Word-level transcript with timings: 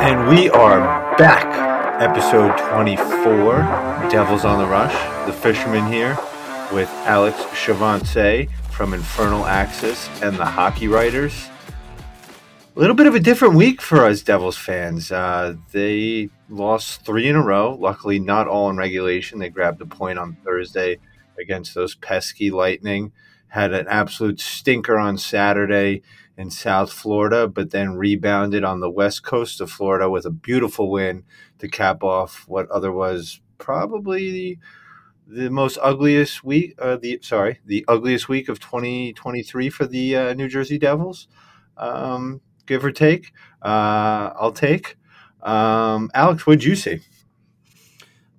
And 0.00 0.28
we 0.28 0.48
are 0.48 0.80
back. 1.18 2.00
Episode 2.00 2.56
24 2.70 4.08
Devils 4.10 4.46
on 4.46 4.58
the 4.58 4.66
Rush. 4.66 4.94
The 5.26 5.32
Fisherman 5.34 5.92
here 5.92 6.18
with 6.72 6.88
Alex 7.04 7.36
Chavance 7.52 8.48
from 8.70 8.94
Infernal 8.94 9.44
Axis 9.44 10.08
and 10.22 10.36
the 10.36 10.46
Hockey 10.46 10.88
Writers. 10.88 11.50
A 12.74 12.80
little 12.80 12.96
bit 12.96 13.08
of 13.08 13.14
a 13.14 13.20
different 13.20 13.56
week 13.56 13.82
for 13.82 14.06
us 14.06 14.22
Devils 14.22 14.56
fans. 14.56 15.12
Uh, 15.12 15.56
they 15.72 16.30
lost 16.48 17.04
three 17.04 17.28
in 17.28 17.36
a 17.36 17.44
row. 17.44 17.76
Luckily, 17.78 18.18
not 18.18 18.48
all 18.48 18.70
in 18.70 18.78
regulation. 18.78 19.38
They 19.38 19.50
grabbed 19.50 19.82
a 19.82 19.86
point 19.86 20.18
on 20.18 20.38
Thursday 20.42 20.96
against 21.38 21.74
those 21.74 21.94
pesky 21.94 22.50
Lightning. 22.50 23.12
Had 23.48 23.74
an 23.74 23.86
absolute 23.86 24.40
stinker 24.40 24.98
on 24.98 25.18
Saturday 25.18 26.00
in 26.40 26.50
South 26.50 26.90
Florida, 26.90 27.46
but 27.46 27.70
then 27.70 27.96
rebounded 27.96 28.64
on 28.64 28.80
the 28.80 28.88
west 28.88 29.22
coast 29.22 29.60
of 29.60 29.70
Florida 29.70 30.08
with 30.08 30.24
a 30.24 30.30
beautiful 30.30 30.90
win 30.90 31.22
to 31.58 31.68
cap 31.68 32.02
off 32.02 32.44
what 32.48 32.68
other 32.70 32.90
was 32.90 33.42
probably 33.58 34.30
the, 34.30 34.58
the 35.26 35.50
most 35.50 35.76
ugliest 35.82 36.42
week. 36.42 36.74
Uh, 36.78 36.96
the 36.96 37.18
sorry, 37.20 37.60
the 37.66 37.84
ugliest 37.88 38.26
week 38.30 38.48
of 38.48 38.58
2023 38.58 39.68
for 39.68 39.86
the 39.86 40.16
uh, 40.16 40.32
New 40.32 40.48
Jersey 40.48 40.78
Devils, 40.78 41.28
um, 41.76 42.40
give 42.64 42.82
or 42.86 42.90
take. 42.90 43.32
Uh, 43.60 44.32
I'll 44.34 44.52
take. 44.52 44.96
Um, 45.42 46.10
Alex, 46.14 46.46
what'd 46.46 46.64
you 46.64 46.74
see? 46.74 47.00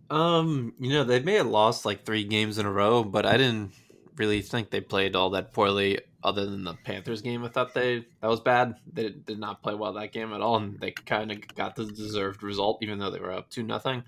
Um, 0.10 0.74
you 0.80 0.90
know, 0.90 1.04
they 1.04 1.20
may 1.20 1.36
have 1.36 1.48
lost 1.48 1.86
like 1.86 2.04
three 2.04 2.24
games 2.24 2.58
in 2.58 2.66
a 2.66 2.72
row, 2.72 3.04
but 3.04 3.27
I 3.27 3.38
didn't 3.38 3.74
really 4.16 4.41
think 4.41 4.72
they 4.72 4.82
played 4.82 5.16
all 5.16 5.30
that 5.30 5.54
poorly 5.54 5.99
other 6.24 6.46
than 6.46 6.64
the 6.64 6.76
Panthers 6.84 7.22
game. 7.22 7.44
I 7.44 7.50
thought 7.50 7.74
they 7.74 8.06
that 8.22 8.30
was 8.30 8.40
bad. 8.40 8.76
They 8.92 9.10
did 9.10 9.40
not 9.40 9.64
play 9.64 9.74
well 9.74 9.94
that 9.94 10.14
game 10.14 10.34
at 10.34 10.42
all, 10.42 10.58
and 10.58 10.80
they 10.80 10.92
kind 10.92 11.32
of 11.32 11.56
got 11.56 11.76
the 11.76 11.86
deserved 11.86 12.44
result, 12.44 12.80
even 12.82 13.00
though 13.00 13.12
they 13.12 13.20
were 13.20 13.32
up 13.32 13.50
two 13.50 13.64
nothing. 13.64 14.04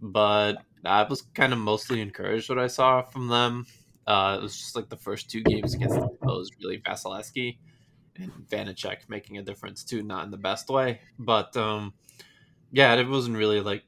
But 0.00 0.58
I 0.84 1.02
was 1.04 1.22
kind 1.22 1.52
of 1.52 1.58
mostly 1.58 2.00
encouraged 2.00 2.48
what 2.48 2.58
I 2.58 2.66
saw 2.66 3.02
from 3.02 3.28
them. 3.28 3.66
Uh, 4.06 4.36
it 4.38 4.42
was 4.42 4.56
just 4.56 4.76
like 4.76 4.88
the 4.88 4.96
first 4.96 5.30
two 5.30 5.42
games 5.42 5.74
against 5.74 5.96
the 5.96 6.50
really 6.62 6.78
Vasilevskiy 6.78 7.56
and 8.16 8.32
Vanecek 8.48 9.08
making 9.08 9.38
a 9.38 9.42
difference 9.42 9.82
too, 9.82 10.02
not 10.02 10.24
in 10.24 10.30
the 10.30 10.36
best 10.36 10.68
way. 10.68 11.00
But 11.18 11.56
um, 11.56 11.94
yeah, 12.70 12.94
it 12.94 13.08
wasn't 13.08 13.36
really 13.36 13.60
like 13.60 13.84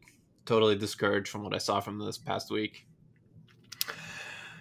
totally 0.47 0.77
discouraged 0.77 1.29
from 1.29 1.43
what 1.45 1.55
I 1.55 1.59
saw 1.59 1.81
from 1.81 1.99
this 1.99 2.19
past 2.19 2.51
week. 2.51 2.86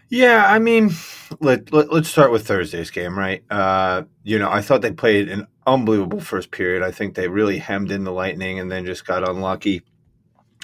Yeah, 0.10 0.46
I 0.48 0.60
mean, 0.60 0.92
let, 1.40 1.74
let 1.74 1.92
us 1.92 2.08
start 2.08 2.32
with 2.32 2.48
Thursday's 2.48 2.92
game, 2.92 3.18
right? 3.18 3.44
Uh, 3.50 4.04
you 4.24 4.38
know, 4.38 4.50
I 4.50 4.62
thought 4.62 4.82
they 4.82 4.92
played 4.92 5.30
an 5.30 5.48
unbelievable 5.66 6.20
first 6.20 6.52
period. 6.52 6.84
I 6.84 6.92
think 6.92 7.16
they 7.16 7.28
really 7.28 7.58
hemmed 7.58 7.92
in 7.92 8.04
the 8.04 8.12
Lightning 8.12 8.60
and 8.60 8.72
then 8.72 8.86
just 8.86 9.06
got 9.06 9.28
unlucky 9.28 9.82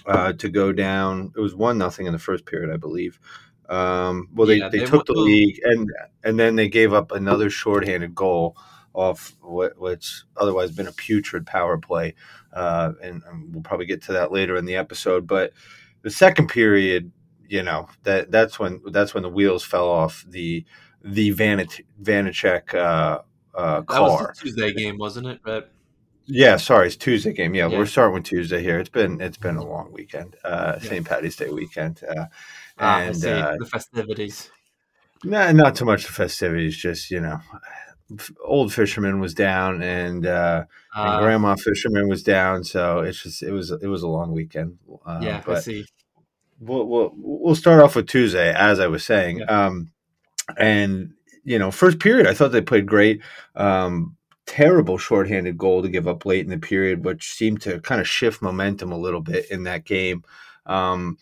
uh, 0.05 0.33
to 0.33 0.49
go 0.49 0.71
down. 0.71 1.31
It 1.35 1.39
was 1.39 1.55
one 1.55 1.77
nothing 1.77 2.05
in 2.05 2.13
the 2.13 2.19
first 2.19 2.45
period, 2.45 2.71
I 2.71 2.77
believe. 2.77 3.19
Um, 3.67 4.27
well, 4.33 4.47
they, 4.47 4.57
yeah, 4.57 4.69
they, 4.69 4.79
they, 4.79 4.85
took 4.85 5.05
the 5.05 5.13
lead 5.13 5.59
and 5.63 5.89
and 6.25 6.37
then 6.37 6.57
they 6.57 6.67
gave 6.67 6.91
up 6.91 7.13
another 7.13 7.49
shorthanded 7.49 8.13
goal 8.13 8.57
off 8.93 9.37
what, 9.39 9.77
what's 9.77 10.25
otherwise 10.35 10.71
been 10.71 10.87
a 10.87 10.91
putrid 10.91 11.45
power 11.45 11.77
play, 11.77 12.13
uh, 12.51 12.91
and, 13.01 13.23
and 13.25 13.53
we'll 13.53 13.63
probably 13.63 13.85
get 13.85 14.01
to 14.03 14.13
that 14.13 14.31
later 14.31 14.57
in 14.57 14.65
the 14.65 14.75
episode. 14.75 15.25
But 15.25 15.53
the 16.01 16.11
second 16.11 16.47
period 16.47 17.11
you 17.51 17.61
know 17.61 17.87
that 18.03 18.31
that's 18.31 18.57
when 18.57 18.81
that's 18.87 19.13
when 19.13 19.23
the 19.23 19.29
wheels 19.29 19.63
fell 19.63 19.89
off 19.89 20.25
the 20.27 20.65
the 21.03 21.31
Vanit, 21.31 21.81
Vanecek 22.01 22.73
uh, 22.73 23.19
uh, 23.53 23.81
car. 23.81 23.83
That 23.83 24.01
was 24.01 24.37
the 24.37 24.43
Tuesday 24.43 24.73
game, 24.73 24.97
wasn't 24.97 25.27
it? 25.27 25.41
Right. 25.45 25.65
Yeah, 26.27 26.55
sorry, 26.57 26.87
it's 26.87 26.95
Tuesday 26.95 27.33
game. 27.33 27.53
Yeah, 27.53 27.67
yeah, 27.67 27.77
we're 27.77 27.87
starting 27.87 28.13
with 28.13 28.23
Tuesday 28.23 28.61
here. 28.63 28.79
It's 28.79 28.89
been 28.89 29.19
it's 29.19 29.37
been 29.37 29.57
a 29.57 29.65
long 29.65 29.91
weekend, 29.91 30.37
uh, 30.45 30.79
yeah. 30.81 30.89
St. 30.89 31.05
Patty's 31.05 31.35
Day 31.35 31.49
weekend, 31.49 32.01
uh, 32.07 32.27
ah, 32.79 33.01
and 33.01 33.25
uh, 33.25 33.55
the 33.59 33.65
festivities. 33.65 34.49
Nah, 35.25 35.51
not 35.51 35.75
too 35.75 35.85
much 35.85 36.05
the 36.05 36.13
festivities. 36.13 36.77
Just 36.77 37.11
you 37.11 37.19
know, 37.19 37.41
old 38.45 38.73
fisherman 38.73 39.19
was 39.19 39.33
down, 39.33 39.83
and, 39.83 40.25
uh, 40.25 40.63
and 40.95 41.09
ah. 41.09 41.19
grandma 41.19 41.55
fisherman 41.55 42.07
was 42.07 42.23
down. 42.23 42.63
So 42.63 42.99
it's 42.99 43.23
just 43.23 43.43
it 43.43 43.51
was 43.51 43.71
it 43.71 43.87
was 43.87 44.03
a 44.03 44.07
long 44.07 44.31
weekend. 44.31 44.77
Uh, 45.05 45.19
yeah, 45.21 45.41
but, 45.45 45.57
I 45.57 45.61
see 45.61 45.85
we'll, 46.61 46.85
we'll, 46.85 47.11
we'll 47.15 47.55
start 47.55 47.81
off 47.81 47.95
with 47.95 48.07
Tuesday, 48.07 48.53
as 48.53 48.79
I 48.79 48.87
was 48.87 49.03
saying. 49.03 49.39
Yeah. 49.39 49.65
Um, 49.65 49.91
and, 50.57 51.13
you 51.43 51.59
know, 51.59 51.71
first 51.71 51.99
period, 51.99 52.27
I 52.27 52.33
thought 52.33 52.51
they 52.51 52.61
played 52.61 52.85
great. 52.85 53.21
Um, 53.55 54.15
terrible 54.45 54.97
shorthanded 54.97 55.57
goal 55.57 55.81
to 55.81 55.89
give 55.89 56.07
up 56.07 56.25
late 56.25 56.43
in 56.45 56.49
the 56.49 56.57
period, 56.57 57.05
which 57.05 57.33
seemed 57.33 57.61
to 57.61 57.79
kind 57.81 58.01
of 58.01 58.07
shift 58.07 58.41
momentum 58.41 58.91
a 58.91 58.97
little 58.97 59.21
bit 59.21 59.49
in 59.49 59.63
that 59.63 59.85
game. 59.85 60.23
Um, 60.65 61.17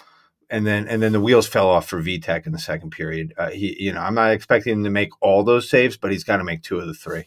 and 0.50 0.66
then 0.66 0.88
and 0.88 1.02
then 1.02 1.12
the 1.12 1.22
wheels 1.22 1.48
fell 1.48 1.70
off 1.70 1.88
for 1.88 2.02
Vitek 2.02 2.48
in 2.48 2.52
the 2.52 2.60
second 2.60 2.90
period. 2.90 3.34
Uh, 3.38 3.52
he, 3.52 3.76
you 3.80 3.94
know, 3.94 4.02
I'm 4.02 4.16
not 4.16 4.32
expecting 4.32 4.74
him 4.74 4.84
to 4.84 4.90
make 4.90 5.10
all 5.22 5.44
those 5.44 5.70
saves, 5.70 5.96
but 5.96 6.12
he's 6.12 6.24
got 6.24 6.38
to 6.38 6.44
make 6.44 6.64
two 6.64 6.80
of 6.80 6.88
the 6.88 6.94
three. 6.94 7.26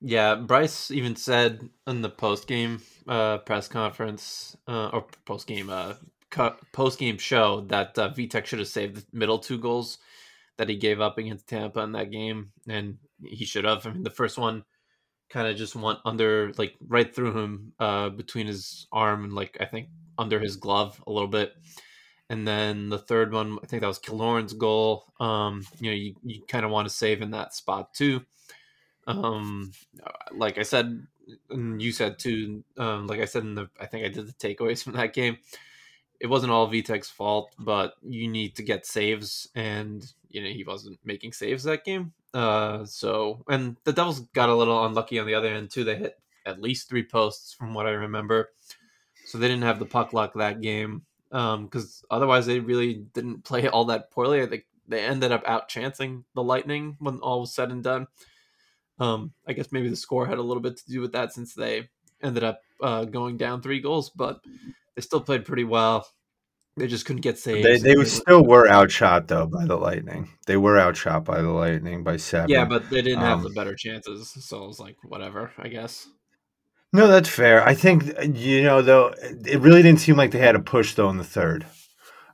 Yeah, 0.00 0.36
Bryce 0.36 0.90
even 0.90 1.16
said 1.16 1.68
in 1.86 2.00
the 2.00 2.08
post 2.08 2.46
game 2.46 2.80
uh, 3.06 3.38
press 3.38 3.68
conference 3.68 4.56
uh, 4.66 4.88
or 4.88 5.04
post 5.26 5.46
game 5.46 5.68
uh, 5.68 5.94
post 6.30 6.98
game 6.98 7.18
show 7.18 7.62
that 7.68 7.98
uh, 7.98 8.10
Vitek 8.10 8.46
should 8.46 8.58
have 8.60 8.68
saved 8.68 8.96
the 8.96 9.04
middle 9.12 9.38
two 9.38 9.58
goals 9.58 9.98
that 10.56 10.68
he 10.68 10.76
gave 10.76 11.00
up 11.00 11.18
against 11.18 11.48
Tampa 11.48 11.80
in 11.80 11.92
that 11.92 12.10
game, 12.10 12.52
and 12.68 12.98
he 13.24 13.44
should 13.44 13.64
have. 13.64 13.86
I 13.86 13.92
mean, 13.92 14.02
the 14.02 14.10
first 14.10 14.38
one 14.38 14.64
kind 15.28 15.48
of 15.48 15.56
just 15.56 15.74
went 15.74 16.00
under, 16.04 16.52
like 16.58 16.74
right 16.86 17.14
through 17.14 17.38
him, 17.38 17.72
uh, 17.78 18.10
between 18.10 18.46
his 18.46 18.86
arm 18.92 19.24
and 19.24 19.32
like 19.32 19.56
I 19.60 19.64
think 19.64 19.88
under 20.18 20.38
his 20.38 20.56
glove 20.56 21.02
a 21.06 21.12
little 21.12 21.28
bit. 21.28 21.54
And 22.28 22.46
then 22.46 22.90
the 22.90 22.98
third 22.98 23.32
one, 23.32 23.58
I 23.62 23.66
think 23.66 23.80
that 23.80 23.88
was 23.88 23.98
Killorn's 23.98 24.52
goal. 24.52 25.12
Um, 25.18 25.64
you 25.80 25.90
know, 25.90 25.96
you, 25.96 26.14
you 26.22 26.42
kind 26.46 26.64
of 26.64 26.70
want 26.70 26.86
to 26.86 26.94
save 26.94 27.22
in 27.22 27.32
that 27.32 27.54
spot 27.54 27.92
too. 27.92 28.20
Um, 29.06 29.72
like 30.32 30.56
I 30.56 30.62
said, 30.62 31.06
and 31.48 31.82
you 31.82 31.90
said 31.90 32.20
too, 32.20 32.62
um, 32.78 33.08
like 33.08 33.20
I 33.20 33.24
said 33.24 33.42
in 33.42 33.56
the, 33.56 33.68
I 33.80 33.86
think 33.86 34.04
I 34.04 34.08
did 34.08 34.28
the 34.28 34.32
takeaways 34.34 34.84
from 34.84 34.92
that 34.92 35.12
game 35.12 35.38
it 36.20 36.26
wasn't 36.26 36.52
all 36.52 36.68
Vitek's 36.70 37.08
fault, 37.08 37.54
but 37.58 37.94
you 38.02 38.28
need 38.28 38.54
to 38.56 38.62
get 38.62 38.86
saves, 38.86 39.48
and 39.54 40.06
you 40.28 40.42
know 40.42 40.50
he 40.50 40.62
wasn't 40.64 40.98
making 41.04 41.32
saves 41.32 41.64
that 41.64 41.84
game. 41.84 42.12
Uh, 42.34 42.84
so 42.84 43.42
and 43.48 43.76
the 43.84 43.92
Devils 43.92 44.20
got 44.34 44.50
a 44.50 44.54
little 44.54 44.84
unlucky 44.84 45.18
on 45.18 45.26
the 45.26 45.34
other 45.34 45.48
end 45.48 45.70
too. 45.70 45.82
They 45.82 45.96
hit 45.96 46.18
at 46.44 46.60
least 46.60 46.88
three 46.88 47.04
posts 47.04 47.54
from 47.54 47.72
what 47.72 47.86
I 47.86 47.90
remember, 47.90 48.50
so 49.24 49.38
they 49.38 49.48
didn't 49.48 49.64
have 49.64 49.78
the 49.78 49.86
puck 49.86 50.12
luck 50.12 50.34
that 50.34 50.60
game. 50.60 51.02
Because 51.30 52.02
um, 52.10 52.16
otherwise, 52.16 52.46
they 52.46 52.60
really 52.60 52.94
didn't 53.14 53.44
play 53.44 53.68
all 53.68 53.86
that 53.86 54.10
poorly. 54.10 54.42
I 54.42 54.46
think 54.46 54.66
they 54.86 55.00
ended 55.00 55.32
up 55.32 55.42
out 55.46 55.68
chancing 55.68 56.24
the 56.34 56.42
Lightning 56.42 56.96
when 56.98 57.18
all 57.20 57.40
was 57.40 57.54
said 57.54 57.70
and 57.70 57.82
done. 57.82 58.08
Um, 58.98 59.32
I 59.46 59.54
guess 59.54 59.72
maybe 59.72 59.88
the 59.88 59.96
score 59.96 60.26
had 60.26 60.36
a 60.36 60.42
little 60.42 60.62
bit 60.62 60.76
to 60.76 60.86
do 60.86 61.00
with 61.00 61.12
that 61.12 61.32
since 61.32 61.54
they 61.54 61.88
ended 62.22 62.44
up 62.44 62.60
uh, 62.82 63.04
going 63.06 63.38
down 63.38 63.62
three 63.62 63.80
goals, 63.80 64.10
but 64.10 64.40
they 64.96 65.02
still 65.02 65.20
played 65.20 65.44
pretty 65.44 65.64
well. 65.64 66.06
They 66.76 66.86
just 66.86 67.04
couldn't 67.04 67.22
get 67.22 67.38
saved. 67.38 67.64
They, 67.64 67.78
they 67.78 68.04
still 68.04 68.44
were 68.44 68.68
outshot 68.68 69.28
though 69.28 69.46
by 69.46 69.66
the 69.66 69.76
Lightning. 69.76 70.30
They 70.46 70.56
were 70.56 70.78
outshot 70.78 71.24
by 71.24 71.42
the 71.42 71.50
Lightning 71.50 72.04
by 72.04 72.16
seven. 72.16 72.48
Yeah, 72.48 72.64
but 72.64 72.88
they 72.88 73.02
didn't 73.02 73.18
um, 73.18 73.24
have 73.24 73.42
the 73.42 73.50
better 73.50 73.74
chances, 73.74 74.30
so 74.30 74.64
it 74.64 74.68
was 74.68 74.80
like 74.80 74.96
whatever, 75.02 75.52
I 75.58 75.68
guess. 75.68 76.08
No, 76.92 77.06
that's 77.06 77.28
fair. 77.28 77.62
I 77.66 77.74
think 77.74 78.04
you 78.34 78.62
know 78.62 78.82
though 78.82 79.14
it 79.18 79.60
really 79.60 79.82
didn't 79.82 80.00
seem 80.00 80.16
like 80.16 80.30
they 80.30 80.38
had 80.38 80.56
a 80.56 80.60
push 80.60 80.94
though 80.94 81.10
in 81.10 81.18
the 81.18 81.24
third. 81.24 81.66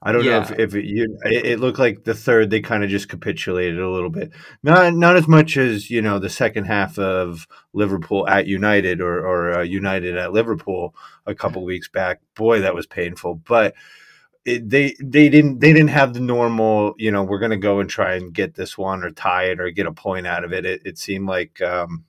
I 0.03 0.13
don't 0.13 0.25
yeah. 0.25 0.39
know 0.39 0.43
if, 0.43 0.59
if 0.59 0.75
it, 0.75 0.85
you, 0.85 1.19
it 1.25 1.61
looked 1.61 1.79
like 1.79 2.05
the 2.05 2.15
third 2.15 2.51
they 2.51 2.61
kind 2.61 2.85
of 2.85 2.91
just 2.91 3.09
capitulated 3.09 3.79
a 3.79 3.91
little 3.91 4.11
bit. 4.11 4.33
Not 4.63 4.95
not 4.95 5.17
as 5.17 5.27
much 5.27 5.57
as 5.57 5.91
you 5.91 6.03
know 6.03 6.19
the 6.19 6.31
second 6.31 6.65
half 6.65 6.99
of 6.99 7.47
Liverpool 7.73 8.29
at 8.29 8.47
United 8.47 9.01
or 9.01 9.27
or 9.27 9.59
uh, 9.59 9.63
United 9.63 10.17
at 10.17 10.33
Liverpool 10.33 10.95
a 11.27 11.35
couple 11.35 11.65
weeks 11.65 11.89
back. 11.89 12.21
Boy, 12.35 12.61
that 12.61 12.75
was 12.75 12.87
painful. 12.87 13.37
But 13.37 13.75
it, 14.45 14.69
they 14.71 14.95
they 15.03 15.29
didn't 15.29 15.59
they 15.59 15.73
didn't 15.73 15.91
have 15.91 16.15
the 16.15 16.21
normal 16.21 16.95
you 16.99 17.11
know 17.11 17.25
we're 17.25 17.41
going 17.41 17.51
to 17.51 17.57
go 17.57 17.81
and 17.81 17.91
try 17.91 18.15
and 18.15 18.33
get 18.33 18.55
this 18.55 18.79
one 18.79 19.03
or 19.03 19.11
tie 19.11 19.45
it 19.45 19.61
or 19.61 19.71
get 19.71 19.87
a 19.87 19.93
point 19.93 20.27
out 20.27 20.45
of 20.45 20.53
it. 20.53 20.65
It, 20.65 20.83
it 20.85 20.99
seemed 20.99 21.29
like 21.29 21.61
um, 21.61 22.05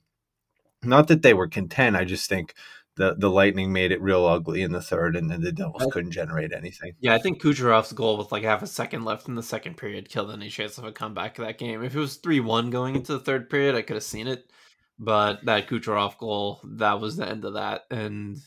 not 0.83 1.07
that 1.07 1.21
they 1.21 1.33
were 1.33 1.47
content. 1.47 1.95
I 1.95 2.05
just 2.05 2.29
think 2.29 2.53
the 2.97 3.15
the 3.17 3.29
Lightning 3.29 3.71
made 3.71 3.91
it 3.91 4.01
real 4.01 4.25
ugly 4.25 4.61
in 4.61 4.71
the 4.71 4.81
third, 4.81 5.15
and 5.15 5.29
then 5.29 5.41
the 5.41 5.51
Devils 5.51 5.87
couldn't 5.91 6.11
generate 6.11 6.51
anything. 6.51 6.93
Yeah, 6.99 7.13
I 7.13 7.19
think 7.19 7.41
Kucherov's 7.41 7.93
goal 7.93 8.17
with 8.17 8.31
like 8.31 8.43
half 8.43 8.61
a 8.61 8.67
second 8.67 9.05
left 9.05 9.27
in 9.27 9.35
the 9.35 9.43
second 9.43 9.77
period 9.77 10.09
killed 10.09 10.31
any 10.31 10.49
chance 10.49 10.77
of 10.77 10.83
a 10.83 10.91
comeback 10.91 11.35
to 11.35 11.43
that 11.43 11.57
game. 11.57 11.83
If 11.83 11.95
it 11.95 11.99
was 11.99 12.17
three 12.17 12.39
one 12.39 12.69
going 12.69 12.95
into 12.95 13.13
the 13.13 13.19
third 13.19 13.49
period, 13.49 13.75
I 13.75 13.81
could 13.83 13.95
have 13.95 14.03
seen 14.03 14.27
it. 14.27 14.51
But 14.99 15.45
that 15.45 15.67
Kucherov 15.67 16.17
goal, 16.17 16.59
that 16.63 16.99
was 16.99 17.17
the 17.17 17.29
end 17.29 17.45
of 17.45 17.53
that, 17.53 17.83
and 17.91 18.37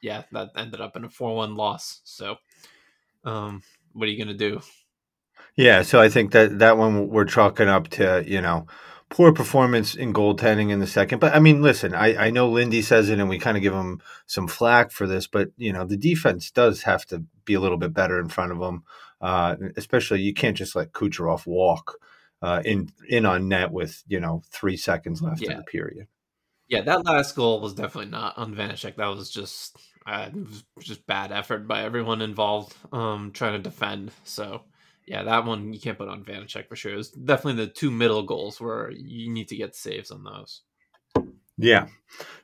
yeah, 0.00 0.22
that 0.32 0.50
ended 0.56 0.80
up 0.80 0.96
in 0.96 1.04
a 1.04 1.10
four 1.10 1.34
one 1.34 1.56
loss. 1.56 2.00
So, 2.04 2.36
um, 3.24 3.62
what 3.92 4.08
are 4.08 4.12
you 4.12 4.24
gonna 4.24 4.38
do? 4.38 4.60
Yeah, 5.56 5.82
so 5.82 6.00
I 6.00 6.08
think 6.08 6.32
that 6.32 6.60
that 6.60 6.78
one 6.78 7.08
we're 7.08 7.24
chalking 7.24 7.68
up 7.68 7.88
to 7.88 8.22
you 8.26 8.40
know 8.40 8.66
poor 9.08 9.32
performance 9.32 9.94
in 9.94 10.12
goaltending 10.12 10.70
in 10.70 10.80
the 10.80 10.86
second. 10.86 11.18
But 11.18 11.34
I 11.34 11.38
mean, 11.38 11.62
listen, 11.62 11.94
I, 11.94 12.26
I 12.26 12.30
know 12.30 12.48
Lindy 12.48 12.82
says 12.82 13.08
it, 13.08 13.18
and 13.18 13.28
we 13.28 13.38
kind 13.38 13.56
of 13.56 13.62
give 13.62 13.74
him 13.74 14.00
some 14.26 14.48
flack 14.48 14.90
for 14.90 15.06
this, 15.06 15.26
but 15.26 15.50
you 15.56 15.72
know 15.72 15.84
the 15.84 15.96
defense 15.96 16.50
does 16.50 16.82
have 16.82 17.06
to 17.06 17.24
be 17.44 17.54
a 17.54 17.60
little 17.60 17.78
bit 17.78 17.92
better 17.92 18.20
in 18.20 18.28
front 18.28 18.52
of 18.52 18.58
them. 18.58 18.84
Uh, 19.20 19.56
especially, 19.76 20.20
you 20.20 20.34
can't 20.34 20.56
just 20.56 20.76
let 20.76 20.92
Kucherov 20.92 21.46
walk 21.46 21.98
uh, 22.42 22.62
in 22.64 22.90
in 23.08 23.24
on 23.26 23.48
net 23.48 23.72
with 23.72 24.02
you 24.06 24.20
know 24.20 24.42
three 24.50 24.76
seconds 24.76 25.22
left 25.22 25.40
yeah. 25.40 25.52
in 25.52 25.56
the 25.58 25.64
period. 25.64 26.06
Yeah, 26.68 26.82
that 26.82 27.04
last 27.04 27.36
goal 27.36 27.60
was 27.60 27.74
definitely 27.74 28.10
not 28.10 28.36
on 28.36 28.54
Vanecek. 28.54 28.96
That 28.96 29.06
was 29.06 29.30
just 29.30 29.76
uh, 30.06 30.30
was 30.34 30.64
just 30.80 31.06
bad 31.06 31.32
effort 31.32 31.68
by 31.68 31.82
everyone 31.82 32.22
involved 32.22 32.74
um, 32.92 33.30
trying 33.32 33.52
to 33.52 33.58
defend. 33.58 34.10
So 34.24 34.62
yeah, 35.06 35.22
that 35.22 35.44
one 35.44 35.72
you 35.72 35.80
can't 35.80 35.98
put 35.98 36.08
on 36.08 36.24
Vanecek 36.24 36.68
for 36.68 36.76
sure. 36.76 36.92
It 36.92 36.96
was 36.96 37.10
definitely 37.10 37.64
the 37.64 37.72
two 37.72 37.90
middle 37.90 38.24
goals 38.24 38.60
where 38.60 38.90
you 38.90 39.30
need 39.30 39.48
to 39.48 39.56
get 39.56 39.76
saves 39.76 40.10
on 40.10 40.24
those. 40.24 40.62
Yeah. 41.58 41.86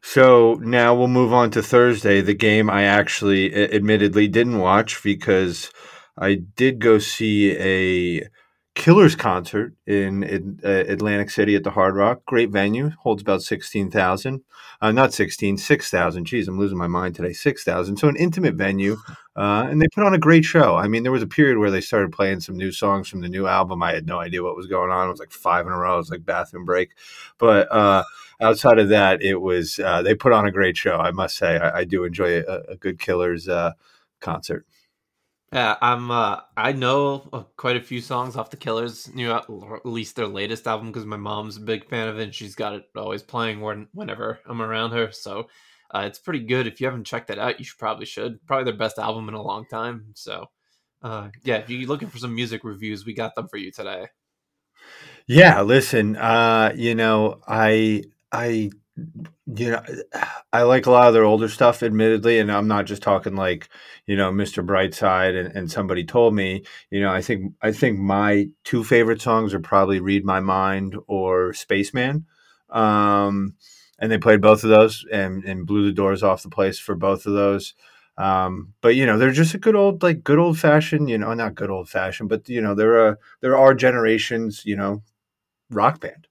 So 0.00 0.54
now 0.54 0.94
we'll 0.94 1.08
move 1.08 1.32
on 1.32 1.50
to 1.50 1.62
Thursday, 1.62 2.20
the 2.20 2.34
game 2.34 2.70
I 2.70 2.84
actually 2.84 3.54
admittedly 3.54 4.28
didn't 4.28 4.58
watch 4.58 5.02
because 5.02 5.70
I 6.16 6.34
did 6.34 6.78
go 6.78 6.98
see 6.98 7.52
a 7.58 8.28
Killers 8.74 9.14
concert 9.14 9.74
in, 9.86 10.22
in 10.22 10.58
uh, 10.64 10.68
Atlantic 10.68 11.28
City 11.28 11.54
at 11.54 11.62
the 11.62 11.70
Hard 11.70 11.94
Rock. 11.94 12.24
Great 12.24 12.50
venue, 12.50 12.90
holds 13.00 13.20
about 13.20 13.42
16,000. 13.42 14.40
Uh, 14.80 14.90
not 14.92 15.12
16, 15.12 15.58
6,000. 15.58 16.24
Geez, 16.24 16.48
I'm 16.48 16.58
losing 16.58 16.78
my 16.78 16.86
mind 16.86 17.14
today. 17.14 17.34
6,000. 17.34 17.98
So 17.98 18.08
an 18.08 18.16
intimate 18.16 18.54
venue. 18.54 18.96
Uh, 19.36 19.66
and 19.70 19.80
they 19.80 19.88
put 19.94 20.04
on 20.04 20.14
a 20.14 20.18
great 20.18 20.44
show. 20.44 20.74
I 20.74 20.88
mean, 20.88 21.02
there 21.02 21.12
was 21.12 21.22
a 21.22 21.26
period 21.26 21.58
where 21.58 21.70
they 21.70 21.82
started 21.82 22.12
playing 22.12 22.40
some 22.40 22.56
new 22.56 22.72
songs 22.72 23.08
from 23.08 23.20
the 23.20 23.28
new 23.28 23.46
album. 23.46 23.82
I 23.82 23.92
had 23.92 24.06
no 24.06 24.18
idea 24.18 24.42
what 24.42 24.56
was 24.56 24.66
going 24.66 24.90
on. 24.90 25.06
It 25.06 25.10
was 25.10 25.20
like 25.20 25.32
five 25.32 25.66
in 25.66 25.72
a 25.72 25.78
row. 25.78 25.94
It 25.94 25.98
was 25.98 26.10
like 26.10 26.24
bathroom 26.24 26.64
break. 26.64 26.90
But 27.36 27.70
uh, 27.70 28.04
outside 28.40 28.78
of 28.78 28.88
that, 28.88 29.20
it 29.22 29.40
was, 29.42 29.78
uh, 29.80 30.00
they 30.00 30.14
put 30.14 30.32
on 30.32 30.46
a 30.46 30.50
great 30.50 30.78
show. 30.78 30.96
I 30.96 31.10
must 31.10 31.36
say, 31.36 31.58
I, 31.58 31.80
I 31.80 31.84
do 31.84 32.04
enjoy 32.04 32.40
a, 32.40 32.60
a 32.70 32.76
good 32.76 32.98
Killers 32.98 33.48
uh, 33.48 33.72
concert. 34.20 34.66
Yeah, 35.52 35.76
I'm. 35.82 36.10
Uh, 36.10 36.40
I 36.56 36.72
know 36.72 37.46
quite 37.58 37.76
a 37.76 37.82
few 37.82 38.00
songs 38.00 38.36
off 38.36 38.50
the 38.50 38.56
Killers, 38.56 39.12
new 39.14 39.32
at 39.32 39.44
least 39.84 40.16
their 40.16 40.26
latest 40.26 40.66
album, 40.66 40.86
because 40.88 41.04
my 41.04 41.18
mom's 41.18 41.58
a 41.58 41.60
big 41.60 41.86
fan 41.88 42.08
of 42.08 42.18
it. 42.18 42.22
and 42.22 42.34
She's 42.34 42.54
got 42.54 42.72
it 42.72 42.84
always 42.96 43.22
playing 43.22 43.60
when, 43.60 43.88
whenever 43.92 44.40
I'm 44.46 44.62
around 44.62 44.92
her. 44.92 45.12
So 45.12 45.48
uh, 45.94 46.04
it's 46.06 46.18
pretty 46.18 46.40
good. 46.40 46.66
If 46.66 46.80
you 46.80 46.86
haven't 46.86 47.04
checked 47.04 47.28
it 47.28 47.38
out, 47.38 47.58
you 47.58 47.66
should 47.66 47.78
probably 47.78 48.06
should. 48.06 48.44
Probably 48.46 48.64
their 48.64 48.78
best 48.78 48.98
album 48.98 49.28
in 49.28 49.34
a 49.34 49.42
long 49.42 49.66
time. 49.66 50.06
So 50.14 50.46
uh, 51.02 51.28
yeah, 51.44 51.56
if 51.56 51.68
you're 51.68 51.86
looking 51.86 52.08
for 52.08 52.18
some 52.18 52.34
music 52.34 52.64
reviews, 52.64 53.04
we 53.04 53.12
got 53.12 53.34
them 53.34 53.48
for 53.48 53.58
you 53.58 53.70
today. 53.70 54.06
Yeah, 55.26 55.60
listen. 55.62 56.16
Uh, 56.16 56.72
you 56.74 56.94
know, 56.94 57.40
I 57.46 58.04
I 58.32 58.70
you 58.96 59.70
know, 59.70 59.82
I 60.52 60.62
like 60.62 60.86
a 60.86 60.90
lot 60.90 61.08
of 61.08 61.14
their 61.14 61.24
older 61.24 61.48
stuff, 61.48 61.82
admittedly, 61.82 62.38
and 62.38 62.50
I'm 62.52 62.68
not 62.68 62.86
just 62.86 63.02
talking 63.02 63.34
like 63.36 63.68
you 64.06 64.16
know 64.16 64.30
Mr. 64.30 64.64
Brightside 64.64 65.38
and, 65.38 65.56
and 65.56 65.70
somebody 65.70 66.04
told 66.04 66.34
me. 66.34 66.64
You 66.90 67.00
know, 67.00 67.10
I 67.10 67.22
think 67.22 67.54
I 67.62 67.72
think 67.72 67.98
my 67.98 68.48
two 68.64 68.84
favorite 68.84 69.22
songs 69.22 69.54
are 69.54 69.60
probably 69.60 70.00
"Read 70.00 70.24
My 70.24 70.40
Mind" 70.40 70.96
or 71.06 71.52
"Spaceman," 71.54 72.26
um, 72.70 73.54
and 73.98 74.12
they 74.12 74.18
played 74.18 74.40
both 74.42 74.64
of 74.64 74.70
those 74.70 75.04
and 75.10 75.44
and 75.44 75.66
blew 75.66 75.84
the 75.86 75.92
doors 75.92 76.22
off 76.22 76.42
the 76.42 76.50
place 76.50 76.78
for 76.78 76.94
both 76.94 77.26
of 77.26 77.32
those. 77.32 77.74
Um, 78.18 78.74
but 78.82 78.94
you 78.94 79.06
know, 79.06 79.16
they're 79.18 79.32
just 79.32 79.54
a 79.54 79.58
good 79.58 79.74
old 79.74 80.02
like 80.02 80.22
good 80.22 80.38
old 80.38 80.58
fashioned. 80.58 81.08
You 81.08 81.18
know, 81.18 81.32
not 81.34 81.54
good 81.54 81.70
old 81.70 81.88
fashioned, 81.88 82.28
but 82.28 82.48
you 82.48 82.60
know, 82.60 82.74
they're 82.74 83.08
a 83.08 83.18
there 83.40 83.56
are 83.56 83.74
generations. 83.74 84.62
You 84.66 84.76
know, 84.76 85.02
rock 85.70 86.00
band. 86.00 86.28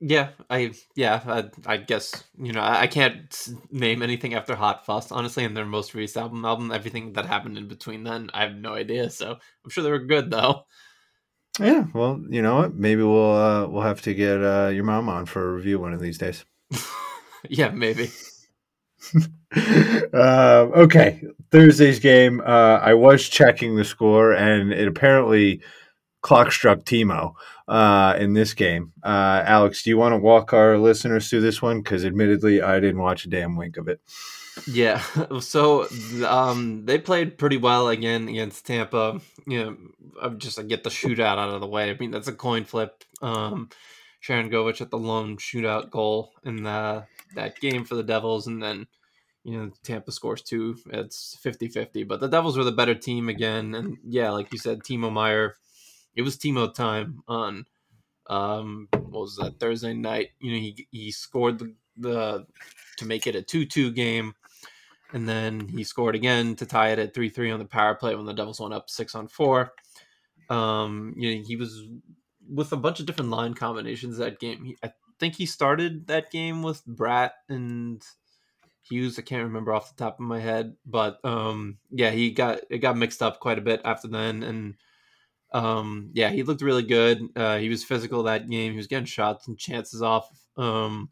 Yeah, 0.00 0.30
I 0.48 0.72
yeah, 0.96 1.20
I, 1.26 1.50
I 1.66 1.76
guess 1.76 2.24
you 2.38 2.52
know 2.52 2.62
I, 2.62 2.86
can't 2.86 3.48
name 3.70 4.02
anything 4.02 4.32
after 4.34 4.54
Hot 4.54 4.86
Fuss 4.86 5.12
honestly, 5.12 5.44
in 5.44 5.52
their 5.52 5.66
most 5.66 5.94
recent 5.94 6.22
album. 6.22 6.44
Album, 6.44 6.72
everything 6.72 7.12
that 7.12 7.26
happened 7.26 7.58
in 7.58 7.68
between 7.68 8.04
then, 8.04 8.30
I 8.32 8.44
have 8.44 8.54
no 8.54 8.72
idea. 8.72 9.10
So 9.10 9.32
I'm 9.32 9.70
sure 9.70 9.84
they 9.84 9.90
were 9.90 9.98
good 9.98 10.30
though. 10.30 10.64
Yeah, 11.58 11.84
well, 11.92 12.22
you 12.30 12.40
know 12.40 12.56
what? 12.56 12.74
Maybe 12.74 13.02
we'll 13.02 13.34
uh, 13.34 13.66
we'll 13.66 13.82
have 13.82 14.00
to 14.02 14.14
get 14.14 14.42
uh, 14.42 14.70
your 14.72 14.84
mom 14.84 15.10
on 15.10 15.26
for 15.26 15.50
a 15.50 15.52
review 15.52 15.78
one 15.78 15.92
of 15.92 16.00
these 16.00 16.16
days. 16.16 16.46
yeah, 17.48 17.70
maybe. 17.70 18.10
uh, 20.12 20.68
okay, 20.74 21.22
Thursday's 21.50 21.98
game. 21.98 22.40
Uh, 22.40 22.78
I 22.82 22.94
was 22.94 23.28
checking 23.28 23.76
the 23.76 23.84
score, 23.84 24.32
and 24.32 24.72
it 24.72 24.86
apparently 24.86 25.62
clock 26.20 26.52
struck 26.52 26.80
Timo 26.80 27.34
uh, 27.68 28.16
in 28.18 28.34
this 28.34 28.54
game. 28.54 28.92
Uh, 29.02 29.42
Alex, 29.44 29.82
do 29.82 29.90
you 29.90 29.96
want 29.96 30.12
to 30.12 30.18
walk 30.18 30.52
our 30.52 30.78
listeners 30.78 31.28
through 31.28 31.40
this 31.40 31.62
one? 31.62 31.82
Because 31.82 32.04
admittedly, 32.04 32.60
I 32.62 32.80
didn't 32.80 33.00
watch 33.00 33.24
a 33.24 33.30
damn 33.30 33.56
wink 33.56 33.76
of 33.76 33.88
it. 33.88 34.00
Yeah, 34.66 35.02
so 35.40 35.86
um, 36.26 36.84
they 36.84 36.98
played 36.98 37.38
pretty 37.38 37.56
well 37.56 37.88
again 37.88 38.28
against 38.28 38.66
Tampa. 38.66 39.20
You 39.46 39.78
know, 40.22 40.30
just 40.36 40.66
get 40.68 40.84
the 40.84 40.90
shootout 40.90 41.38
out 41.38 41.54
of 41.54 41.60
the 41.60 41.66
way. 41.66 41.90
I 41.90 41.96
mean, 41.98 42.10
that's 42.10 42.28
a 42.28 42.32
coin 42.32 42.64
flip. 42.64 43.04
Um, 43.22 43.70
Sharangovich 44.26 44.80
at 44.80 44.90
the 44.90 44.98
lone 44.98 45.36
shootout 45.36 45.90
goal 45.90 46.32
in 46.44 46.62
the, 46.62 47.06
that 47.34 47.58
game 47.60 47.84
for 47.84 47.94
the 47.94 48.02
Devils, 48.02 48.46
and 48.46 48.62
then 48.62 48.86
you 49.44 49.56
know 49.56 49.70
Tampa 49.82 50.12
scores 50.12 50.42
two. 50.42 50.76
It's 50.90 51.38
50-50, 51.42 52.06
but 52.06 52.20
the 52.20 52.28
Devils 52.28 52.58
were 52.58 52.64
the 52.64 52.72
better 52.72 52.94
team 52.94 53.28
again. 53.28 53.74
And 53.74 53.98
yeah, 54.04 54.30
like 54.30 54.52
you 54.52 54.58
said, 54.58 54.80
Timo 54.80 55.10
Meier 55.10 55.54
it 56.14 56.22
was 56.22 56.36
Timo 56.36 56.72
time 56.72 57.22
on 57.28 57.64
um 58.28 58.88
what 58.92 59.22
was 59.22 59.36
that 59.36 59.58
Thursday 59.58 59.94
night. 59.94 60.30
You 60.40 60.52
know, 60.52 60.58
he 60.58 60.88
he 60.90 61.10
scored 61.10 61.58
the, 61.58 61.74
the 61.96 62.46
to 62.98 63.06
make 63.06 63.26
it 63.26 63.36
a 63.36 63.42
two 63.42 63.66
two 63.66 63.90
game. 63.90 64.34
And 65.12 65.28
then 65.28 65.66
he 65.66 65.82
scored 65.82 66.14
again 66.14 66.54
to 66.56 66.66
tie 66.66 66.90
it 66.90 66.98
at 67.00 67.14
three 67.14 67.30
three 67.30 67.50
on 67.50 67.58
the 67.58 67.64
power 67.64 67.94
play 67.94 68.14
when 68.14 68.26
the 68.26 68.32
Devils 68.32 68.60
went 68.60 68.74
up 68.74 68.88
six 68.88 69.14
on 69.14 69.26
four. 69.26 69.72
Um, 70.48 71.14
you 71.16 71.34
know, 71.34 71.44
he 71.44 71.56
was 71.56 71.82
with 72.48 72.72
a 72.72 72.76
bunch 72.76 73.00
of 73.00 73.06
different 73.06 73.30
line 73.30 73.54
combinations 73.54 74.18
that 74.18 74.38
game. 74.38 74.64
He, 74.64 74.76
I 74.82 74.92
think 75.18 75.36
he 75.36 75.46
started 75.46 76.06
that 76.08 76.30
game 76.30 76.62
with 76.62 76.84
Bratt 76.86 77.32
and 77.48 78.02
Hughes. 78.82 79.18
I 79.18 79.22
can't 79.22 79.44
remember 79.44 79.72
off 79.72 79.94
the 79.94 80.02
top 80.04 80.14
of 80.14 80.26
my 80.26 80.40
head, 80.40 80.76
but 80.86 81.18
um, 81.24 81.78
yeah, 81.90 82.10
he 82.10 82.30
got 82.30 82.60
it 82.70 82.78
got 82.78 82.96
mixed 82.96 83.22
up 83.22 83.40
quite 83.40 83.58
a 83.58 83.62
bit 83.62 83.80
after 83.84 84.08
then, 84.08 84.42
and 84.42 84.74
um, 85.52 86.10
yeah, 86.12 86.30
he 86.30 86.42
looked 86.42 86.62
really 86.62 86.82
good. 86.82 87.28
Uh, 87.34 87.58
he 87.58 87.68
was 87.68 87.84
physical 87.84 88.24
that 88.24 88.48
game. 88.48 88.72
He 88.72 88.76
was 88.76 88.86
getting 88.86 89.06
shots 89.06 89.48
and 89.48 89.58
chances 89.58 90.02
off. 90.02 90.28
Um, 90.56 91.10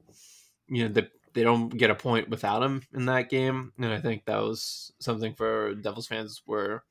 you 0.69 0.85
know, 0.85 0.93
they, 0.93 1.09
they 1.35 1.43
don't 1.43 1.69
get 1.69 1.91
a 1.91 1.95
point 1.95 2.29
without 2.29 2.63
him 2.63 2.83
in 2.95 3.07
that 3.07 3.31
game. 3.31 3.73
And 3.79 3.93
I 3.93 4.01
think 4.01 4.25
that 4.27 4.41
was 4.41 4.93
something 5.01 5.35
for 5.35 5.75
Devils 5.75 6.07
fans 6.07 6.43
were 6.47 6.85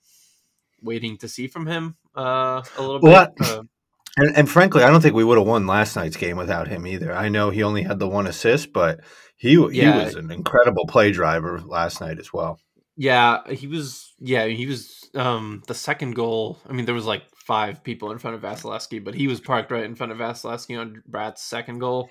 waiting 0.81 1.17
to 1.17 1.27
see 1.27 1.47
from 1.47 1.67
him 1.67 1.95
uh, 2.15 2.61
a 2.77 2.81
little 2.81 2.99
bit. 2.99 3.31
Uh, 3.39 3.63
and, 4.17 4.35
and, 4.35 4.49
frankly, 4.49 4.83
I 4.83 4.89
don't 4.89 5.01
think 5.01 5.15
we 5.15 5.23
would 5.23 5.37
have 5.37 5.47
won 5.47 5.67
last 5.67 5.95
night's 5.95 6.17
game 6.17 6.37
without 6.37 6.67
him 6.67 6.85
either. 6.85 7.13
I 7.13 7.29
know 7.29 7.49
he 7.49 7.63
only 7.63 7.83
had 7.83 7.99
the 7.99 8.09
one 8.09 8.27
assist, 8.27 8.73
but 8.73 8.99
he 9.37 9.49
he 9.49 9.81
yeah. 9.81 10.03
was 10.03 10.15
an 10.15 10.31
incredible 10.31 10.85
play 10.87 11.11
driver 11.11 11.61
last 11.61 12.01
night 12.01 12.19
as 12.19 12.33
well. 12.33 12.59
Yeah, 12.95 13.47
he 13.49 13.67
was. 13.67 14.13
Yeah, 14.19 14.45
he 14.47 14.65
was. 14.65 15.09
Um, 15.13 15.63
the 15.67 15.75
second 15.75 16.15
goal. 16.15 16.57
I 16.67 16.73
mean, 16.73 16.85
there 16.85 16.95
was 16.95 17.05
like 17.05 17.23
five 17.47 17.81
people 17.81 18.11
in 18.11 18.19
front 18.19 18.35
of 18.35 18.41
Vasilevskiy, 18.41 19.01
but 19.01 19.15
he 19.15 19.27
was 19.27 19.39
parked 19.39 19.71
right 19.71 19.85
in 19.85 19.95
front 19.95 20.11
of 20.11 20.17
Vasilevskiy 20.17 20.77
on 20.77 21.01
Bratt's 21.09 21.41
second 21.41 21.79
goal, 21.79 22.09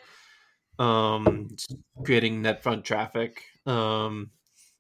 um, 0.79 1.55
creating 2.05 2.41
net 2.41 2.63
front 2.63 2.87
traffic. 2.87 3.43
Um, 3.67 4.31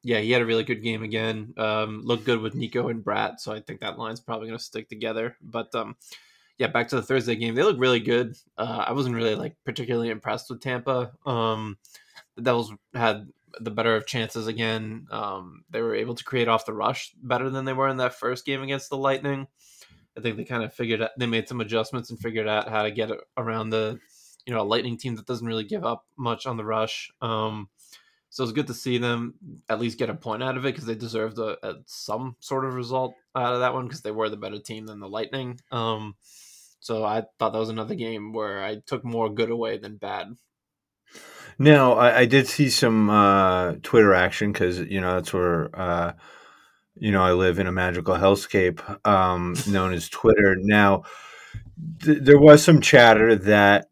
yeah, 0.02 0.20
he 0.20 0.30
had 0.30 0.40
a 0.40 0.46
really 0.46 0.64
good 0.64 0.82
game 0.82 1.02
again. 1.02 1.52
Um, 1.58 2.00
looked 2.02 2.24
good 2.24 2.40
with 2.40 2.54
Nico 2.54 2.88
and 2.88 3.04
Bratt, 3.04 3.38
so 3.38 3.52
I 3.52 3.60
think 3.60 3.80
that 3.80 3.98
line's 3.98 4.20
probably 4.20 4.48
going 4.48 4.58
to 4.58 4.64
stick 4.64 4.88
together. 4.88 5.36
But 5.42 5.74
um, 5.74 5.96
yeah, 6.56 6.68
back 6.68 6.88
to 6.88 6.96
the 6.96 7.02
Thursday 7.02 7.36
game, 7.36 7.54
they 7.54 7.62
look 7.62 7.78
really 7.78 8.00
good. 8.00 8.34
Uh, 8.56 8.84
I 8.86 8.92
wasn't 8.92 9.14
really 9.14 9.34
like 9.34 9.56
particularly 9.66 10.08
impressed 10.08 10.48
with 10.48 10.62
Tampa. 10.62 11.12
Um, 11.26 11.76
the 12.36 12.42
Devils 12.42 12.72
had 12.94 13.28
the 13.60 13.70
better 13.70 13.94
of 13.94 14.06
chances 14.06 14.46
again. 14.46 15.06
Um, 15.10 15.64
they 15.70 15.82
were 15.82 15.94
able 15.94 16.14
to 16.14 16.24
create 16.24 16.48
off 16.48 16.66
the 16.66 16.72
rush 16.72 17.12
better 17.22 17.50
than 17.50 17.66
they 17.66 17.74
were 17.74 17.88
in 17.88 17.98
that 17.98 18.14
first 18.14 18.46
game 18.46 18.62
against 18.62 18.88
the 18.88 18.96
Lightning. 18.96 19.48
I 20.16 20.20
think 20.20 20.36
they 20.36 20.44
kind 20.44 20.62
of 20.62 20.72
figured 20.72 21.02
out, 21.02 21.10
they 21.18 21.26
made 21.26 21.48
some 21.48 21.60
adjustments 21.60 22.10
and 22.10 22.18
figured 22.18 22.48
out 22.48 22.68
how 22.68 22.82
to 22.82 22.90
get 22.90 23.10
around 23.36 23.70
the, 23.70 23.98
you 24.46 24.54
know, 24.54 24.60
a 24.60 24.64
Lightning 24.64 24.96
team 24.96 25.16
that 25.16 25.26
doesn't 25.26 25.46
really 25.46 25.64
give 25.64 25.84
up 25.84 26.04
much 26.16 26.46
on 26.46 26.56
the 26.56 26.64
rush. 26.64 27.10
Um, 27.20 27.68
so 28.30 28.42
it's 28.42 28.52
good 28.52 28.66
to 28.66 28.74
see 28.74 28.98
them 28.98 29.34
at 29.68 29.80
least 29.80 29.98
get 29.98 30.10
a 30.10 30.14
point 30.14 30.42
out 30.42 30.56
of 30.56 30.64
it 30.64 30.72
because 30.74 30.84
they 30.86 30.94
deserved 30.94 31.38
a, 31.38 31.56
a, 31.66 31.76
some 31.86 32.36
sort 32.40 32.64
of 32.64 32.74
result 32.74 33.14
out 33.34 33.54
of 33.54 33.60
that 33.60 33.72
one 33.72 33.86
because 33.86 34.02
they 34.02 34.10
were 34.10 34.28
the 34.28 34.36
better 34.36 34.58
team 34.58 34.86
than 34.86 35.00
the 35.00 35.08
Lightning. 35.08 35.58
Um, 35.70 36.16
so 36.80 37.04
I 37.04 37.24
thought 37.38 37.52
that 37.52 37.58
was 37.58 37.68
another 37.68 37.94
game 37.94 38.32
where 38.32 38.62
I 38.62 38.76
took 38.86 39.04
more 39.04 39.32
good 39.32 39.50
away 39.50 39.78
than 39.78 39.96
bad. 39.96 40.36
Now 41.58 41.94
I, 41.94 42.20
I 42.20 42.26
did 42.26 42.46
see 42.46 42.68
some 42.68 43.08
uh, 43.08 43.76
Twitter 43.82 44.12
action 44.12 44.52
because 44.52 44.80
you 44.80 45.00
know 45.00 45.14
that's 45.14 45.32
where 45.32 45.70
uh, 45.74 46.12
you 46.96 47.12
know 47.12 47.22
I 47.22 47.32
live 47.32 47.58
in 47.58 47.66
a 47.66 47.72
magical 47.72 48.14
hellscape 48.14 48.80
um, 49.06 49.54
known 49.68 49.92
as 49.92 50.08
Twitter. 50.08 50.56
Now 50.58 51.04
th- 52.02 52.18
there 52.22 52.38
was 52.38 52.62
some 52.62 52.80
chatter 52.80 53.34
that 53.36 53.88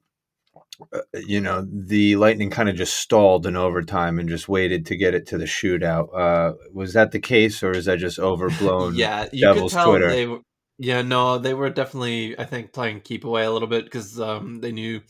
uh, 0.92 1.00
you 1.14 1.40
know, 1.40 1.66
the 1.70 2.16
Lightning 2.16 2.50
kind 2.50 2.68
of 2.68 2.74
just 2.74 2.94
stalled 2.94 3.46
in 3.46 3.56
overtime 3.56 4.18
and 4.18 4.28
just 4.28 4.48
waited 4.48 4.86
to 4.86 4.96
get 4.96 5.14
it 5.14 5.26
to 5.28 5.38
the 5.38 5.44
shootout. 5.44 6.08
Uh, 6.14 6.54
was 6.72 6.94
that 6.94 7.12
the 7.12 7.20
case, 7.20 7.62
or 7.62 7.72
is 7.72 7.84
that 7.84 7.98
just 7.98 8.18
overblown? 8.18 8.94
yeah, 8.96 9.28
you 9.32 9.46
Devil's 9.46 9.72
could 9.72 9.78
tell 9.78 9.90
Twitter? 9.90 10.10
they 10.10 10.26
were. 10.26 10.40
Yeah, 10.76 11.02
no, 11.02 11.38
they 11.38 11.54
were 11.54 11.70
definitely, 11.70 12.36
I 12.36 12.44
think, 12.44 12.72
playing 12.72 13.02
keep 13.02 13.24
away 13.24 13.44
a 13.44 13.52
little 13.52 13.68
bit 13.68 13.84
because 13.84 14.18
um, 14.18 14.60
they 14.60 14.72
knew 14.72 15.02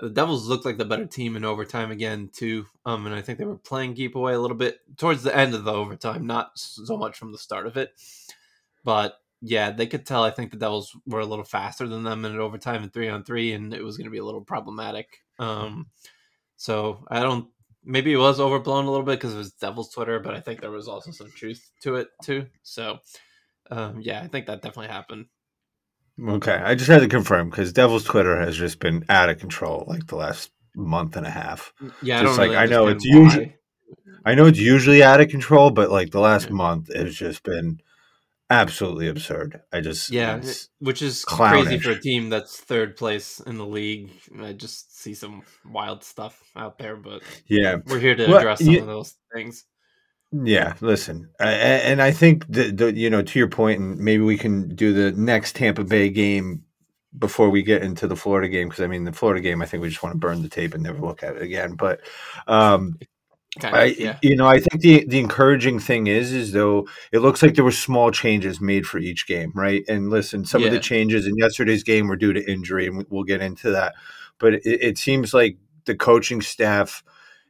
the 0.00 0.10
Devils 0.10 0.46
looked 0.46 0.64
like 0.64 0.78
the 0.78 0.84
better 0.84 1.06
team 1.06 1.36
in 1.36 1.44
overtime 1.44 1.90
again 1.90 2.30
too. 2.32 2.66
Um, 2.86 3.06
and 3.06 3.14
I 3.14 3.20
think 3.20 3.38
they 3.38 3.44
were 3.44 3.56
playing 3.56 3.94
keep 3.94 4.14
away 4.14 4.34
a 4.34 4.40
little 4.40 4.56
bit 4.56 4.80
towards 4.96 5.22
the 5.22 5.36
end 5.36 5.54
of 5.54 5.64
the 5.64 5.72
overtime, 5.72 6.26
not 6.26 6.52
so 6.54 6.96
much 6.96 7.18
from 7.18 7.32
the 7.32 7.38
start 7.38 7.66
of 7.66 7.76
it. 7.76 7.92
But 8.84 9.14
yeah, 9.40 9.70
they 9.70 9.86
could 9.86 10.06
tell. 10.06 10.22
I 10.22 10.30
think 10.30 10.50
the 10.50 10.56
Devils 10.56 10.96
were 11.06 11.20
a 11.20 11.26
little 11.26 11.44
faster 11.44 11.86
than 11.88 12.04
them 12.04 12.24
in 12.24 12.38
overtime 12.38 12.82
and 12.82 12.92
three 12.92 13.08
on 13.08 13.24
three, 13.24 13.52
and 13.52 13.72
it 13.74 13.82
was 13.82 13.96
going 13.96 14.06
to 14.06 14.10
be 14.10 14.18
a 14.18 14.24
little 14.24 14.40
problematic. 14.40 15.18
Um, 15.38 15.88
so 16.56 17.04
I 17.08 17.20
don't. 17.20 17.48
Maybe 17.84 18.12
it 18.12 18.18
was 18.18 18.40
overblown 18.40 18.84
a 18.84 18.90
little 18.90 19.06
bit 19.06 19.18
because 19.18 19.34
it 19.34 19.38
was 19.38 19.52
Devils 19.52 19.90
Twitter, 19.90 20.20
but 20.20 20.34
I 20.34 20.40
think 20.40 20.60
there 20.60 20.70
was 20.70 20.88
also 20.88 21.10
some 21.10 21.30
truth 21.30 21.70
to 21.82 21.96
it 21.96 22.08
too. 22.22 22.46
So 22.62 22.98
um, 23.70 24.00
yeah, 24.00 24.20
I 24.22 24.28
think 24.28 24.46
that 24.46 24.62
definitely 24.62 24.92
happened. 24.92 25.26
Okay, 26.20 26.52
I 26.54 26.74
just 26.74 26.90
had 26.90 27.00
to 27.00 27.08
confirm 27.08 27.50
because 27.50 27.72
Devil's 27.72 28.04
Twitter 28.04 28.40
has 28.40 28.56
just 28.56 28.80
been 28.80 29.04
out 29.08 29.28
of 29.28 29.38
control 29.38 29.84
like 29.86 30.06
the 30.08 30.16
last 30.16 30.50
month 30.74 31.16
and 31.16 31.26
a 31.26 31.30
half. 31.30 31.72
Yeah, 32.02 32.20
I 32.20 32.22
Just 32.22 32.36
don't 32.36 32.48
like, 32.48 32.50
really 32.50 32.56
I 32.56 32.66
know 32.66 32.86
it's 32.88 33.04
usually- 33.04 33.54
I 34.24 34.34
know 34.34 34.46
it's 34.46 34.58
usually 34.58 35.02
out 35.02 35.20
of 35.20 35.28
control, 35.28 35.70
but 35.70 35.90
like 35.90 36.10
the 36.10 36.20
last 36.20 36.46
Yeah. 36.48 36.54
month 36.54 36.94
has 36.94 37.14
just 37.14 37.42
been 37.44 37.80
absolutely 38.50 39.08
absurd. 39.08 39.60
I 39.72 39.80
just 39.80 40.10
Yeah, 40.10 40.40
which 40.80 41.02
is 41.02 41.24
clownish. 41.24 41.64
crazy 41.66 41.78
for 41.78 41.90
a 41.90 42.00
team 42.00 42.30
that's 42.30 42.56
third 42.58 42.96
place 42.96 43.40
in 43.40 43.56
the 43.58 43.66
league. 43.66 44.10
I 44.42 44.52
just 44.54 44.98
see 45.00 45.14
some 45.14 45.42
wild 45.64 46.02
stuff 46.02 46.42
out 46.56 46.78
there, 46.78 46.96
but 46.96 47.22
yeah, 47.46 47.76
we're 47.86 48.00
here 48.00 48.14
to 48.16 48.26
Well, 48.26 48.38
address 48.38 48.58
some 48.58 48.68
you- 48.68 48.80
of 48.80 48.86
those 48.86 49.14
things. 49.32 49.64
Yeah, 50.30 50.74
listen, 50.82 51.30
I, 51.40 51.52
and 51.52 52.02
I 52.02 52.10
think 52.10 52.46
that 52.48 52.76
the 52.76 52.92
you 52.94 53.08
know 53.08 53.22
to 53.22 53.38
your 53.38 53.48
point, 53.48 53.80
and 53.80 53.98
maybe 53.98 54.22
we 54.22 54.36
can 54.36 54.74
do 54.74 54.92
the 54.92 55.12
next 55.18 55.56
Tampa 55.56 55.84
Bay 55.84 56.10
game 56.10 56.64
before 57.18 57.48
we 57.48 57.62
get 57.62 57.82
into 57.82 58.06
the 58.06 58.16
Florida 58.16 58.48
game 58.48 58.68
because 58.68 58.84
I 58.84 58.88
mean 58.88 59.04
the 59.04 59.12
Florida 59.12 59.40
game, 59.40 59.62
I 59.62 59.66
think 59.66 59.82
we 59.82 59.88
just 59.88 60.02
want 60.02 60.14
to 60.14 60.18
burn 60.18 60.42
the 60.42 60.48
tape 60.50 60.74
and 60.74 60.82
never 60.82 61.00
look 61.00 61.22
at 61.22 61.36
it 61.36 61.42
again. 61.42 61.76
But 61.76 62.00
um, 62.46 62.98
Kind 63.58 63.74
I, 63.74 63.84
yeah. 63.86 64.18
you 64.22 64.36
know, 64.36 64.46
I 64.46 64.60
think 64.60 64.82
the 64.82 65.06
the 65.06 65.18
encouraging 65.18 65.80
thing 65.80 66.06
is, 66.06 66.32
is 66.32 66.52
though 66.52 66.86
it 67.10 67.20
looks 67.20 67.42
like 67.42 67.54
there 67.54 67.64
were 67.64 67.70
small 67.70 68.10
changes 68.10 68.60
made 68.60 68.86
for 68.86 68.98
each 68.98 69.26
game, 69.26 69.52
right? 69.54 69.82
And 69.88 70.10
listen, 70.10 70.44
some 70.44 70.62
of 70.62 70.70
the 70.70 70.78
changes 70.80 71.26
in 71.26 71.36
yesterday's 71.36 71.82
game 71.82 72.06
were 72.06 72.16
due 72.16 72.34
to 72.34 72.50
injury, 72.50 72.86
and 72.86 72.98
we- 72.98 73.06
we'll 73.08 73.24
get 73.24 73.40
into 73.40 73.70
that. 73.70 73.94
But 74.38 74.54
it, 74.54 74.62
it 74.66 74.98
seems 74.98 75.32
like 75.32 75.56
the 75.86 75.96
coaching 75.96 76.42
staff 76.42 77.02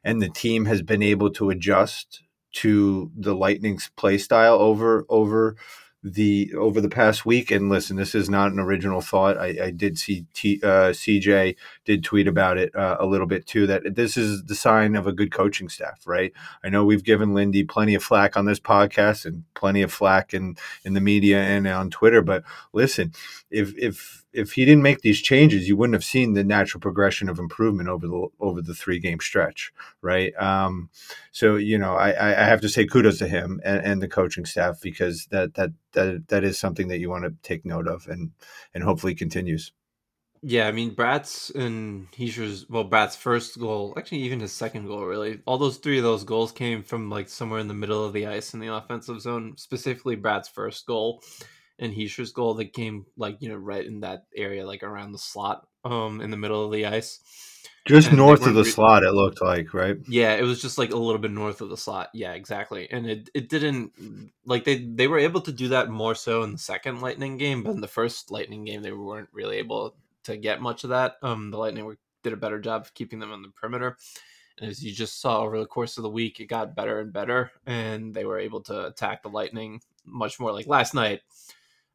and 0.04 0.22
the 0.22 0.28
team 0.28 0.66
has 0.66 0.80
been 0.82 1.02
able 1.02 1.30
to 1.30 1.50
adjust 1.50 2.22
to 2.52 3.10
the 3.16 3.34
Lightning's 3.34 3.90
play 3.96 4.18
style 4.18 4.54
over 4.54 5.04
over 5.08 5.56
the 6.02 6.52
over 6.56 6.80
the 6.80 6.88
past 6.88 7.26
week. 7.26 7.50
And 7.50 7.68
listen, 7.68 7.96
this 7.96 8.14
is 8.14 8.30
not 8.30 8.52
an 8.52 8.60
original 8.60 9.00
thought. 9.00 9.36
I, 9.36 9.56
I 9.66 9.70
did 9.70 9.98
see 9.98 10.26
T, 10.34 10.60
uh, 10.62 10.90
CJ 10.92 11.56
did 11.88 12.04
tweet 12.04 12.28
about 12.28 12.58
it 12.58 12.74
uh, 12.76 12.98
a 13.00 13.06
little 13.06 13.26
bit 13.26 13.46
too. 13.46 13.66
That 13.66 13.96
this 13.96 14.18
is 14.18 14.44
the 14.44 14.54
sign 14.54 14.94
of 14.94 15.06
a 15.06 15.12
good 15.12 15.32
coaching 15.32 15.70
staff, 15.70 16.06
right? 16.06 16.34
I 16.62 16.68
know 16.68 16.84
we've 16.84 17.02
given 17.02 17.32
Lindy 17.32 17.64
plenty 17.64 17.94
of 17.94 18.04
flack 18.04 18.36
on 18.36 18.44
this 18.44 18.60
podcast 18.60 19.24
and 19.24 19.42
plenty 19.54 19.80
of 19.80 19.90
flack 19.90 20.34
in 20.34 20.56
in 20.84 20.92
the 20.92 21.00
media 21.00 21.40
and 21.40 21.66
on 21.66 21.88
Twitter. 21.88 22.20
But 22.20 22.44
listen, 22.74 23.14
if 23.50 23.72
if 23.78 24.26
if 24.34 24.52
he 24.52 24.66
didn't 24.66 24.82
make 24.82 25.00
these 25.00 25.22
changes, 25.22 25.66
you 25.66 25.78
wouldn't 25.78 25.94
have 25.94 26.04
seen 26.04 26.34
the 26.34 26.44
natural 26.44 26.80
progression 26.82 27.30
of 27.30 27.38
improvement 27.38 27.88
over 27.88 28.06
the 28.06 28.28
over 28.38 28.60
the 28.60 28.74
three 28.74 28.98
game 28.98 29.20
stretch, 29.20 29.72
right? 30.02 30.36
Um, 30.36 30.90
so 31.32 31.56
you 31.56 31.78
know, 31.78 31.94
I, 31.94 32.10
I 32.10 32.44
have 32.44 32.60
to 32.60 32.68
say 32.68 32.86
kudos 32.86 33.18
to 33.18 33.28
him 33.28 33.62
and, 33.64 33.82
and 33.82 34.02
the 34.02 34.08
coaching 34.08 34.44
staff 34.44 34.78
because 34.82 35.26
that 35.30 35.54
that 35.54 35.70
that 35.92 36.28
that 36.28 36.44
is 36.44 36.58
something 36.58 36.88
that 36.88 36.98
you 36.98 37.08
want 37.08 37.24
to 37.24 37.34
take 37.42 37.64
note 37.64 37.88
of 37.88 38.06
and 38.08 38.32
and 38.74 38.84
hopefully 38.84 39.14
continues. 39.14 39.72
Yeah, 40.42 40.68
I 40.68 40.72
mean, 40.72 40.94
Bratt's 40.94 41.50
and 41.50 42.10
Hischier's, 42.12 42.68
well, 42.68 42.84
Bratt's 42.84 43.16
first 43.16 43.58
goal, 43.58 43.94
actually, 43.96 44.22
even 44.22 44.40
his 44.40 44.52
second 44.52 44.86
goal, 44.86 45.04
really. 45.04 45.40
All 45.46 45.58
those 45.58 45.78
three 45.78 45.98
of 45.98 46.04
those 46.04 46.24
goals 46.24 46.52
came 46.52 46.82
from 46.82 47.10
like 47.10 47.28
somewhere 47.28 47.60
in 47.60 47.68
the 47.68 47.74
middle 47.74 48.04
of 48.04 48.12
the 48.12 48.26
ice 48.26 48.54
in 48.54 48.60
the 48.60 48.72
offensive 48.74 49.20
zone, 49.20 49.54
specifically 49.56 50.16
Bratt's 50.16 50.48
first 50.48 50.86
goal 50.86 51.22
and 51.78 51.92
Hischier's 51.92 52.32
goal 52.32 52.54
that 52.54 52.72
came 52.72 53.06
like, 53.16 53.36
you 53.40 53.48
know, 53.48 53.56
right 53.56 53.84
in 53.84 54.00
that 54.00 54.24
area, 54.36 54.66
like 54.66 54.82
around 54.82 55.12
the 55.12 55.18
slot 55.18 55.66
um 55.84 56.20
in 56.20 56.30
the 56.30 56.36
middle 56.36 56.64
of 56.64 56.72
the 56.72 56.86
ice. 56.86 57.20
Just 57.86 58.08
And 58.08 58.18
north 58.18 58.46
of 58.46 58.54
the 58.54 58.64
re- 58.64 58.70
slot, 58.70 59.02
it 59.02 59.12
looked 59.12 59.40
like, 59.40 59.72
right? 59.72 59.96
Yeah, 60.08 60.34
it 60.34 60.42
was 60.42 60.60
just 60.60 60.76
like 60.76 60.92
a 60.92 60.96
little 60.96 61.20
bit 61.20 61.30
north 61.30 61.60
of 61.60 61.70
the 61.70 61.76
slot. 61.76 62.10
Yeah, 62.12 62.32
exactly. 62.32 62.90
And 62.90 63.06
it 63.06 63.30
it 63.34 63.48
didn't 63.48 63.92
like 64.44 64.64
they 64.64 64.84
they 64.84 65.08
were 65.08 65.18
able 65.18 65.40
to 65.42 65.52
do 65.52 65.68
that 65.68 65.88
more 65.88 66.14
so 66.14 66.42
in 66.42 66.52
the 66.52 66.58
second 66.58 67.00
Lightning 67.00 67.38
game, 67.38 67.62
but 67.62 67.70
in 67.70 67.80
the 67.80 67.88
first 67.88 68.30
Lightning 68.30 68.64
game 68.64 68.82
they 68.82 68.92
weren't 68.92 69.30
really 69.32 69.56
able 69.56 69.96
to 70.24 70.36
get 70.36 70.60
much 70.60 70.84
of 70.84 70.90
that. 70.90 71.16
Um 71.22 71.50
the 71.50 71.58
Lightning 71.58 71.84
were, 71.84 71.98
did 72.22 72.32
a 72.32 72.36
better 72.36 72.58
job 72.58 72.82
of 72.82 72.94
keeping 72.94 73.18
them 73.18 73.32
on 73.32 73.42
the 73.42 73.48
perimeter. 73.50 73.96
And 74.60 74.70
as 74.70 74.82
you 74.82 74.92
just 74.92 75.20
saw 75.20 75.40
over 75.40 75.58
the 75.58 75.66
course 75.66 75.96
of 75.98 76.02
the 76.02 76.10
week, 76.10 76.40
it 76.40 76.46
got 76.46 76.74
better 76.74 77.00
and 77.00 77.12
better 77.12 77.52
and 77.66 78.14
they 78.14 78.24
were 78.24 78.38
able 78.38 78.60
to 78.62 78.86
attack 78.86 79.22
the 79.22 79.28
Lightning 79.28 79.80
much 80.04 80.40
more 80.40 80.52
like 80.52 80.66
last 80.66 80.94
night. 80.94 81.20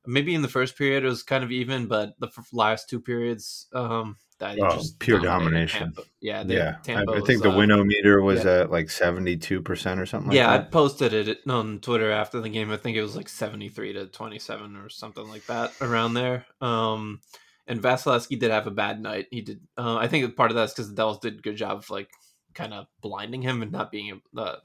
Maybe 0.06 0.36
in 0.36 0.42
the 0.42 0.48
first 0.50 0.78
period 0.78 1.04
it 1.04 1.08
was 1.08 1.24
kind 1.24 1.44
of 1.44 1.52
even, 1.52 1.88
but 1.88 2.14
the 2.20 2.28
f- 2.28 2.48
last 2.52 2.90
two 2.90 3.00
periods 3.00 3.68
um 3.74 4.18
that 4.40 4.60
Oh, 4.60 4.82
pure 5.00 5.20
domination. 5.20 5.94
Tampa. 5.94 6.04
Yeah, 6.20 6.44
they, 6.44 6.56
yeah, 6.58 6.76
I, 6.80 6.82
Tampa 6.82 7.12
I 7.14 7.16
was, 7.20 7.26
think 7.28 7.44
the 7.44 7.52
uh, 7.52 7.56
winnow 7.58 7.84
meter 7.84 8.22
was 8.22 8.44
yeah. 8.44 8.62
at 8.62 8.72
like 8.72 8.90
seventy 8.90 9.38
two 9.38 9.62
percent 9.62 10.00
or 10.02 10.06
something. 10.06 10.32
yeah, 10.34 10.50
I 10.50 10.52
like 10.56 10.62
that. 10.64 10.72
posted 10.72 11.14
it 11.14 11.40
on 11.48 11.80
Twitter 11.80 12.12
after 12.12 12.42
the 12.42 12.50
game. 12.50 12.70
I 12.72 12.78
think 12.78 12.98
it 12.98 13.02
was 13.02 13.16
like 13.16 13.30
73 13.30 13.94
to 13.94 14.08
27 14.08 14.76
or 14.76 14.90
something 14.90 15.28
like 15.30 15.46
that 15.46 15.72
around 15.82 16.16
there. 16.16 16.46
Um, 16.60 17.22
and 17.68 17.82
Vasilevsky 17.82 18.40
did 18.40 18.52
have 18.52 18.68
a 18.68 18.72
bad 18.72 19.02
night. 19.02 19.28
He 19.32 19.42
did. 19.42 19.62
Uh, 19.78 19.98
I 19.98 20.08
think 20.08 20.36
part 20.36 20.52
of 20.52 20.56
that's 20.56 20.74
because 20.74 20.90
the 20.90 20.96
Devils 20.96 21.20
did 21.20 21.40
a 21.40 21.42
good 21.42 21.56
job 21.56 21.80
of 21.80 21.90
like 21.90 22.10
kind 22.54 22.74
of 22.74 22.88
blinding 23.02 23.42
him 23.42 23.62
and 23.62 23.72
not 23.72 23.92
being 23.92 24.22
uh, 24.38 24.56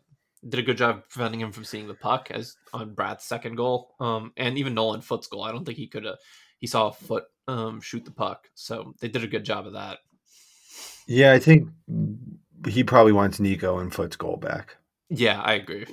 did 0.47 0.61
a 0.61 0.63
good 0.63 0.77
job 0.77 1.03
preventing 1.09 1.41
him 1.41 1.53
from 1.53 1.65
seeing 1.65 1.89
the 1.89 1.95
puck 1.95 2.31
as 2.31 2.57
on 2.73 2.95
Bratt's 2.95 3.25
second 3.25 3.57
goal. 3.57 3.95
Um, 4.01 4.33
and 4.37 4.59
even 4.59 4.75
Nolan 4.75 5.01
Foote's 5.01 5.27
goal. 5.27 5.45
I 5.45 5.53
don't 5.53 5.65
think 5.65 5.79
he 5.79 5.87
could 5.87 6.05
have. 6.05 6.17
He 6.59 6.67
saw 6.67 6.89
a 6.89 6.93
foot 6.93 7.25
um 7.47 7.81
shoot 7.81 8.05
the 8.05 8.11
puck, 8.11 8.49
so 8.55 8.95
they 9.01 9.09
did 9.09 9.25
a 9.25 9.29
good 9.29 9.45
job 9.45 9.67
of 9.67 9.75
that. 9.75 9.99
yeah, 11.07 11.33
I 11.33 11.39
think 11.39 11.69
he 12.67 12.85
probably 12.85 13.13
wants 13.13 13.41
Nico 13.41 13.79
and 13.79 13.93
Foote's 13.93 14.17
goal 14.17 14.37
back. 14.37 14.77
Yeah, 15.09 15.41
I 15.41 15.55
agree. 15.55 15.87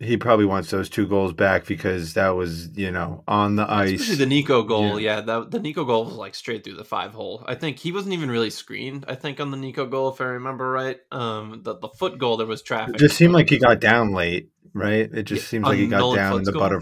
He 0.00 0.16
probably 0.16 0.46
wants 0.46 0.70
those 0.70 0.88
two 0.88 1.06
goals 1.06 1.34
back 1.34 1.66
because 1.66 2.14
that 2.14 2.30
was 2.30 2.76
you 2.76 2.90
know 2.90 3.22
on 3.28 3.56
the 3.56 3.70
ice. 3.70 4.00
Especially 4.00 4.16
the 4.16 4.26
Nico 4.26 4.62
goal, 4.62 4.98
yeah. 4.98 5.20
that 5.20 5.50
the 5.50 5.60
Nico 5.60 5.84
goal 5.84 6.06
was 6.06 6.14
like 6.14 6.34
straight 6.34 6.64
through 6.64 6.76
the 6.76 6.84
five 6.84 7.12
hole. 7.12 7.44
I 7.46 7.54
think 7.54 7.78
he 7.78 7.92
wasn't 7.92 8.14
even 8.14 8.30
really 8.30 8.50
screened. 8.50 9.04
I 9.08 9.14
think 9.14 9.40
on 9.40 9.50
the 9.50 9.56
Nico 9.58 9.86
goal, 9.86 10.08
if 10.08 10.20
I 10.20 10.24
remember 10.24 10.70
right, 10.70 10.98
um, 11.12 11.60
the 11.62 11.76
the 11.76 11.88
Foote 11.88 12.18
goal 12.18 12.38
there 12.38 12.46
was 12.46 12.62
traffic. 12.62 12.94
It 12.94 12.98
just 12.98 13.16
seemed 13.16 13.34
like 13.34 13.50
he 13.50 13.58
got 13.58 13.78
down 13.80 14.12
late, 14.12 14.50
right? 14.72 15.10
It 15.12 15.24
just 15.24 15.42
Yeah, 15.42 15.48
seems 15.48 15.64
like 15.66 15.78
he 15.78 15.86
got 15.86 15.98
Nolan 15.98 16.16
down 16.16 16.38
in 16.38 16.44
the 16.44 16.52
butter. 16.52 16.80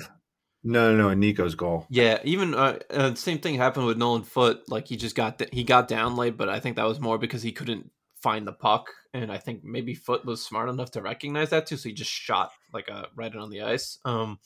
No, 0.65 0.95
no, 0.95 1.09
no, 1.09 1.15
Nico's 1.15 1.55
goal. 1.55 1.87
Yeah, 1.89 2.19
even 2.25 2.55
uh, 2.55 2.79
uh, 2.91 3.15
same 3.15 3.39
thing 3.39 3.55
happened 3.55 3.87
with 3.87 3.97
Nolan 3.97 4.23
Foote. 4.23 4.69
Like 4.69 4.89
he 4.89 4.97
just 4.97 5.15
got 5.15 5.43
he 5.53 5.65
got 5.65 5.89
down 5.89 6.17
late, 6.17 6.37
but 6.37 6.49
I 6.49 6.61
think 6.61 6.77
that 6.77 6.87
was 6.87 7.01
more 7.01 7.19
because 7.19 7.43
he 7.43 7.53
couldn't 7.53 7.91
find 8.23 8.47
the 8.47 8.53
puck, 8.53 8.91
and 9.15 9.31
I 9.31 9.39
think 9.39 9.65
maybe 9.65 9.95
Foote 9.95 10.25
was 10.25 10.45
smart 10.45 10.69
enough 10.69 10.91
to 10.93 11.03
recognize 11.03 11.51
that 11.51 11.67
too, 11.67 11.77
so 11.77 11.89
he 11.89 11.95
just 11.95 12.11
shot 12.11 12.51
like 12.73 12.89
a 12.89 13.09
right 13.17 13.35
on 13.35 13.51
the 13.51 13.63
ice. 13.63 13.99
Um, 14.05 14.39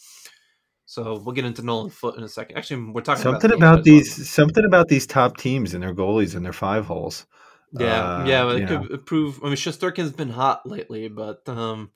so 0.84 1.18
we'll 1.24 1.34
get 1.34 1.44
into 1.44 1.62
Nolan 1.62 1.90
Foote 1.90 2.16
in 2.16 2.22
a 2.22 2.28
second. 2.28 2.58
Actually, 2.58 2.92
we're 2.92 3.00
talking 3.00 3.22
Something 3.22 3.52
about, 3.52 3.76
about, 3.76 3.84
the 3.84 3.90
game 3.90 3.94
well. 3.94 4.00
these, 4.00 4.30
something 4.30 4.64
about 4.64 4.88
these 4.88 5.06
top 5.06 5.36
teams 5.38 5.74
and 5.74 5.82
their 5.82 5.94
goalies 5.94 6.34
and 6.34 6.44
their 6.44 6.52
five 6.52 6.86
holes. 6.86 7.26
Yeah, 7.72 8.04
Uh, 8.04 8.24
yeah, 8.26 8.52
it 8.52 8.68
could 8.68 9.06
prove. 9.06 9.40
I 9.42 9.46
mean, 9.46 9.56
Shesterkin's 9.56 10.12
been 10.12 10.28
hot 10.28 10.66
lately, 10.66 11.08
but 11.08 11.48
um, 11.48 11.90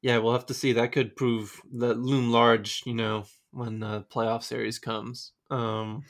yeah, 0.00 0.18
we'll 0.18 0.32
have 0.32 0.46
to 0.46 0.54
see. 0.54 0.72
That 0.72 0.92
could 0.92 1.16
prove 1.16 1.60
that 1.74 1.98
loom 1.98 2.30
large, 2.30 2.82
you 2.86 2.94
know, 2.94 3.24
when 3.50 3.80
the 3.80 4.06
playoff 4.10 4.42
series 4.42 4.78
comes. 4.78 5.32
Um, 5.50 6.04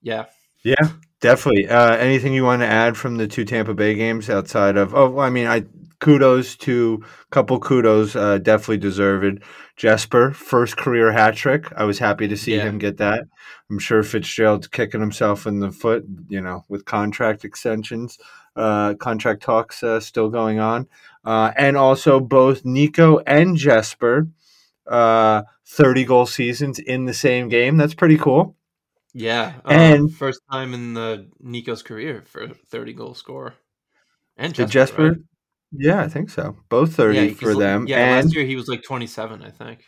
yeah, 0.00 0.26
Yeah, 0.62 0.88
definitely. 1.20 1.68
Uh, 1.68 1.96
anything 1.96 2.32
you 2.34 2.44
want 2.44 2.62
to 2.62 2.66
add 2.66 2.96
from 2.96 3.16
the 3.16 3.26
two 3.28 3.44
Tampa 3.44 3.74
Bay 3.74 3.94
games 3.94 4.28
outside 4.30 4.76
of? 4.76 4.94
Oh, 4.94 5.10
well, 5.10 5.26
I 5.26 5.30
mean, 5.30 5.46
I 5.46 5.64
kudos 6.00 6.54
to 6.56 7.02
a 7.02 7.30
couple 7.30 7.58
kudos, 7.58 8.14
uh, 8.14 8.38
definitely 8.38 8.76
deserved. 8.78 9.42
Jesper 9.76 10.30
first 10.32 10.76
career 10.76 11.12
hat 11.12 11.34
trick. 11.34 11.66
I 11.76 11.84
was 11.84 11.98
happy 11.98 12.28
to 12.28 12.36
see 12.36 12.54
Yeah. 12.56 12.62
him 12.64 12.78
get 12.78 12.98
that. 12.98 13.24
I'm 13.70 13.78
sure 13.78 14.02
Fitzgerald's 14.02 14.68
kicking 14.68 15.00
himself 15.00 15.46
in 15.46 15.60
the 15.60 15.70
foot, 15.70 16.04
you 16.28 16.40
know, 16.40 16.64
with 16.68 16.84
contract 16.84 17.44
extensions, 17.44 18.18
uh, 18.56 18.94
contract 18.94 19.42
talks 19.42 19.82
uh, 19.82 20.00
still 20.00 20.30
going 20.30 20.58
on, 20.60 20.86
uh, 21.24 21.52
and 21.56 21.76
also 21.76 22.18
both 22.20 22.64
Nico 22.64 23.18
and 23.26 23.56
Jesper, 23.56 24.28
uh, 24.88 25.42
30 25.66 26.04
goal 26.04 26.26
seasons 26.26 26.78
in 26.78 27.04
the 27.04 27.14
same 27.14 27.48
game. 27.48 27.76
That's 27.76 27.94
pretty 27.94 28.16
cool. 28.18 28.56
Yeah, 29.18 29.54
uh, 29.64 29.70
And- 29.70 30.14
first 30.14 30.40
time 30.50 30.74
in 30.74 30.94
the 30.94 31.28
Nico's 31.40 31.82
career 31.82 32.22
for 32.26 32.48
thirty 32.70 32.92
goal 32.92 33.14
score. 33.14 33.54
And 34.36 34.54
Jesper, 34.54 34.70
Jesper? 34.72 35.08
right? 35.08 35.18
Yeah, 35.72 36.00
I 36.00 36.08
think 36.08 36.30
so. 36.30 36.56
Both 36.68 36.94
thirty 36.94 37.26
Yeah, 37.28 37.34
for 37.34 37.54
them, 37.54 37.86
Yeah, 37.88 37.98
and 37.98 38.24
last 38.26 38.34
year 38.36 38.44
he 38.46 38.54
was 38.56 38.68
like 38.68 38.82
twenty-seven, 38.82 39.42
I 39.42 39.50
think. 39.50 39.80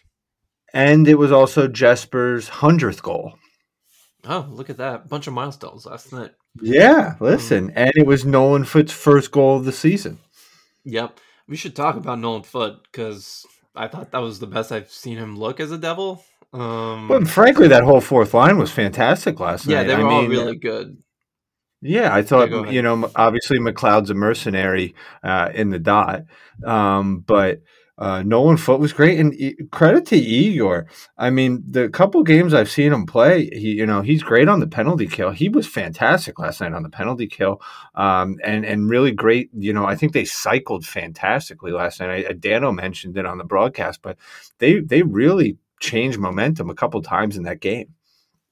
and 0.75 1.07
it 1.07 1.15
was 1.15 1.31
also 1.33 1.69
Jesper's 1.69 2.49
hundredth 2.49 3.03
goal. 3.03 3.35
Oh, 4.25 4.47
look 4.51 4.69
at 4.69 4.77
that! 4.79 5.09
Bunch 5.09 5.27
of 5.29 5.33
milestones 5.33 5.87
last 5.87 6.13
night. 6.13 6.33
Yeah, 6.61 7.15
listen, 7.21 7.71
and 7.77 7.93
it 7.95 8.07
was 8.07 8.25
Nolan 8.25 8.65
Foote's 8.65 8.93
first 8.93 9.31
goal 9.31 9.57
of 9.59 9.65
the 9.65 9.73
season. 9.73 10.19
Yep. 10.85 11.21
We 11.47 11.57
should 11.57 11.77
talk 11.77 11.97
about 11.97 12.19
Nolan 12.19 12.43
Foote 12.43 12.83
because 12.91 13.47
I 13.77 13.87
thought 13.89 14.11
that 14.11 14.19
was 14.23 14.41
the 14.41 14.47
best 14.49 14.73
I've 14.73 14.91
seen 14.91 15.17
him 15.19 15.39
look 15.39 15.61
as 15.61 15.71
a 15.71 15.79
Devil. 15.79 16.25
Um, 16.53 17.07
But 17.09 17.29
frankly, 17.29 17.69
that 17.69 17.85
whole 17.85 18.01
fourth 18.01 18.35
line 18.35 18.59
was 18.59 18.71
fantastic 18.73 19.39
last 19.41 19.67
night. 19.67 19.73
yeah, 19.75 19.83
they 19.85 19.97
were 20.03 20.09
I 20.09 20.13
all 20.13 20.23
mean, 20.23 20.31
really 20.31 20.57
good. 20.57 20.99
Yeah, 21.83 22.15
I 22.15 22.23
thought 22.23 22.53
ahead. 22.53 22.75
you 22.75 22.83
know 22.83 23.11
obviously 23.17 23.59
McLeod's 23.59 24.11
a 24.11 24.15
mercenary 24.15 24.95
uh, 25.23 25.51
in 25.55 25.71
the 25.71 25.79
dot, 25.79 26.25
um, 26.65 27.21
but 27.21 27.61
uh, 27.97 28.23
Nolan 28.23 28.57
Foote 28.59 28.81
was 28.81 28.93
great, 28.93 29.19
and 29.19 29.33
e- 29.35 29.57
credit 29.73 30.07
to 30.07 30.17
Yegor. 30.17 30.87
I 31.19 31.31
mean, 31.31 31.63
the 31.67 31.89
couple 31.91 32.23
games 32.23 32.53
I've 32.53 32.71
seen 32.71 32.93
him 32.93 33.07
play, 33.07 33.49
he 33.53 33.73
you 33.73 33.87
know 33.87 34.03
he's 34.03 34.23
great 34.23 34.47
on 34.49 34.61
the 34.61 34.67
penalty 34.67 35.07
kill. 35.07 35.31
He 35.31 35.49
was 35.49 35.67
fantastic 35.67 36.39
last 36.39 36.61
night 36.61 36.75
on 36.75 36.83
the 36.83 36.91
penalty 36.91 37.27
kill, 37.27 37.63
um, 37.95 38.37
and 38.45 38.67
and 38.67 38.91
really 38.91 39.13
great. 39.13 39.49
You 39.57 39.73
know, 39.73 39.87
I 39.87 39.97
think 39.97 40.13
they 40.13 40.25
cycled 40.27 40.85
fantastically 40.85 41.73
last 41.73 42.01
night. 42.01 42.27
I, 42.29 42.33
Dano 42.35 42.73
mentioned 42.73 43.17
it 43.17 43.25
on 43.25 43.39
the 43.39 43.45
broadcast, 43.45 44.01
but 44.03 44.19
they 44.59 44.81
they 44.81 45.03
really 45.03 45.57
changed 45.81 46.19
momentum 46.19 46.71
a 46.71 46.75
couple 46.75 47.03
times 47.03 47.37
in 47.37 47.43
that 47.45 47.61
game. 47.61 47.95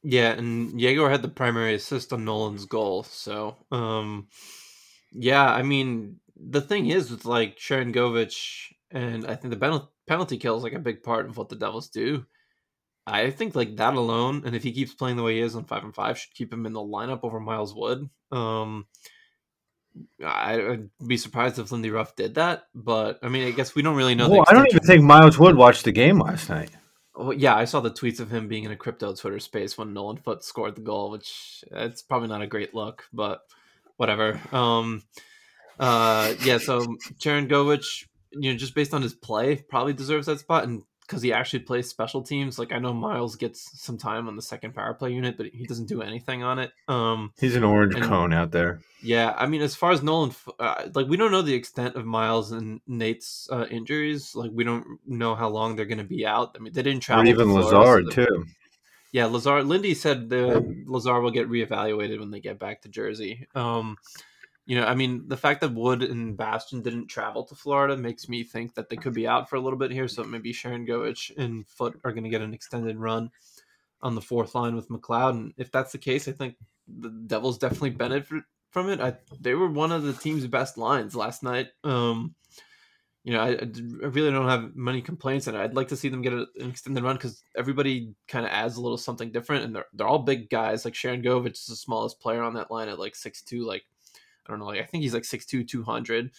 Yeah, 0.02 0.32
and 0.32 0.80
Yegor 0.80 1.10
had 1.10 1.22
the 1.22 1.28
primary 1.28 1.74
assist 1.74 2.12
on 2.12 2.24
Nolan's 2.24 2.64
goal. 2.64 3.02
So, 3.02 3.56
um, 3.70 4.28
yeah, 5.12 5.44
I 5.44 5.62
mean, 5.62 6.20
the 6.36 6.60
thing 6.60 6.86
is 6.86 7.10
with 7.10 7.24
like 7.24 7.58
Sharangovich, 7.58 8.72
and 8.90 9.26
I 9.26 9.34
think 9.34 9.52
the 9.52 9.60
penal- 9.60 9.92
penalty 10.06 10.38
kill 10.38 10.56
is 10.56 10.62
like 10.62 10.72
a 10.72 10.78
big 10.78 11.02
part 11.02 11.26
of 11.26 11.36
what 11.36 11.48
the 11.48 11.56
Devils 11.56 11.88
do. 11.88 12.24
I 13.06 13.30
think 13.30 13.54
like 13.54 13.76
that 13.76 13.94
alone, 13.94 14.42
and 14.44 14.54
if 14.54 14.62
he 14.62 14.72
keeps 14.72 14.94
playing 14.94 15.16
the 15.16 15.22
way 15.22 15.36
he 15.36 15.40
is 15.40 15.56
on 15.56 15.64
five 15.64 15.82
and 15.82 15.94
five, 15.94 16.18
should 16.18 16.34
keep 16.34 16.52
him 16.52 16.66
in 16.66 16.74
the 16.74 16.80
lineup 16.80 17.20
over 17.22 17.40
Miles 17.40 17.74
Wood. 17.74 18.08
Um, 18.30 18.86
I, 20.24 20.60
I'd 20.60 20.90
be 21.06 21.16
surprised 21.16 21.58
if 21.58 21.72
Lindy 21.72 21.90
Ruff 21.90 22.14
did 22.16 22.34
that, 22.34 22.64
but 22.74 23.18
I 23.22 23.28
mean, 23.28 23.48
I 23.48 23.50
guess 23.52 23.74
we 23.74 23.82
don't 23.82 23.96
really 23.96 24.14
know. 24.14 24.28
Well, 24.28 24.44
the 24.44 24.50
I 24.50 24.54
don't 24.54 24.68
even 24.68 24.86
think 24.86 25.02
Miles 25.02 25.38
Wood 25.38 25.56
watched 25.56 25.84
the 25.84 25.92
game 25.92 26.18
last 26.18 26.48
night. 26.48 26.70
Yeah, 27.36 27.56
I 27.56 27.64
saw 27.64 27.80
the 27.80 27.90
tweets 27.90 28.20
of 28.20 28.30
him 28.30 28.48
being 28.48 28.64
in 28.64 28.70
a 28.70 28.76
crypto 28.76 29.14
Twitter 29.14 29.40
space 29.40 29.76
when 29.76 29.92
Nolan 29.92 30.18
Foote 30.18 30.44
scored 30.44 30.76
the 30.76 30.82
goal, 30.82 31.10
which 31.10 31.64
it's 31.70 32.02
probably 32.02 32.28
not 32.28 32.42
a 32.42 32.46
great 32.46 32.74
look, 32.74 33.04
but 33.12 33.42
whatever. 33.96 34.40
Um, 34.52 35.02
uh, 35.80 36.34
yeah, 36.44 36.58
so 36.58 36.80
Sharangovich, 37.18 38.06
you 38.32 38.52
know, 38.52 38.58
just 38.58 38.74
based 38.74 38.94
on 38.94 39.02
his 39.02 39.14
play, 39.14 39.56
probably 39.56 39.92
deserves 39.94 40.26
that 40.26 40.40
spot, 40.40 40.64
and 40.64 40.84
because 41.08 41.22
he 41.22 41.32
actually 41.32 41.60
plays 41.60 41.88
special 41.88 42.22
teams. 42.22 42.58
Like 42.58 42.70
I 42.70 42.78
know 42.78 42.92
Miles 42.92 43.34
gets 43.36 43.80
some 43.82 43.96
time 43.96 44.28
on 44.28 44.36
the 44.36 44.42
second 44.42 44.74
power 44.74 44.92
play 44.94 45.10
unit, 45.12 45.36
but 45.38 45.46
he 45.46 45.64
doesn't 45.66 45.86
do 45.88 46.02
anything 46.02 46.42
on 46.42 46.58
it. 46.58 46.70
Um, 46.86 47.32
He's 47.40 47.56
an 47.56 47.64
orange 47.64 47.94
And- 47.94 48.04
cone 48.04 48.32
out 48.34 48.50
there. 48.52 48.80
yeah, 49.02 49.34
I 49.36 49.46
mean, 49.46 49.62
as 49.62 49.74
far 49.74 49.90
as 49.92 50.02
Nolan, 50.02 50.32
uh, 50.60 50.88
like 50.94 51.06
we 51.08 51.16
don't 51.16 51.32
know 51.32 51.40
the 51.42 51.54
extent 51.54 51.96
of 51.96 52.04
Miles 52.04 52.52
and 52.52 52.80
Nate's 52.86 53.48
uh, 53.50 53.64
injuries. 53.70 54.34
Like 54.36 54.50
we 54.52 54.64
don't 54.64 54.84
know 55.06 55.34
how 55.34 55.48
long 55.48 55.74
they're 55.76 55.86
going 55.86 55.98
to 55.98 56.04
be 56.04 56.26
out. 56.26 56.54
I 56.56 56.62
mean, 56.62 56.72
they 56.74 56.82
didn't 56.82 57.02
travel. 57.02 57.24
Or 57.24 57.28
even 57.28 57.48
Florida, 57.48 57.78
Lazar 57.78 58.02
they're- 58.04 58.26
too. 58.26 58.44
Yeah, 59.10 59.24
Lazar. 59.24 59.62
Lindy 59.64 59.94
said 59.94 60.28
the 60.28 60.84
Lazar 60.86 61.18
will 61.22 61.30
get 61.30 61.48
reevaluated 61.48 62.18
when 62.20 62.30
they 62.30 62.40
get 62.40 62.58
back 62.58 62.82
to 62.82 62.90
Jersey. 62.90 63.46
Um, 63.54 63.96
you 64.68 64.78
know, 64.78 64.84
I 64.84 64.94
mean, 64.94 65.26
the 65.28 65.36
fact 65.38 65.62
that 65.62 65.72
Wood 65.72 66.02
and 66.02 66.36
Bastian 66.36 66.82
didn't 66.82 67.06
travel 67.06 67.42
to 67.44 67.54
Florida 67.54 67.96
makes 67.96 68.28
me 68.28 68.44
think 68.44 68.74
that 68.74 68.90
they 68.90 68.96
could 68.96 69.14
be 69.14 69.26
out 69.26 69.48
for 69.48 69.56
a 69.56 69.60
little 69.60 69.78
bit 69.78 69.90
here. 69.90 70.08
So 70.08 70.22
maybe 70.24 70.52
Sharangovich 70.52 71.34
and 71.38 71.66
Foote 71.66 71.98
are 72.04 72.12
going 72.12 72.24
to 72.24 72.28
get 72.28 72.42
an 72.42 72.52
extended 72.52 72.98
run 72.98 73.30
on 74.02 74.14
the 74.14 74.20
fourth 74.20 74.54
line 74.54 74.76
with 74.76 74.90
McLeod. 74.90 75.30
And 75.30 75.54
if 75.56 75.72
that's 75.72 75.92
the 75.92 75.98
case, 75.98 76.28
I 76.28 76.32
think 76.32 76.56
the 76.86 77.08
Devils 77.08 77.56
definitely 77.56 77.90
benefit 77.90 78.44
from 78.70 78.90
it. 78.90 79.00
I 79.00 79.16
they 79.40 79.54
were 79.54 79.70
one 79.70 79.90
of 79.90 80.02
the 80.02 80.12
team's 80.12 80.46
best 80.46 80.76
lines 80.76 81.16
last 81.16 81.42
night. 81.42 81.68
Um, 81.82 82.34
you 83.24 83.32
know, 83.32 83.40
I 83.40 83.56
really 84.06 84.30
don't 84.30 84.48
have 84.48 84.76
many 84.76 85.00
complaints, 85.00 85.46
and 85.46 85.56
I'd 85.56 85.74
like 85.74 85.88
to 85.88 85.96
see 85.96 86.10
them 86.10 86.20
get 86.20 86.34
a, 86.34 86.46
an 86.60 86.68
extended 86.68 87.02
run 87.02 87.16
because 87.16 87.42
everybody 87.56 88.12
kind 88.26 88.44
of 88.44 88.52
adds 88.52 88.76
a 88.76 88.82
little 88.82 88.98
something 88.98 89.32
different, 89.32 89.64
and 89.64 89.74
they're 89.74 89.86
they're 89.94 90.06
all 90.06 90.18
big 90.18 90.50
guys. 90.50 90.84
Like 90.84 90.92
Sharangovich 90.92 91.52
is 91.52 91.66
the 91.66 91.76
smallest 91.76 92.20
player 92.20 92.42
on 92.42 92.52
that 92.54 92.70
line 92.70 92.90
at 92.90 92.98
like 92.98 93.16
six 93.16 93.40
two. 93.40 93.64
Like 93.66 93.84
I 94.48 94.52
don't 94.52 94.60
know, 94.60 94.66
like 94.66 94.80
I 94.80 94.84
think 94.84 95.02
he's 95.02 95.14
like 95.14 95.24
6'2", 95.24 95.68
200. 95.68 96.30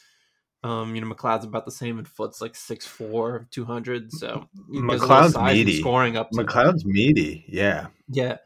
Um, 0.62 0.94
you 0.94 1.02
know, 1.02 1.08
McLeod's 1.08 1.46
about 1.46 1.66
the 1.66 1.72
same, 1.72 2.00
and 2.00 2.08
Foote's 2.08 2.42
like 2.42 2.54
6'4", 2.54 3.50
200. 3.50 4.12
So 4.12 4.48
you 4.70 4.82
know, 4.82 4.90
there's 4.90 5.02
a 5.02 5.08
little 5.08 5.30
McLeod's 5.30 5.54
meaty. 5.54 5.80
scoring 5.80 6.18
up. 6.18 6.32
McLeod's 6.32 6.86
meaty. 6.86 7.46
Yeah. 7.48 7.88
Yeah. 8.10 8.38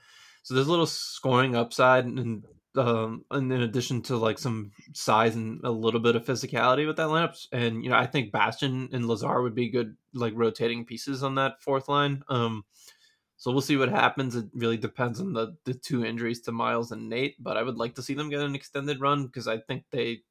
So 0.44 0.54
there's 0.54 0.68
a 0.68 0.72
little 0.72 0.86
scoring 0.86 1.56
upside 1.56 2.06
and 2.06 2.44
um 2.76 3.24
and 3.30 3.54
in 3.54 3.62
addition 3.62 4.02
to 4.02 4.18
like 4.18 4.40
some 4.40 4.72
size 4.94 5.36
and 5.36 5.62
a 5.64 5.70
little 5.70 6.00
bit 6.00 6.16
of 6.16 6.26
physicality 6.26 6.86
with 6.86 6.98
that 6.98 7.08
lineup. 7.08 7.36
And 7.52 7.84
you 7.84 7.90
know, 7.90 7.96
I 7.96 8.08
think 8.08 8.32
Bastian 8.32 8.90
and 8.92 9.08
Lazar 9.08 9.42
would 9.42 9.56
be 9.56 9.70
good 9.70 9.96
like 10.14 10.34
rotating 10.36 10.86
pieces 10.86 11.24
on 11.24 11.36
that 11.36 11.62
fourth 11.62 11.88
line. 11.88 12.24
Um 12.30 12.66
so 13.44 13.52
we'll 13.52 13.60
see 13.60 13.76
what 13.76 13.90
happens. 13.90 14.38
It 14.38 14.46
really 14.54 14.78
depends 14.78 15.20
on 15.20 15.34
the 15.34 15.58
the 15.66 15.74
two 15.74 16.06
injuries 16.06 16.40
to 16.44 16.54
Miles 16.54 16.94
and 16.94 17.10
Nate, 17.10 17.36
but 17.44 17.58
I 17.58 17.62
would 17.62 17.76
like 17.76 17.94
to 17.96 18.02
see 18.02 18.14
them 18.14 18.30
get 18.30 18.40
an 18.40 18.56
extended 18.56 19.02
run 19.02 19.26
because 19.26 19.50
I 19.50 19.58
think 19.58 19.84
they 19.92 20.22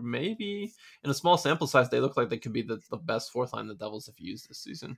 maybe 0.00 0.72
in 1.04 1.10
a 1.10 1.14
small 1.14 1.36
sample 1.36 1.66
size 1.66 1.90
they 1.90 2.00
look 2.00 2.16
like 2.16 2.30
they 2.30 2.38
could 2.38 2.54
be 2.54 2.62
the, 2.62 2.80
the 2.88 2.96
best 2.96 3.30
fourth 3.30 3.52
line 3.52 3.66
the 3.66 3.74
Devils 3.74 4.06
have 4.06 4.18
used 4.18 4.48
this 4.48 4.56
season. 4.56 4.96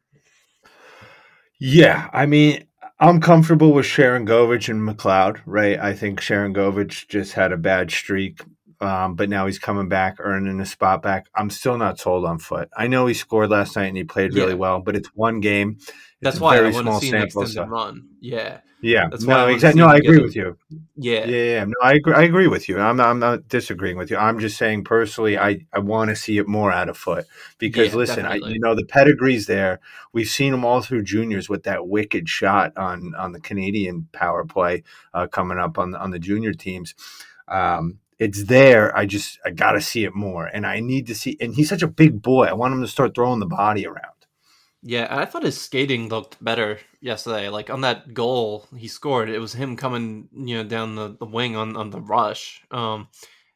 Yeah. 1.58 2.08
I 2.12 2.26
mean, 2.26 2.64
I'm 3.00 3.20
comfortable 3.20 3.72
with 3.72 3.86
Sharangovich 3.86 4.68
and 4.68 4.88
McLeod, 4.88 5.40
right? 5.44 5.80
I 5.80 5.94
think 5.94 6.20
Sharangovich 6.20 7.08
just 7.08 7.32
had 7.32 7.50
a 7.50 7.56
bad 7.56 7.90
streak. 7.90 8.40
Um, 8.80 9.14
but 9.16 9.28
now 9.28 9.46
he's 9.46 9.58
coming 9.58 9.88
back, 9.88 10.16
earning 10.20 10.60
a 10.60 10.66
spot 10.66 11.02
back. 11.02 11.26
I'm 11.34 11.50
still 11.50 11.76
not 11.76 11.98
sold 11.98 12.24
on 12.24 12.38
Foote. 12.38 12.68
I 12.76 12.86
know 12.86 13.06
he 13.06 13.14
scored 13.14 13.50
last 13.50 13.74
night 13.74 13.86
and 13.86 13.96
he 13.96 14.04
played 14.04 14.34
really 14.34 14.52
Yeah. 14.52 14.54
well, 14.54 14.80
but 14.80 14.94
it's 14.94 15.08
one 15.14 15.40
game. 15.40 15.78
It's 15.78 15.96
That's 16.20 16.40
why 16.40 16.58
I 16.58 16.70
want 16.70 16.86
to 16.86 16.98
see 17.00 17.10
an 17.10 17.22
extended 17.22 17.54
size. 17.54 17.68
run. 17.68 18.08
Yeah. 18.20 18.60
Yeah, 18.80 19.08
That's 19.10 19.24
no, 19.24 19.48
exactly. 19.48 19.80
No, 19.80 19.86
him 19.88 19.94
I 19.94 19.96
agree 19.96 20.22
with 20.22 20.36
you. 20.36 20.56
Yeah. 20.96 21.26
Yeah, 21.26 21.42
yeah, 21.42 21.64
no, 21.64 21.74
I 21.82 21.94
agree, 21.94 22.14
I 22.14 22.22
agree 22.22 22.46
with 22.46 22.68
you. 22.68 22.78
I'm 22.78 22.96
not, 22.96 23.08
I'm 23.08 23.18
not 23.18 23.48
disagreeing 23.48 23.96
with 23.96 24.08
you. 24.08 24.16
I'm 24.16 24.38
just 24.38 24.56
saying 24.56 24.84
personally, 24.84 25.36
I, 25.36 25.66
I 25.72 25.80
want 25.80 26.10
to 26.10 26.16
see 26.16 26.38
it 26.38 26.46
more 26.46 26.70
out 26.70 26.88
of 26.88 26.96
Foote 26.96 27.24
because 27.58 27.88
Yeah, 27.92 27.96
listen, 27.96 28.24
I, 28.24 28.36
you 28.36 28.60
know 28.60 28.76
the 28.76 28.84
pedigree's 28.84 29.46
there. 29.46 29.80
We've 30.12 30.28
seen 30.28 30.54
him 30.54 30.64
all 30.64 30.80
through 30.80 31.02
juniors 31.02 31.48
with 31.48 31.64
that 31.64 31.88
wicked 31.88 32.28
shot 32.28 32.76
on 32.76 33.16
on 33.16 33.32
the 33.32 33.40
Canadian 33.40 34.06
power 34.12 34.44
play 34.44 34.84
uh, 35.12 35.26
coming 35.26 35.58
up 35.58 35.76
on 35.76 35.90
the, 35.90 35.98
on 35.98 36.12
the 36.12 36.20
junior 36.20 36.52
teams. 36.52 36.94
Um, 37.48 37.98
it's 38.18 38.44
there. 38.44 38.96
I 38.96 39.06
just 39.06 39.38
I 39.44 39.50
got 39.50 39.72
to 39.72 39.80
see 39.80 40.04
it 40.04 40.14
more, 40.14 40.46
and 40.46 40.66
I 40.66 40.80
need 40.80 41.06
to 41.08 41.14
see. 41.14 41.36
And 41.40 41.54
he's 41.54 41.68
such 41.68 41.82
a 41.82 41.88
big 41.88 42.22
boy. 42.22 42.46
I 42.46 42.52
want 42.54 42.74
him 42.74 42.82
to 42.82 42.88
start 42.88 43.14
throwing 43.14 43.40
the 43.40 43.46
body 43.46 43.86
around. 43.86 44.18
Yeah, 44.82 45.08
I 45.10 45.24
thought 45.24 45.42
his 45.42 45.60
skating 45.60 46.08
looked 46.08 46.42
better 46.42 46.78
yesterday. 47.00 47.48
Like 47.48 47.68
on 47.68 47.80
that 47.80 48.14
goal 48.14 48.66
he 48.76 48.86
scored, 48.86 49.28
it 49.28 49.40
was 49.40 49.52
him 49.52 49.76
coming, 49.76 50.28
you 50.32 50.56
know, 50.56 50.64
down 50.64 50.94
the, 50.94 51.16
the 51.18 51.26
wing 51.26 51.56
on, 51.56 51.76
on 51.76 51.90
the 51.90 52.00
rush. 52.00 52.62
Um, 52.70 53.08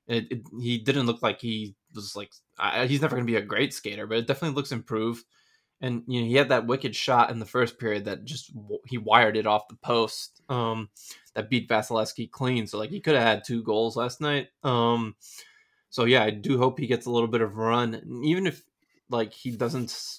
it, 0.09 0.27
it, 0.31 0.43
he 0.61 0.79
didn't 0.79 1.07
look 1.07 1.23
like 1.23 1.41
he 1.41 1.77
was 1.95 2.17
like 2.17 2.33
I, 2.59 2.87
he's 2.87 3.01
never 3.01 3.15
going 3.15 3.27
to 3.27 3.33
be 3.33 3.39
a 3.39 3.43
great 3.43 3.73
skater, 3.73 4.07
but 4.07 4.19
it 4.19 4.27
definitely 4.27 4.57
looks 4.57 4.73
improved. 4.73 5.25
And 5.83 6.05
you 6.07 6.23
know, 6.23 6.27
he 6.29 6.37
had 6.37 6.49
that 6.49 6.67
wicked 6.67 6.97
shot 6.97 7.31
in 7.31 7.41
the 7.41 7.45
first 7.45 7.79
period 7.79 8.05
that 8.07 8.25
just 8.25 8.53
he 8.87 8.97
wired 8.97 9.37
it 9.37 9.47
off 9.47 9.69
the 9.69 9.77
post. 9.77 10.41
Um, 10.49 10.89
that 11.35 11.51
beat 11.51 11.69
Vasilevsky 11.69 12.31
clean. 12.31 12.67
So 12.67 12.79
like 12.79 12.91
he 12.91 13.01
could 13.01 13.15
have 13.15 13.25
had 13.25 13.45
two 13.45 13.63
goals 13.63 13.97
last 13.97 14.21
night. 14.21 14.49
Um, 14.63 15.17
so 15.91 16.05
yeah, 16.05 16.23
I 16.23 16.31
do 16.31 16.57
hope 16.57 16.79
he 16.79 16.87
gets 16.87 17.07
a 17.07 17.11
little 17.11 17.29
bit 17.29 17.43
of 17.43 17.57
run, 17.57 17.95
and 17.95 18.25
even 18.25 18.47
if 18.47 18.63
like 19.11 19.33
he 19.33 19.51
doesn't 19.51 20.19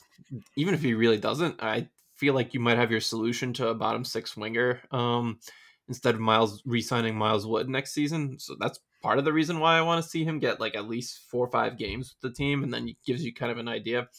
even 0.55 0.73
if 0.73 0.81
he 0.81 0.93
really 0.93 1.17
doesn't, 1.17 1.63
I 1.63 1.89
feel 2.13 2.33
like 2.33 2.53
you 2.53 2.59
might 2.59 2.77
have 2.77 2.91
your 2.91 3.01
solution 3.01 3.53
to 3.53 3.69
a 3.69 3.73
bottom 3.73 4.05
six 4.05 4.37
winger 4.37 4.81
um, 4.91 5.39
instead 5.87 6.13
of 6.13 6.21
Miles 6.21 6.61
re-signing 6.65 7.15
Miles 7.15 7.47
Wood 7.47 7.69
next 7.69 7.93
season. 7.93 8.37
So 8.39 8.55
that's 8.59 8.79
part 9.01 9.17
of 9.17 9.25
the 9.25 9.33
reason 9.33 9.59
why 9.59 9.77
I 9.77 9.81
want 9.81 10.03
to 10.03 10.09
see 10.09 10.23
him 10.23 10.39
get 10.39 10.59
like 10.59 10.75
at 10.75 10.87
least 10.87 11.19
four 11.29 11.45
or 11.45 11.51
five 11.51 11.77
games 11.77 12.13
with 12.13 12.31
the 12.31 12.35
team, 12.35 12.63
and 12.63 12.73
then 12.73 12.87
it 12.87 12.97
gives 13.05 13.25
you 13.25 13.33
kind 13.33 13.51
of 13.51 13.57
an 13.57 13.67
idea. 13.67 14.09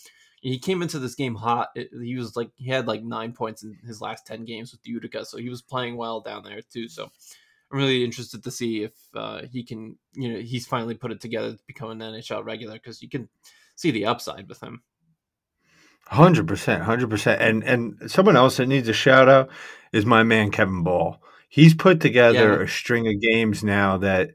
He 0.44 0.58
came 0.58 0.82
into 0.82 0.98
this 0.98 1.14
game 1.14 1.34
hot. 1.34 1.70
He 1.74 2.16
was 2.16 2.36
like 2.36 2.50
he 2.56 2.68
had 2.68 2.86
like 2.86 3.02
nine 3.02 3.32
points 3.32 3.62
in 3.62 3.78
his 3.86 4.02
last 4.02 4.26
ten 4.26 4.44
games 4.44 4.72
with 4.72 4.86
Utica, 4.86 5.24
so 5.24 5.38
he 5.38 5.48
was 5.48 5.62
playing 5.62 5.96
well 5.96 6.20
down 6.20 6.44
there 6.44 6.60
too. 6.60 6.86
So 6.86 7.04
I'm 7.72 7.78
really 7.78 8.04
interested 8.04 8.44
to 8.44 8.50
see 8.50 8.82
if 8.82 8.92
uh, 9.14 9.42
he 9.50 9.62
can, 9.62 9.96
you 10.12 10.30
know, 10.30 10.38
he's 10.40 10.66
finally 10.66 10.96
put 10.96 11.12
it 11.12 11.22
together 11.22 11.52
to 11.52 11.58
become 11.66 11.90
an 11.90 12.00
NHL 12.00 12.44
regular 12.44 12.74
because 12.74 13.00
you 13.00 13.08
can 13.08 13.30
see 13.74 13.90
the 13.90 14.04
upside 14.04 14.46
with 14.46 14.62
him. 14.62 14.82
Hundred 16.08 16.46
percent, 16.46 16.82
hundred 16.82 17.08
percent. 17.08 17.40
And 17.40 17.64
and 17.64 18.10
someone 18.10 18.36
else 18.36 18.58
that 18.58 18.66
needs 18.66 18.88
a 18.88 18.92
shout 18.92 19.30
out 19.30 19.48
is 19.94 20.04
my 20.04 20.24
man 20.24 20.50
Kevin 20.50 20.84
Bahl. 20.84 21.22
He's 21.48 21.72
put 21.72 22.02
together 22.02 22.58
yeah. 22.58 22.64
a 22.64 22.68
string 22.68 23.08
of 23.08 23.18
games 23.18 23.64
now 23.64 23.96
that 23.96 24.32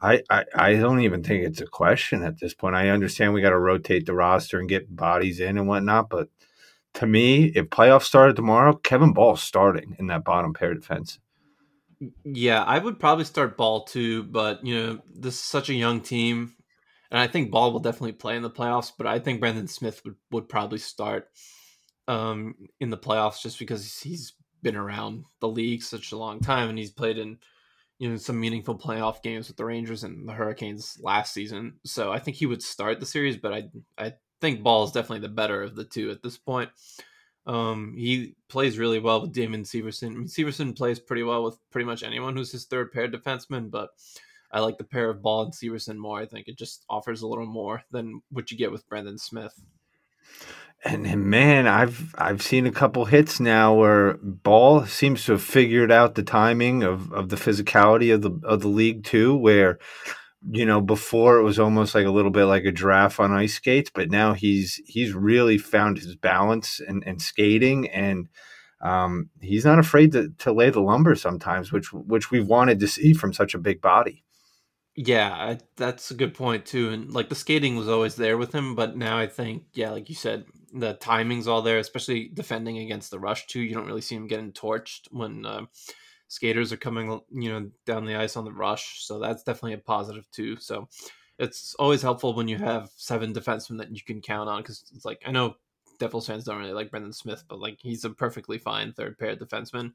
I, 0.00 0.22
I, 0.54 0.74
don't 0.74 1.00
even 1.00 1.22
think 1.22 1.44
it's 1.44 1.60
a 1.60 1.66
question 1.66 2.22
at 2.22 2.38
this 2.38 2.54
point. 2.54 2.76
I 2.76 2.90
understand 2.90 3.32
we 3.32 3.40
got 3.40 3.50
to 3.50 3.58
rotate 3.58 4.06
the 4.06 4.14
roster 4.14 4.58
and 4.58 4.68
get 4.68 4.94
bodies 4.94 5.40
in 5.40 5.58
and 5.58 5.66
whatnot, 5.66 6.08
but 6.08 6.28
to 6.94 7.06
me, 7.06 7.46
if 7.46 7.66
playoffs 7.66 8.04
started 8.04 8.36
tomorrow, 8.36 8.74
Kevin 8.74 9.12
Bahl 9.12 9.36
starting 9.36 9.96
in 9.98 10.06
that 10.08 10.24
bottom 10.24 10.54
pair 10.54 10.74
defense. 10.74 11.18
Yeah, 12.24 12.62
I 12.62 12.78
would 12.78 13.00
probably 13.00 13.24
start 13.24 13.56
Bahl 13.56 13.84
too, 13.84 14.22
but 14.24 14.64
you 14.64 14.74
know, 14.74 14.98
this 15.14 15.34
is 15.34 15.40
such 15.40 15.68
a 15.68 15.74
young 15.74 16.00
team, 16.00 16.54
and 17.10 17.20
I 17.20 17.26
think 17.26 17.50
Bahl 17.50 17.72
will 17.72 17.80
definitely 17.80 18.12
play 18.12 18.36
in 18.36 18.42
the 18.42 18.50
playoffs. 18.50 18.92
But 18.96 19.06
I 19.06 19.18
think 19.18 19.40
Brendan 19.40 19.66
Smith 19.66 20.02
would, 20.04 20.14
would 20.30 20.48
probably 20.48 20.78
start 20.78 21.28
um, 22.06 22.54
in 22.80 22.90
the 22.90 22.96
playoffs 22.96 23.42
just 23.42 23.58
because 23.58 24.00
he's 24.00 24.34
been 24.62 24.76
around 24.76 25.24
the 25.40 25.48
league 25.48 25.82
such 25.82 26.12
a 26.12 26.16
long 26.16 26.40
time 26.40 26.68
and 26.68 26.78
he's 26.78 26.90
played 26.90 27.18
in 27.18 27.38
you 27.98 28.08
know 28.08 28.16
some 28.16 28.40
meaningful 28.40 28.78
playoff 28.78 29.22
games 29.22 29.48
with 29.48 29.56
the 29.56 29.64
Rangers 29.64 30.04
and 30.04 30.28
the 30.28 30.32
Hurricanes 30.32 30.98
last 31.02 31.34
season. 31.34 31.74
So 31.84 32.12
I 32.12 32.18
think 32.18 32.36
he 32.36 32.46
would 32.46 32.62
start 32.62 33.00
the 33.00 33.06
series, 33.06 33.36
but 33.36 33.52
I 33.52 33.68
I 33.96 34.14
think 34.40 34.62
Bahl 34.62 34.84
is 34.84 34.92
definitely 34.92 35.26
the 35.26 35.34
better 35.34 35.62
of 35.62 35.74
the 35.74 35.84
two 35.84 36.10
at 36.10 36.22
this 36.22 36.38
point. 36.38 36.70
Um, 37.46 37.94
he 37.96 38.36
plays 38.48 38.78
really 38.78 38.98
well 38.98 39.22
with 39.22 39.32
Damon 39.32 39.62
Severson. 39.62 40.08
I 40.08 40.14
mean, 40.14 40.26
Severson 40.26 40.76
plays 40.76 41.00
pretty 41.00 41.22
well 41.22 41.42
with 41.42 41.58
pretty 41.70 41.86
much 41.86 42.02
anyone 42.02 42.36
who's 42.36 42.52
his 42.52 42.66
third 42.66 42.92
pair 42.92 43.08
defenseman, 43.08 43.70
but 43.70 43.90
I 44.52 44.60
like 44.60 44.76
the 44.76 44.84
pair 44.84 45.08
of 45.08 45.22
Bahl 45.22 45.44
and 45.44 45.52
Severson 45.52 45.96
more. 45.96 46.20
I 46.20 46.26
think 46.26 46.46
it 46.46 46.58
just 46.58 46.84
offers 46.90 47.22
a 47.22 47.26
little 47.26 47.46
more 47.46 47.82
than 47.90 48.22
what 48.30 48.50
you 48.50 48.58
get 48.58 48.70
with 48.70 48.88
Brendan 48.88 49.18
Smith. 49.18 49.58
And, 50.84 51.26
man, 51.26 51.66
I've 51.66 52.14
I've 52.16 52.40
seen 52.40 52.66
a 52.66 52.70
couple 52.70 53.04
hits 53.04 53.40
now 53.40 53.74
where 53.74 54.14
Bahl 54.22 54.86
seems 54.86 55.24
to 55.24 55.32
have 55.32 55.42
figured 55.42 55.90
out 55.90 56.14
the 56.14 56.22
timing 56.22 56.84
of, 56.84 57.12
of 57.12 57.30
the 57.30 57.36
physicality 57.36 58.14
of 58.14 58.22
the 58.22 58.30
of 58.44 58.60
the 58.60 58.68
league 58.68 59.02
too, 59.04 59.36
where 59.36 59.78
you 60.48 60.64
know 60.64 60.80
before 60.80 61.38
it 61.38 61.42
was 61.42 61.58
almost 61.58 61.96
like 61.96 62.06
a 62.06 62.12
little 62.12 62.30
bit 62.30 62.44
like 62.44 62.64
a 62.64 62.70
giraffe 62.70 63.18
on 63.18 63.32
ice 63.32 63.54
skates, 63.54 63.90
but 63.92 64.08
now 64.08 64.34
he's 64.34 64.80
he's 64.86 65.12
really 65.12 65.58
found 65.58 65.98
his 65.98 66.14
balance 66.14 66.80
and, 66.80 67.02
and 67.04 67.20
skating 67.20 67.88
and 67.88 68.28
um, 68.80 69.30
he's 69.40 69.64
not 69.64 69.80
afraid 69.80 70.12
to, 70.12 70.30
to 70.38 70.52
lay 70.52 70.70
the 70.70 70.80
lumber 70.80 71.16
sometimes, 71.16 71.72
which 71.72 71.92
which 71.92 72.30
we've 72.30 72.46
wanted 72.46 72.78
to 72.80 72.86
see 72.86 73.12
from 73.12 73.32
such 73.32 73.54
a 73.54 73.58
big 73.58 73.80
body. 73.80 74.24
Yeah, 74.94 75.56
that's 75.76 76.10
a 76.10 76.14
good 76.14 76.34
point 76.34 76.66
too. 76.66 76.90
And 76.90 77.12
like 77.12 77.28
the 77.28 77.34
skating 77.34 77.76
was 77.76 77.88
always 77.88 78.16
there 78.16 78.38
with 78.38 78.54
him, 78.54 78.74
but 78.74 78.96
now 78.96 79.18
I 79.18 79.26
think, 79.26 79.64
yeah, 79.72 79.90
like 79.90 80.08
you 80.08 80.14
said, 80.14 80.44
the 80.72 80.94
timing's 80.94 81.48
all 81.48 81.62
there, 81.62 81.78
especially 81.78 82.30
defending 82.32 82.78
against 82.78 83.10
the 83.10 83.18
rush 83.18 83.46
too. 83.46 83.60
You 83.60 83.74
don't 83.74 83.86
really 83.86 84.00
see 84.00 84.16
him 84.16 84.26
getting 84.26 84.52
torched 84.52 85.08
when 85.10 85.46
uh, 85.46 85.62
skaters 86.28 86.72
are 86.72 86.78
coming, 86.78 87.20
you 87.30 87.50
know, 87.50 87.70
down 87.86 88.04
the 88.04 88.16
ice 88.16 88.36
on 88.36 88.44
the 88.44 88.52
rush. 88.52 89.04
So 89.04 89.18
that's 89.18 89.42
definitely 89.42 89.74
a 89.74 89.78
positive 89.78 90.30
too. 90.30 90.56
So 90.56 90.88
it's 91.38 91.74
always 91.78 92.02
helpful 92.02 92.34
when 92.34 92.48
you 92.48 92.58
have 92.58 92.90
seven 92.96 93.32
defensemen 93.32 93.78
that 93.78 93.94
you 93.94 94.02
can 94.04 94.20
count 94.20 94.48
on 94.48 94.62
because 94.62 94.84
it's 94.94 95.04
like 95.04 95.22
I 95.26 95.30
know 95.30 95.56
Devils 95.98 96.26
fans 96.26 96.44
don't 96.44 96.58
really 96.58 96.72
like 96.72 96.90
Brendan 96.90 97.12
Smith, 97.12 97.44
but 97.48 97.60
like 97.60 97.78
he's 97.80 98.04
a 98.04 98.10
perfectly 98.10 98.58
fine 98.58 98.92
third 98.92 99.18
pair 99.18 99.36
defenseman 99.36 99.92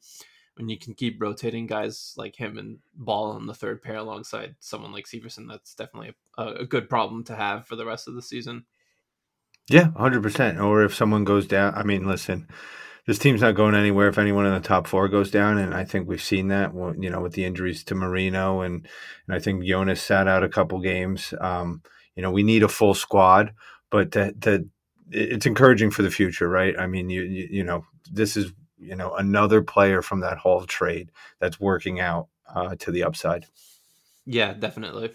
when 0.56 0.70
you 0.70 0.78
can 0.78 0.94
keep 0.94 1.22
rotating 1.22 1.66
guys 1.66 2.14
like 2.16 2.36
him 2.36 2.58
and 2.58 2.78
Bahl 2.96 3.32
on 3.32 3.48
the 3.48 3.54
third 3.54 3.82
pair 3.82 3.98
alongside 3.98 4.56
someone 4.60 4.92
like 4.92 5.06
Severson, 5.06 5.48
that's 5.48 5.74
definitely 5.74 6.14
a, 6.38 6.48
a 6.48 6.66
good 6.66 6.90
problem 6.90 7.24
to 7.26 7.36
have 7.36 7.66
for 7.66 7.76
the 7.76 7.86
rest 7.86 8.08
of 8.08 8.14
the 8.14 8.22
season. 8.22 8.66
Yeah, 9.69 9.91
hundred 9.95 10.23
percent. 10.23 10.60
Or 10.60 10.84
if 10.84 10.93
someone 10.93 11.23
goes 11.23 11.47
down, 11.47 11.73
I 11.76 11.84
mean, 11.84 12.06
listen, 12.06 12.47
this 13.08 13.17
team's 13.17 13.41
not 13.41 13.56
going 13.56 13.76
anywhere 13.76 14.08
if 14.08 14.17
anyone 14.17 14.45
in 14.45 14.54
the 14.54 14.60
top 14.60 14.88
four 14.88 15.08
goes 15.08 15.32
down, 15.32 15.58
and 15.58 15.73
I 15.73 15.84
think 15.86 16.08
we've 16.08 16.21
seen 16.21 16.49
that. 16.49 16.73
You 16.73 17.10
know, 17.10 17.21
with 17.21 17.34
the 17.34 17.45
injuries 17.45 17.84
to 17.86 17.95
Marino 17.95 18.62
and 18.62 18.88
and 19.28 19.36
I 19.36 19.39
think 19.39 19.63
Jonas 19.63 20.02
sat 20.02 20.28
out 20.28 20.43
a 20.43 20.49
couple 20.49 20.80
games. 20.80 21.34
Um, 21.39 21.82
you 22.15 22.21
know, 22.21 22.32
we 22.32 22.43
need 22.43 22.63
a 22.63 22.67
full 22.67 22.93
squad, 22.93 23.54
but 23.89 24.12
to, 24.12 24.34
to 24.41 24.67
it's 25.10 25.45
encouraging 25.45 25.91
for 25.91 26.02
the 26.02 26.12
future, 26.12 26.47
right? 26.47 26.78
I 26.78 26.88
mean, 26.88 27.10
you, 27.10 27.23
you 27.23 27.47
you 27.49 27.63
know, 27.63 27.86
this 28.12 28.36
is 28.38 28.52
you 28.78 28.95
know 28.95 29.15
another 29.15 29.62
player 29.62 30.02
from 30.02 30.19
that 30.21 30.38
Hall 30.38 30.65
trade 30.65 31.10
that's 31.39 31.60
working 31.60 31.99
out 31.99 32.28
uh, 32.54 32.76
to 32.80 32.91
the 32.91 33.04
upside. 33.04 33.45
Yeah, 34.26 34.54
definitely. 34.54 35.13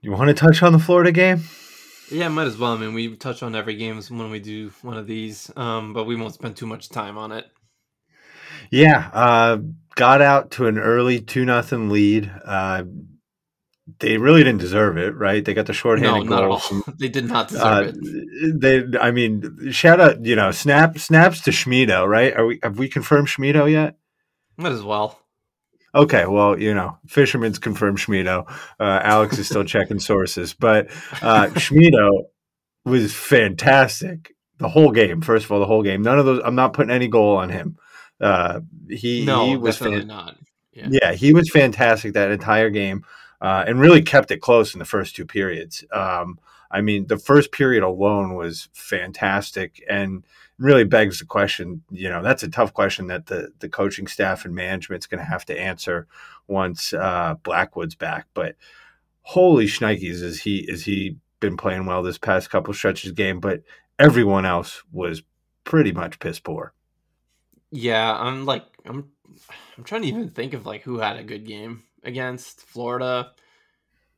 You 0.00 0.12
want 0.12 0.28
to 0.28 0.34
touch 0.34 0.62
on 0.62 0.72
the 0.72 0.78
Florida 0.78 1.12
game? 1.12 1.42
Yeah, 2.10 2.28
might 2.28 2.46
as 2.46 2.56
well. 2.56 2.72
I 2.72 2.78
mean, 2.78 2.94
we 2.94 3.16
touch 3.16 3.42
on 3.42 3.54
every 3.54 3.76
game 3.76 4.00
when 4.08 4.30
we 4.30 4.40
do 4.40 4.70
one 4.82 4.96
of 4.96 5.06
these, 5.06 5.50
um, 5.56 5.92
but 5.92 6.04
we 6.04 6.16
won't 6.16 6.34
spend 6.34 6.56
too 6.56 6.66
much 6.66 6.88
time 6.88 7.18
on 7.18 7.32
it. 7.32 7.46
Yeah, 8.70 9.10
uh, 9.12 9.58
got 9.94 10.20
out 10.20 10.50
to 10.52 10.66
an 10.66 10.78
early 10.78 11.20
two 11.20 11.44
nothing 11.44 11.90
lead. 11.90 12.30
Uh, 12.44 12.84
they 14.00 14.18
really 14.18 14.44
didn't 14.44 14.60
deserve 14.60 14.98
it, 14.98 15.14
right? 15.16 15.44
They 15.44 15.54
got 15.54 15.66
the 15.66 15.72
shorthanded 15.72 16.28
no, 16.28 16.58
goal. 16.58 16.82
They 16.98 17.08
did 17.08 17.26
not 17.26 17.48
deserve 17.48 17.64
uh, 17.64 17.92
it. 17.94 18.60
They, 18.60 18.98
I 18.98 19.10
mean, 19.10 19.70
shout 19.70 20.00
out, 20.00 20.24
you 20.24 20.36
know, 20.36 20.50
snap 20.50 20.98
snaps 20.98 21.40
to 21.42 21.50
Schmiedo, 21.50 22.06
right? 22.06 22.36
Are 22.36 22.46
we 22.46 22.60
have 22.62 22.78
we 22.78 22.88
confirmed 22.88 23.28
Schmiedo 23.28 23.70
yet? 23.70 23.96
Might 24.56 24.72
as 24.72 24.82
well. 24.82 25.18
Okay, 25.94 26.26
well, 26.26 26.58
you 26.58 26.74
know, 26.74 26.98
Fisherman's 27.06 27.58
confirmed 27.58 27.98
Schmiedo. 27.98 28.48
Uh, 28.78 29.00
Alex 29.02 29.38
is 29.38 29.46
still 29.46 29.64
checking 29.64 29.98
sources, 29.98 30.54
but 30.54 30.88
uh, 31.22 31.48
Schmiedo 31.54 32.26
was 32.84 33.14
fantastic 33.14 34.34
the 34.58 34.68
whole 34.68 34.90
game. 34.90 35.20
First 35.20 35.46
of 35.46 35.52
all, 35.52 35.60
the 35.60 35.66
whole 35.66 35.82
game. 35.82 36.02
None 36.02 36.18
of 36.18 36.26
those. 36.26 36.42
I'm 36.44 36.54
not 36.54 36.72
putting 36.72 36.90
any 36.90 37.08
goal 37.08 37.36
on 37.36 37.48
him. 37.48 37.78
Uh, 38.20 38.60
he, 38.88 39.24
no, 39.24 39.46
he 39.46 39.56
was 39.56 39.76
definitely 39.76 40.00
fan- 40.00 40.08
not. 40.08 40.36
Yeah. 40.72 40.88
yeah, 40.90 41.12
he 41.12 41.32
was 41.32 41.50
fantastic 41.50 42.12
that 42.12 42.30
entire 42.30 42.70
game 42.70 43.04
uh, 43.40 43.64
and 43.66 43.80
really 43.80 44.02
kept 44.02 44.30
it 44.30 44.40
close 44.40 44.74
in 44.74 44.78
the 44.78 44.84
first 44.84 45.16
two 45.16 45.26
periods. 45.26 45.84
Um, 45.92 46.38
I 46.70 46.82
mean, 46.82 47.06
the 47.06 47.18
first 47.18 47.50
period 47.50 47.82
alone 47.82 48.34
was 48.34 48.68
fantastic 48.74 49.82
and 49.88 50.24
really 50.58 50.84
begs 50.84 51.20
the 51.20 51.24
question. 51.24 51.82
You 51.90 52.08
know, 52.08 52.22
that's 52.22 52.42
a 52.42 52.50
tough 52.50 52.74
question 52.74 53.06
that 53.08 53.26
the 53.26 53.52
the 53.60 53.68
coaching 53.68 54.06
staff 54.06 54.44
and 54.44 54.54
management's 54.54 55.06
going 55.06 55.20
to 55.20 55.30
have 55.30 55.44
to 55.46 55.58
answer 55.58 56.06
once 56.46 56.92
uh, 56.92 57.34
Blackwood's 57.42 57.94
back. 57.94 58.26
But 58.34 58.56
holy 59.22 59.66
shnikes, 59.66 60.02
is 60.02 60.42
he 60.42 60.58
is 60.58 60.84
he 60.84 61.16
been 61.40 61.56
playing 61.56 61.86
well 61.86 62.02
this 62.02 62.18
past 62.18 62.50
couple 62.50 62.74
stretches 62.74 63.12
game? 63.12 63.40
But 63.40 63.62
everyone 63.98 64.44
else 64.44 64.82
was 64.92 65.22
pretty 65.64 65.92
much 65.92 66.18
piss 66.18 66.40
poor. 66.40 66.72
Yeah, 67.70 68.14
I'm 68.14 68.44
like 68.44 68.64
I'm 68.84 69.10
I'm 69.76 69.84
trying 69.84 70.02
to 70.02 70.08
even 70.08 70.28
think 70.28 70.54
of 70.54 70.66
like 70.66 70.82
who 70.82 70.98
had 70.98 71.16
a 71.16 71.24
good 71.24 71.46
game 71.46 71.84
against 72.02 72.62
Florida. 72.62 73.32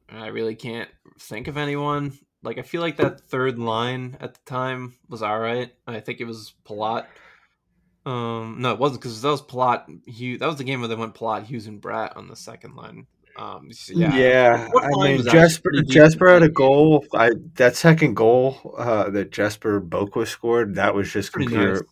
I 0.09 0.29
really 0.29 0.57
can't 0.57 0.89
think 1.19 1.47
of 1.49 1.57
anyone. 1.57 2.19
Like 2.43 2.59
I 2.59 2.63
feel 2.63 2.81
like 2.81 2.97
that 2.97 3.21
third 3.29 3.59
line 3.59 4.17
at 4.21 4.35
the 4.35 4.41
time 4.47 4.97
was 5.09 5.23
all 5.23 5.39
right. 5.39 5.73
I 5.87 6.01
think 6.01 6.21
it 6.21 6.25
was 6.25 6.55
Palat. 6.65 7.07
Um, 8.07 8.57
no, 8.61 8.73
it 8.73 8.79
wasn't 8.79 9.03
because 9.03 9.21
that 9.21 9.29
was 9.29 9.43
Palat. 9.43 10.07
Hughes. 10.07 10.41
That 10.41 10.47
was 10.47 10.57
the 10.57 10.65
game 10.65 10.81
where 10.81 10.89
they 10.89 10.95
went 10.95 11.15
Palat, 11.15 11.45
Hughes, 11.45 11.67
and 11.67 11.83
Bratt 11.83 12.17
on 12.17 12.29
the 12.29 12.37
second 12.37 12.77
line. 12.77 13.07
Um, 13.37 13.73
so 13.73 13.93
yeah, 13.95 14.15
yeah. 14.15 14.69
I 14.75 15.03
mean, 15.03 15.25
Jesper 15.25 15.71
Jesper 15.87 16.33
had 16.33 16.43
a 16.43 16.49
goal. 16.49 17.05
I 17.15 17.31
that 17.55 17.77
second 17.77 18.15
goal 18.15 18.75
uh, 18.77 19.11
that 19.11 19.33
Jesper 19.33 19.81
Boqvist 19.81 20.29
scored. 20.29 20.75
That 20.75 20.95
was 20.95 21.13
just 21.13 21.33
complete. 21.33 21.59
Nice. 21.59 21.83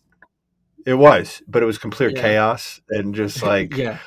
It 0.85 0.93
was, 0.95 1.41
but 1.47 1.61
it 1.61 1.65
was 1.65 1.77
complete 1.77 2.15
yeah. 2.15 2.21
chaos 2.21 2.81
and 2.89 3.13
just 3.13 3.43
like 3.43 3.75
yeah. 3.77 3.99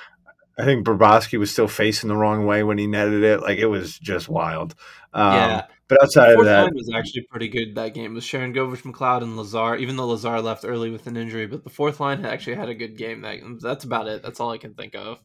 I 0.58 0.64
think 0.64 0.86
Bobrovsky 0.86 1.38
was 1.38 1.50
still 1.50 1.68
facing 1.68 2.08
the 2.08 2.16
wrong 2.16 2.46
way 2.46 2.62
when 2.62 2.78
he 2.78 2.86
netted 2.86 3.22
it. 3.22 3.40
Like 3.40 3.58
it 3.58 3.66
was 3.66 3.98
just 3.98 4.28
wild. 4.28 4.74
Um, 5.12 5.34
yeah. 5.34 5.66
But 5.92 6.02
outside 6.04 6.32
of 6.32 6.44
that, 6.44 6.62
line 6.62 6.74
was 6.74 6.90
actually 6.94 7.22
pretty 7.30 7.48
good 7.48 7.74
that 7.74 7.92
game. 7.94 8.12
It 8.12 8.14
was 8.14 8.24
Sharangovich, 8.24 8.82
McLeod, 8.82 9.22
and 9.22 9.36
Lazar. 9.36 9.76
Even 9.76 9.96
though 9.96 10.06
Lazar 10.06 10.40
left 10.40 10.64
early 10.64 10.90
with 10.90 11.06
an 11.06 11.16
injury, 11.16 11.46
but 11.46 11.64
the 11.64 11.70
fourth 11.70 12.00
line 12.00 12.24
actually 12.24 12.56
had 12.56 12.68
a 12.68 12.74
good 12.74 12.96
game. 12.96 13.20
That 13.20 13.40
that's 13.60 13.84
about 13.84 14.08
it. 14.08 14.22
That's 14.22 14.40
all 14.40 14.50
I 14.50 14.58
can 14.58 14.74
think 14.74 14.94
of. 14.94 15.18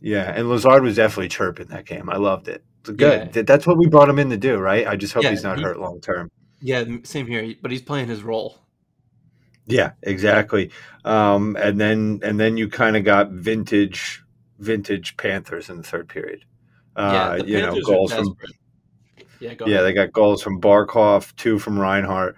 Yeah, 0.00 0.32
and 0.34 0.48
Lazar 0.48 0.80
was 0.80 0.96
definitely 0.96 1.28
chirping 1.28 1.68
that 1.68 1.84
game. 1.84 2.08
I 2.08 2.16
loved 2.16 2.48
it. 2.48 2.64
Good. 2.84 3.36
Yeah. 3.36 3.42
That's 3.42 3.66
what 3.66 3.78
we 3.78 3.86
brought 3.86 4.08
him 4.08 4.18
in 4.18 4.30
to 4.30 4.36
do, 4.36 4.56
right? 4.56 4.86
I 4.86 4.96
just 4.96 5.12
hope 5.12 5.22
yeah, 5.22 5.30
he's 5.30 5.44
not 5.44 5.58
he, 5.58 5.64
hurt 5.64 5.78
long 5.78 6.00
term. 6.00 6.30
Yeah, 6.60 6.84
same 7.04 7.26
here. 7.26 7.54
But 7.60 7.70
he's 7.70 7.82
playing 7.82 8.08
his 8.08 8.22
role. 8.22 8.58
Yeah, 9.66 9.92
exactly. 10.02 10.70
Um, 11.04 11.56
and 11.60 11.80
then 11.80 12.20
and 12.22 12.40
then 12.40 12.56
you 12.56 12.68
kind 12.68 12.96
of 12.96 13.04
got 13.04 13.30
vintage 13.30 14.24
vintage 14.58 15.16
Panthers 15.16 15.68
in 15.68 15.76
the 15.76 15.82
third 15.82 16.08
period. 16.08 16.44
Uh, 16.96 17.40
yeah, 17.44 17.60
you 17.60 17.66
know, 17.66 17.80
goals 17.82 18.12
from 18.12 18.36
yeah, 19.42 19.54
yeah, 19.66 19.82
they 19.82 19.92
got 19.92 20.12
goals 20.12 20.42
from 20.42 20.60
Barkov, 20.60 21.34
two 21.36 21.58
from 21.58 21.78
Reinhart, 21.78 22.36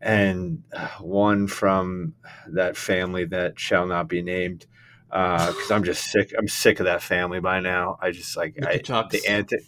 and 0.00 0.62
uh, 0.72 0.88
one 1.00 1.48
from 1.48 2.14
that 2.48 2.76
family 2.76 3.24
that 3.26 3.58
shall 3.58 3.86
not 3.86 4.08
be 4.08 4.22
named. 4.22 4.66
Because 5.08 5.70
uh, 5.70 5.74
I'm 5.74 5.84
just 5.84 6.04
sick. 6.10 6.32
I'm 6.38 6.48
sick 6.48 6.80
of 6.80 6.86
that 6.86 7.02
family 7.02 7.40
by 7.40 7.60
now. 7.60 7.98
I 8.00 8.10
just 8.10 8.36
like 8.36 8.56
I, 8.64 8.78
the 8.78 9.22
antic, 9.28 9.60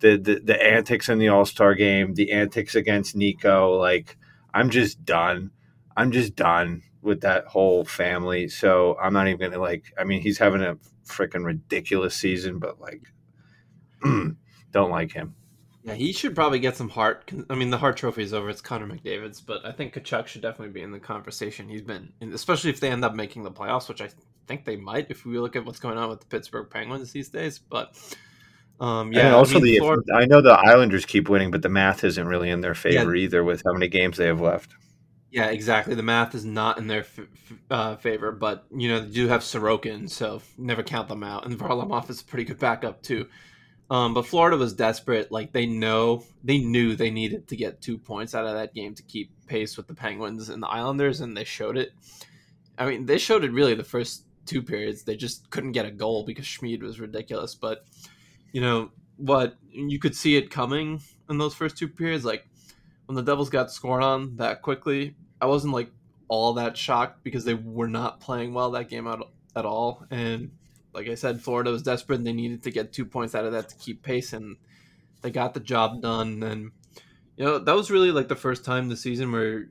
the, 0.00 0.16
the 0.16 0.40
the 0.44 0.62
antics 0.62 1.08
in 1.08 1.18
the 1.18 1.28
All 1.28 1.44
Star 1.44 1.74
game, 1.74 2.14
the 2.14 2.32
antics 2.32 2.74
against 2.74 3.14
Nico. 3.16 3.76
Like 3.78 4.16
I'm 4.52 4.70
just 4.70 5.04
done. 5.04 5.50
I'm 5.96 6.10
just 6.10 6.34
done 6.34 6.82
with 7.02 7.20
that 7.22 7.46
whole 7.46 7.84
family. 7.84 8.48
So 8.48 8.96
I'm 9.00 9.12
not 9.12 9.28
even 9.28 9.50
gonna 9.50 9.62
like. 9.62 9.92
I 9.98 10.04
mean, 10.04 10.22
he's 10.22 10.38
having 10.38 10.62
a 10.62 10.76
freaking 11.06 11.44
ridiculous 11.44 12.14
season, 12.16 12.58
but 12.58 12.80
like, 12.80 13.02
don't 14.72 14.90
like 14.90 15.12
him. 15.12 15.34
Yeah, 15.84 15.94
he 15.94 16.12
should 16.12 16.36
probably 16.36 16.60
get 16.60 16.76
some 16.76 16.88
Hart. 16.88 17.30
I 17.50 17.56
mean, 17.56 17.70
the 17.70 17.78
Hart 17.78 17.96
Trophy 17.96 18.22
is 18.22 18.32
over. 18.32 18.48
It's 18.48 18.60
Connor 18.60 18.86
McDavid's, 18.86 19.40
but 19.40 19.64
I 19.66 19.72
think 19.72 19.94
Tkachuk 19.94 20.28
should 20.28 20.42
definitely 20.42 20.72
be 20.72 20.82
in 20.82 20.92
the 20.92 21.00
conversation. 21.00 21.68
He's 21.68 21.82
been, 21.82 22.12
especially 22.32 22.70
if 22.70 22.78
they 22.78 22.88
end 22.88 23.04
up 23.04 23.14
making 23.14 23.42
the 23.42 23.50
playoffs, 23.50 23.88
which 23.88 24.00
I 24.00 24.08
think 24.46 24.64
they 24.64 24.76
might 24.76 25.10
if 25.10 25.26
we 25.26 25.38
look 25.38 25.56
at 25.56 25.64
what's 25.64 25.80
going 25.80 25.98
on 25.98 26.08
with 26.08 26.20
the 26.20 26.26
Pittsburgh 26.26 26.70
Penguins 26.70 27.10
these 27.10 27.30
days. 27.30 27.58
But 27.58 27.96
um, 28.78 29.12
yeah, 29.12 29.26
and 29.26 29.34
also 29.34 29.58
I 29.58 29.60
mean, 29.60 29.64
the 29.64 29.78
Florida, 29.78 30.02
I 30.14 30.24
know 30.26 30.40
the 30.40 30.52
Islanders 30.52 31.04
keep 31.04 31.28
winning, 31.28 31.50
but 31.50 31.62
the 31.62 31.68
math 31.68 32.04
isn't 32.04 32.28
really 32.28 32.50
in 32.50 32.60
their 32.60 32.74
favor 32.74 33.16
yeah, 33.16 33.22
either 33.22 33.42
with 33.42 33.62
how 33.64 33.72
many 33.72 33.88
games 33.88 34.18
they 34.18 34.26
have 34.26 34.40
left. 34.40 34.74
Yeah, 35.32 35.46
exactly. 35.46 35.94
The 35.94 36.02
math 36.02 36.34
is 36.34 36.44
not 36.44 36.78
in 36.78 36.86
their 36.86 37.00
f- 37.00 37.20
uh, 37.70 37.96
favor, 37.96 38.30
but 38.30 38.66
you 38.70 38.88
know 38.88 39.00
they 39.00 39.10
do 39.10 39.28
have 39.28 39.40
Sorokin, 39.40 40.08
so 40.08 40.42
never 40.58 40.82
count 40.84 41.08
them 41.08 41.24
out. 41.24 41.46
And 41.46 41.58
Varlamov 41.58 42.08
is 42.08 42.20
a 42.20 42.24
pretty 42.24 42.44
good 42.44 42.58
backup 42.58 43.02
too. 43.02 43.26
Um, 43.90 44.14
but 44.14 44.26
Florida 44.26 44.56
was 44.56 44.72
desperate. 44.72 45.30
Like 45.30 45.52
they 45.52 45.66
know, 45.66 46.24
they 46.42 46.58
knew 46.58 46.96
they 46.96 47.10
needed 47.10 47.48
to 47.48 47.56
get 47.56 47.82
two 47.82 47.98
points 47.98 48.34
out 48.34 48.46
of 48.46 48.54
that 48.54 48.74
game 48.74 48.94
to 48.94 49.02
keep 49.02 49.30
pace 49.46 49.76
with 49.76 49.86
the 49.86 49.94
Penguins 49.94 50.48
and 50.48 50.62
the 50.62 50.68
Islanders, 50.68 51.20
and 51.20 51.36
they 51.36 51.44
showed 51.44 51.76
it. 51.76 51.92
I 52.78 52.86
mean, 52.86 53.06
they 53.06 53.18
showed 53.18 53.44
it 53.44 53.52
really 53.52 53.74
the 53.74 53.84
first 53.84 54.24
two 54.46 54.62
periods. 54.62 55.02
They 55.02 55.16
just 55.16 55.50
couldn't 55.50 55.72
get 55.72 55.86
a 55.86 55.90
goal 55.90 56.24
because 56.24 56.46
Schmid 56.46 56.82
was 56.82 57.00
ridiculous. 57.00 57.54
But 57.54 57.84
you 58.52 58.60
know 58.60 58.90
what? 59.16 59.56
You 59.70 59.98
could 59.98 60.16
see 60.16 60.36
it 60.36 60.50
coming 60.50 61.02
in 61.28 61.38
those 61.38 61.54
first 61.54 61.76
two 61.76 61.88
periods. 61.88 62.24
Like 62.24 62.48
when 63.06 63.16
the 63.16 63.22
Devils 63.22 63.50
got 63.50 63.70
scored 63.70 64.02
on 64.02 64.36
that 64.36 64.62
quickly, 64.62 65.16
I 65.40 65.46
wasn't 65.46 65.74
like 65.74 65.90
all 66.28 66.54
that 66.54 66.78
shocked 66.78 67.22
because 67.24 67.44
they 67.44 67.54
were 67.54 67.88
not 67.88 68.20
playing 68.20 68.54
well 68.54 68.70
that 68.70 68.88
game 68.88 69.06
out 69.06 69.28
at 69.54 69.66
all, 69.66 70.06
and 70.10 70.50
like 70.94 71.08
I 71.08 71.14
said, 71.14 71.40
Florida 71.40 71.70
was 71.70 71.82
desperate 71.82 72.18
and 72.18 72.26
they 72.26 72.32
needed 72.32 72.62
to 72.64 72.70
get 72.70 72.92
two 72.92 73.04
points 73.04 73.34
out 73.34 73.44
of 73.44 73.52
that 73.52 73.68
to 73.70 73.76
keep 73.76 74.02
pace, 74.02 74.32
and 74.32 74.56
they 75.22 75.30
got 75.30 75.54
the 75.54 75.60
job 75.60 76.02
done. 76.02 76.42
And 76.42 76.72
you 77.36 77.44
know 77.44 77.58
that 77.58 77.74
was 77.74 77.90
really 77.90 78.10
like 78.10 78.28
the 78.28 78.36
first 78.36 78.64
time 78.64 78.88
this 78.88 79.02
season 79.02 79.32
where 79.32 79.68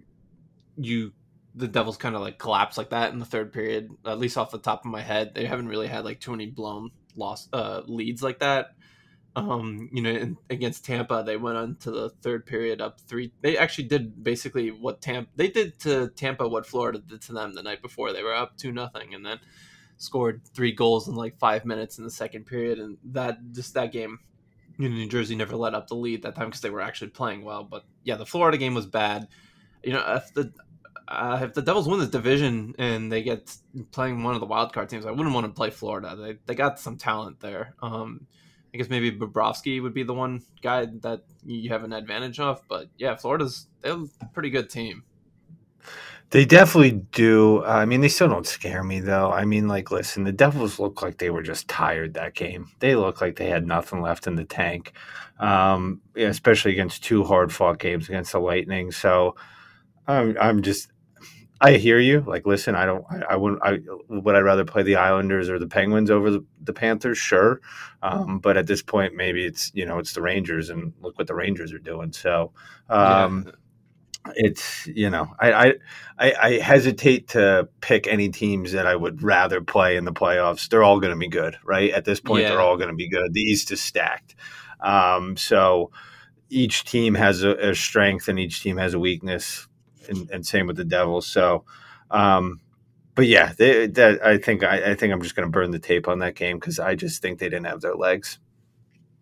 you 0.78 1.14
the 1.54 1.68
Devils 1.68 1.98
kind 1.98 2.16
of 2.16 2.22
like 2.22 2.38
collapsed 2.38 2.78
like 2.78 2.90
that 2.90 3.12
in 3.14 3.20
the 3.20 3.26
third 3.26 3.54
period. 3.54 3.90
At 4.06 4.20
least 4.20 4.38
off 4.38 4.52
the 4.52 4.58
top 4.58 4.86
of 4.86 4.92
my 4.92 5.02
head, 5.02 5.34
they 5.36 5.46
haven't 5.46 5.68
really 5.68 5.88
had 5.88 6.06
like 6.06 6.20
too 6.20 6.32
many 6.32 6.48
blown 6.48 6.92
lost 7.16 7.50
uh, 7.54 7.82
leads 7.86 8.24
like 8.24 8.40
that. 8.40 8.74
Um, 9.34 9.90
you 9.94 10.02
know, 10.02 10.10
in, 10.10 10.38
against 10.50 10.84
Tampa, 10.84 11.24
they 11.26 11.38
went 11.38 11.58
on 11.58 11.76
to 11.82 11.92
the 11.92 12.10
third 12.22 12.46
period 12.46 12.82
up 12.82 13.00
three. 13.00 13.32
They 13.42 13.58
actually 13.58 13.86
did 13.86 14.24
basically 14.24 14.72
what 14.72 15.02
Tampa 15.02 15.30
they 15.36 15.50
did 15.50 15.80
to 15.82 16.10
Tampa 16.10 16.48
what 16.48 16.66
Florida 16.66 17.00
did 17.00 17.22
to 17.24 17.34
them 17.34 17.54
the 17.54 17.64
night 17.64 17.82
before. 17.82 18.12
They 18.12 18.24
were 18.24 18.36
up 18.36 18.58
two 18.58 18.72
nothing, 18.72 19.14
and 19.14 19.26
then 19.26 19.40
scored 20.02 20.42
three 20.54 20.72
goals 20.72 21.08
in 21.08 21.16
like 21.16 21.38
five 21.38 21.64
minutes 21.66 21.98
in 21.98 22.04
the 22.04 22.12
second 22.12 22.46
period, 22.46 22.80
and 22.80 22.98
that 23.06 23.38
just 23.52 23.74
that 23.76 23.92
game, 23.92 24.20
New 24.78 25.08
Jersey 25.08 25.36
never 25.36 25.56
let 25.56 25.76
up 25.76 25.88
the 25.88 25.96
lead 25.96 26.24
that 26.24 26.36
time 26.36 26.48
because 26.48 26.62
they 26.62 26.70
were 26.70 26.82
actually 26.82 27.12
playing 27.12 27.44
well. 27.44 27.64
But 27.64 27.86
yeah, 28.04 28.16
the 28.16 28.26
Florida 28.26 28.58
game 28.58 28.74
was 28.74 28.86
bad. 28.86 29.28
You 29.84 29.94
know, 29.94 30.16
if 30.16 30.34
the 30.34 30.52
uh, 31.08 31.40
if 31.44 31.54
the 31.54 31.62
Devils 31.62 31.88
win 31.88 32.00
this 32.00 32.10
division 32.10 32.74
and 32.80 33.12
they 33.12 33.22
get 33.22 33.56
playing 33.92 34.24
one 34.24 34.34
of 34.34 34.40
the 34.40 34.48
wild 34.48 34.74
card 34.74 34.90
teams, 34.90 35.06
I 35.06 35.12
wouldn't 35.12 35.36
want 35.36 35.46
to 35.46 35.52
play 35.52 35.70
Florida. 35.70 36.16
They 36.16 36.38
they 36.46 36.56
got 36.56 36.80
some 36.80 36.98
talent 36.98 37.40
there. 37.40 37.76
Um, 37.82 38.28
I 38.74 38.78
guess 38.78 38.90
maybe 38.90 39.12
Bobrovsky 39.12 39.82
would 39.82 39.94
be 39.94 40.04
the 40.04 40.14
one 40.14 40.42
guy 40.62 40.86
that 41.02 41.24
you 41.46 41.70
have 41.70 41.84
an 41.84 41.94
advantage 41.94 42.40
of. 42.40 42.62
But 42.68 42.88
yeah, 42.98 43.16
Florida's 43.16 43.68
they're 43.82 43.94
a 43.94 44.26
pretty 44.34 44.50
good 44.50 44.70
team. 44.70 45.04
They 46.32 46.46
definitely 46.46 46.92
do. 47.12 47.62
I 47.66 47.84
mean, 47.84 48.00
they 48.00 48.08
still 48.08 48.30
don't 48.30 48.48
scare 48.48 48.86
me 48.86 49.02
though. 49.02 49.32
I 49.32 49.44
mean, 49.44 49.68
like, 49.68 49.92
listen, 49.92 50.24
the 50.24 50.32
Devils 50.32 50.80
look 50.80 51.02
like 51.02 51.18
they 51.18 51.30
were 51.30 51.42
just 51.42 51.68
tired 51.68 52.14
that 52.14 52.36
game. 52.36 52.70
They 52.80 52.96
look 52.96 53.20
like 53.20 53.36
they 53.36 53.50
had 53.50 53.68
nothing 53.68 54.02
left 54.02 54.28
in 54.28 54.36
the 54.36 54.46
tank, 54.46 54.94
um, 55.40 56.00
especially 56.16 56.72
against 56.72 57.04
two 57.04 57.26
hard 57.26 57.52
fought 57.52 57.80
games 57.80 58.08
against 58.08 58.32
the 58.32 58.40
Lightning. 58.40 58.92
So, 58.92 59.36
I'm, 60.08 60.38
I'm 60.40 60.62
just, 60.62 60.90
I 61.60 61.74
hear 61.74 62.00
you. 62.00 62.22
Like, 62.22 62.48
listen, 62.48 62.76
I 62.76 62.86
don't, 62.86 63.06
I, 63.12 63.34
I 63.34 63.36
wouldn't, 63.36 63.62
I 63.62 63.80
would 64.08 64.36
I 64.36 64.40
rather 64.40 64.64
play 64.64 64.84
the 64.84 64.96
Islanders 64.96 65.50
or 65.50 65.60
the 65.60 65.68
Penguins 65.68 66.10
over 66.10 66.32
the, 66.32 66.46
the 66.64 66.74
Panthers? 66.74 67.18
Sure, 67.18 67.60
um, 68.04 68.40
but 68.40 68.56
at 68.56 68.68
this 68.68 68.82
point, 68.82 69.16
maybe 69.16 69.46
it's 69.46 69.70
you 69.74 69.86
know 69.86 70.00
it's 70.00 70.14
the 70.14 70.22
Rangers, 70.22 70.70
and 70.70 70.94
look 71.02 71.18
what 71.18 71.28
the 71.28 71.36
Rangers 71.36 71.74
are 71.74 71.80
doing. 71.80 72.14
So. 72.14 72.54
Um, 72.90 73.44
yeah 73.48 73.52
it's 74.36 74.88
you 74.88 75.10
know 75.10 75.34
I, 75.40 75.74
I 76.20 76.34
I 76.34 76.52
hesitate 76.60 77.30
to 77.30 77.68
pick 77.82 78.08
any 78.08 78.30
teams 78.30 78.72
that 78.74 78.86
I 78.86 78.96
would 78.96 79.24
rather 79.24 79.62
play 79.62 79.98
in 79.98 80.06
the 80.06 80.14
playoffs. 80.14 80.70
They're 80.70 80.84
all 80.84 81.00
going 81.00 81.14
to 81.14 81.20
be 81.20 81.28
good, 81.28 81.58
right? 81.64 81.92
At 81.92 82.06
this 82.06 82.20
point, 82.20 82.44
yeah. 82.44 82.50
they're 82.50 82.62
all 82.62 82.78
going 82.78 82.90
to 82.90 82.96
be 82.96 83.10
good. 83.10 83.34
The 83.34 83.42
East 83.42 83.72
is 83.72 83.82
stacked, 83.82 84.36
um, 84.80 85.38
so 85.38 85.92
each 86.50 86.84
team 86.84 87.16
has 87.16 87.44
a, 87.44 87.70
a, 87.70 87.74
strength 87.74 88.28
and 88.28 88.38
each 88.38 88.62
team 88.62 88.78
has 88.78 88.94
a 88.94 89.00
weakness, 89.00 89.68
and, 90.10 90.30
and 90.30 90.46
same 90.46 90.68
with 90.68 90.76
the 90.76 90.84
Devils. 90.84 91.26
So, 91.26 91.64
um, 92.12 92.60
but 93.16 93.26
yeah, 93.26 93.54
they, 93.58 93.88
that, 93.88 94.24
I 94.24 94.38
think 94.38 94.64
I, 94.64 94.92
I 94.92 94.96
think 94.96 95.14
I'm 95.14 95.22
just 95.22 95.36
going 95.36 95.48
to 95.48 95.52
burn 95.52 95.72
the 95.72 95.80
tape 95.80 96.08
on 96.08 96.20
that 96.20 96.36
game 96.36 96.60
because 96.60 96.78
I 96.78 96.96
just 96.96 97.22
think 97.22 97.40
they 97.40 97.50
didn't 97.50 97.68
have 97.68 97.82
their 97.82 97.96
legs. 97.96 98.38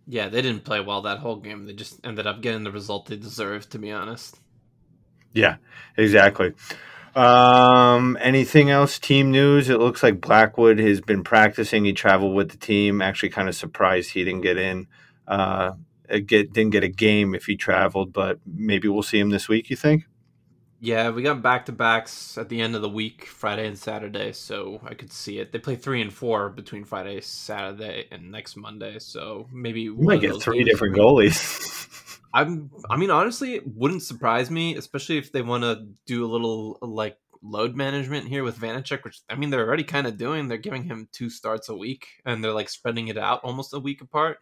Yeah, 0.07 0.27
they 0.27 0.41
didn't 0.41 0.65
play 0.65 0.81
well 0.81 1.03
that 1.03 1.19
whole 1.19 1.35
game. 1.35 1.67
They 1.67 1.73
just 1.73 1.99
ended 2.03 2.25
up 2.25 2.41
getting 2.41 2.63
the 2.63 2.71
result 2.71 3.05
they 3.05 3.15
deserved, 3.15 3.71
to 3.71 3.79
be 3.79 3.91
honest. 3.91 4.39
Yeah, 5.34 5.58
exactly. 5.98 6.54
Um, 7.15 8.18
anything 8.22 8.70
else? 8.70 9.00
Team 9.00 9.32
news. 9.32 9.70
It 9.70 9.80
looks 9.80 10.04
like 10.04 10.22
Blackwood 10.22 10.80
has 10.80 11.02
been 11.02 11.24
practicing. 11.24 11.86
He 11.86 11.94
traveled 11.94 12.36
with 12.36 12.50
the 12.50 12.58
team. 12.58 13.02
Actually, 13.02 13.30
kind 13.30 13.50
of 13.50 13.56
surprised 13.56 14.12
he 14.12 14.24
didn't 14.24 14.42
get 14.42 14.58
in. 14.58 14.88
Uh, 15.28 15.72
get 16.26 16.54
didn't 16.54 16.72
get 16.72 16.84
a 16.84 16.89
game 16.89 17.36
if 17.36 17.46
he 17.46 17.56
traveled, 17.56 18.13
but 18.13 18.39
maybe 18.46 18.88
we'll 18.88 19.04
see 19.04 19.20
him 19.20 19.30
this 19.30 19.48
week. 19.50 19.70
You 19.70 19.76
think? 19.76 20.04
Yeah, 20.82 21.10
we 21.10 21.24
got 21.24 21.42
back 21.42 21.65
to 21.65 21.74
backs 21.74 22.38
at 22.38 22.48
the 22.48 22.62
end 22.62 22.74
of 22.74 22.82
the 22.82 22.88
week, 22.88 23.26
Friday 23.26 23.68
and 23.68 23.78
Saturday, 23.78 24.32
so 24.32 24.80
I 24.86 24.94
could 24.94 25.12
see 25.12 25.39
it. 25.39 25.52
They 25.52 25.60
play 25.60 25.76
three 25.76 26.02
and 26.02 26.13
four 26.13 26.50
between 26.50 26.86
Friday, 26.86 27.20
Saturday, 27.20 28.08
and 28.12 28.32
next 28.32 28.56
Monday, 28.56 28.98
so 29.00 29.48
maybe 29.52 29.89
we 29.89 30.06
might 30.06 30.22
get 30.22 30.42
three 30.42 30.63
different 30.63 30.96
goalies. 30.96 31.98
I'm. 32.34 32.72
I 32.89 32.98
mean, 32.98 33.10
honestly, 33.10 33.56
it 33.56 33.63
wouldn't 33.68 34.04
surprise 34.04 34.52
me, 34.52 34.76
especially 34.76 35.18
if 35.18 35.32
they 35.32 35.42
want 35.42 35.63
to 35.63 35.88
do 36.06 36.26
a 36.26 36.32
little 36.32 36.78
like 36.82 37.18
load 37.42 37.76
management 37.76 38.28
here 38.28 38.44
with 38.44 38.60
Vanecek, 38.60 39.04
which 39.04 39.22
I 39.30 39.36
mean 39.36 39.50
they're 39.50 39.65
already 39.65 39.84
kind 39.84 40.08
of 40.08 40.18
doing. 40.18 40.48
They're 40.48 40.58
giving 40.58 40.84
him 40.84 41.08
two 41.12 41.30
starts 41.30 41.70
a 41.70 41.76
week, 41.76 42.08
and 42.26 42.44
they're 42.44 42.54
like 42.54 42.70
spreading 42.70 43.08
it 43.08 43.18
out 43.18 43.42
almost 43.44 43.74
a 43.74 43.80
week 43.80 44.02
apart. 44.02 44.39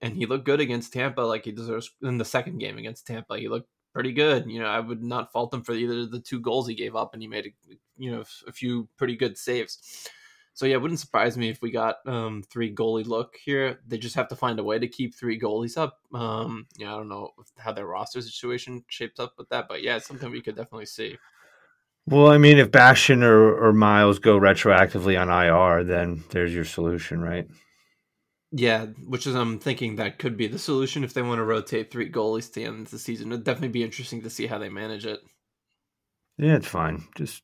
And 0.00 0.16
he 0.16 0.26
looked 0.26 0.44
good 0.44 0.60
against 0.60 0.92
Tampa, 0.92 1.22
like 1.22 1.44
he 1.44 1.52
deserves 1.52 1.90
in 2.02 2.18
the 2.18 2.24
second 2.24 2.58
game 2.58 2.76
against 2.76 3.06
Tampa. 3.06 3.38
He 3.38 3.48
looked 3.48 3.68
pretty 3.94 4.12
good. 4.12 4.50
You 4.50 4.60
know, 4.60 4.66
I 4.66 4.80
would 4.80 5.02
not 5.02 5.32
fault 5.32 5.54
him 5.54 5.62
for 5.62 5.72
either 5.72 6.00
of 6.00 6.10
the 6.10 6.20
two 6.20 6.40
goals 6.40 6.68
he 6.68 6.74
gave 6.74 6.96
up, 6.96 7.14
and 7.14 7.22
he 7.22 7.28
made 7.28 7.46
a, 7.46 7.74
you 7.96 8.10
know 8.10 8.24
a 8.46 8.52
few 8.52 8.88
pretty 8.98 9.16
good 9.16 9.38
saves. 9.38 10.08
So 10.54 10.66
yeah, 10.66 10.74
it 10.74 10.82
wouldn't 10.82 11.00
surprise 11.00 11.36
me 11.36 11.50
if 11.50 11.60
we 11.60 11.72
got 11.72 11.96
um, 12.06 12.44
three 12.48 12.72
goalie 12.72 13.06
look 13.06 13.36
here. 13.44 13.80
They 13.88 13.98
just 13.98 14.14
have 14.14 14.28
to 14.28 14.36
find 14.36 14.58
a 14.60 14.64
way 14.64 14.78
to 14.78 14.86
keep 14.86 15.14
three 15.14 15.38
goalies 15.38 15.76
up. 15.76 15.98
Um, 16.14 16.66
yeah, 16.76 16.94
I 16.94 16.96
don't 16.96 17.08
know 17.08 17.30
how 17.58 17.72
their 17.72 17.86
roster 17.86 18.22
situation 18.22 18.84
shapes 18.86 19.18
up 19.18 19.34
with 19.36 19.48
that, 19.48 19.66
but 19.68 19.82
yeah, 19.82 19.96
it's 19.96 20.06
something 20.06 20.30
we 20.30 20.40
could 20.40 20.54
definitely 20.54 20.86
see. 20.86 21.18
Well, 22.06 22.28
I 22.28 22.38
mean, 22.38 22.58
if 22.58 22.70
Bastian 22.70 23.24
or, 23.24 23.52
or 23.52 23.72
Miles 23.72 24.20
go 24.20 24.38
retroactively 24.38 25.20
on 25.20 25.28
IR, 25.28 25.82
then 25.82 26.22
there's 26.30 26.54
your 26.54 26.64
solution, 26.64 27.20
right? 27.20 27.48
Yeah, 28.52 28.86
which 29.08 29.26
is 29.26 29.34
I'm 29.34 29.58
thinking 29.58 29.96
that 29.96 30.20
could 30.20 30.36
be 30.36 30.46
the 30.46 30.60
solution 30.60 31.02
if 31.02 31.14
they 31.14 31.22
want 31.22 31.38
to 31.38 31.44
rotate 31.44 31.90
three 31.90 32.08
goalies 32.08 32.46
to 32.52 32.60
the 32.60 32.66
end 32.66 32.82
of 32.82 32.90
the 32.92 32.98
season. 33.00 33.32
It'd 33.32 33.42
definitely 33.42 33.68
be 33.68 33.82
interesting 33.82 34.22
to 34.22 34.30
see 34.30 34.46
how 34.46 34.58
they 34.58 34.68
manage 34.68 35.04
it. 35.04 35.18
Yeah, 36.38 36.54
it's 36.54 36.68
fine. 36.68 37.04
Just 37.16 37.42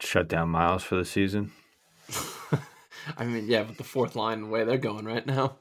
shut 0.00 0.28
down 0.28 0.50
Miles 0.50 0.82
for 0.82 0.96
the 0.96 1.04
season. 1.06 1.52
I 3.16 3.24
mean, 3.24 3.46
yeah, 3.46 3.62
with 3.62 3.78
the 3.78 3.84
fourth 3.84 4.16
line 4.16 4.42
the 4.42 4.48
way 4.48 4.64
they're 4.64 4.78
going 4.78 5.04
right 5.04 5.26
now. 5.26 5.56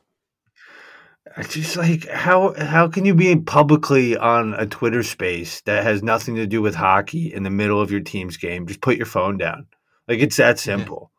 It's 1.37 1.53
just 1.53 1.77
like 1.77 2.07
how 2.07 2.53
how 2.57 2.87
can 2.87 3.05
you 3.05 3.13
be 3.13 3.35
publicly 3.35 4.17
on 4.17 4.53
a 4.55 4.65
Twitter 4.65 5.03
space 5.03 5.61
that 5.61 5.83
has 5.83 6.01
nothing 6.01 6.35
to 6.35 6.47
do 6.47 6.61
with 6.61 6.75
hockey 6.75 7.31
in 7.33 7.43
the 7.43 7.49
middle 7.49 7.79
of 7.79 7.91
your 7.91 7.99
team's 7.99 8.37
game? 8.37 8.65
Just 8.65 8.81
put 8.81 8.97
your 8.97 9.05
phone 9.05 9.37
down. 9.37 9.67
Like 10.07 10.19
it's 10.19 10.37
that 10.37 10.59
simple. 10.59 11.11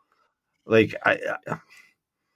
Yeah. 0.66 0.73
Like 0.73 0.95
I, 1.05 1.19
I 1.47 1.61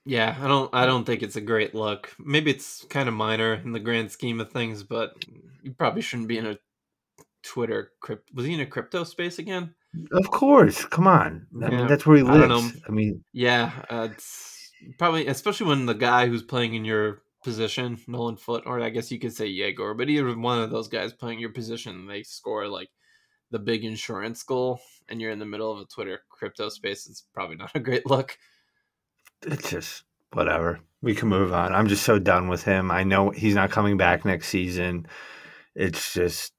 yeah, 0.05 0.37
I 0.39 0.47
don't 0.47 0.73
I 0.73 0.85
don't 0.85 1.03
think 1.03 1.21
it's 1.21 1.35
a 1.35 1.41
great 1.41 1.75
look. 1.75 2.15
Maybe 2.17 2.51
it's 2.51 2.85
kind 2.85 3.09
of 3.09 3.15
minor 3.15 3.55
in 3.55 3.73
the 3.73 3.79
grand 3.79 4.11
scheme 4.11 4.39
of 4.39 4.51
things, 4.51 4.83
but 4.83 5.15
you 5.61 5.73
probably 5.73 6.01
shouldn't 6.01 6.29
be 6.29 6.37
in 6.37 6.45
a 6.45 6.57
Twitter 7.43 7.91
crypt. 7.99 8.33
Was 8.33 8.45
he 8.45 8.53
in 8.53 8.59
a 8.61 8.65
crypto 8.65 9.03
space 9.03 9.37
again? 9.39 9.74
Of 10.11 10.31
course, 10.31 10.85
come 10.85 11.07
on. 11.07 11.47
I 11.61 11.69
yeah. 11.69 11.77
mean, 11.77 11.87
that's 11.87 12.05
where 12.05 12.17
he 12.17 12.23
lives. 12.23 12.75
I, 12.75 12.89
I 12.89 12.91
mean, 12.91 13.23
yeah, 13.33 13.71
uh, 13.89 14.09
it's 14.11 14.71
probably 14.97 15.27
especially 15.27 15.67
when 15.67 15.85
the 15.85 15.93
guy 15.93 16.27
who's 16.27 16.43
playing 16.43 16.73
in 16.75 16.85
your 16.85 17.21
position, 17.43 17.99
Nolan 18.07 18.37
Foote, 18.37 18.63
or 18.65 18.81
I 18.81 18.89
guess 18.89 19.11
you 19.11 19.19
could 19.19 19.33
say 19.33 19.45
Yegor, 19.45 19.93
but 19.93 20.09
either 20.09 20.37
one 20.37 20.61
of 20.61 20.71
those 20.71 20.87
guys 20.87 21.13
playing 21.13 21.39
your 21.39 21.51
position, 21.51 22.07
they 22.07 22.23
score 22.23 22.67
like 22.67 22.89
the 23.51 23.59
big 23.59 23.85
insurance 23.85 24.43
goal 24.43 24.81
and 25.07 25.21
you're 25.21 25.31
in 25.31 25.39
the 25.39 25.45
middle 25.45 25.71
of 25.71 25.79
a 25.79 25.85
Twitter 25.85 26.21
crypto 26.29 26.69
space, 26.69 27.07
it's 27.07 27.23
probably 27.33 27.55
not 27.55 27.71
a 27.75 27.79
great 27.79 28.05
look. 28.05 28.37
It's 29.43 29.69
just 29.69 30.03
whatever. 30.33 30.79
We 31.01 31.13
can 31.13 31.29
move 31.29 31.53
on. 31.53 31.73
I'm 31.73 31.87
just 31.87 32.03
so 32.03 32.17
done 32.17 32.47
with 32.47 32.63
him. 32.63 32.89
I 32.89 33.03
know 33.03 33.29
he's 33.29 33.55
not 33.55 33.69
coming 33.69 33.95
back 33.95 34.25
next 34.25 34.47
season. 34.47 35.05
It's 35.75 36.13
just 36.13 36.51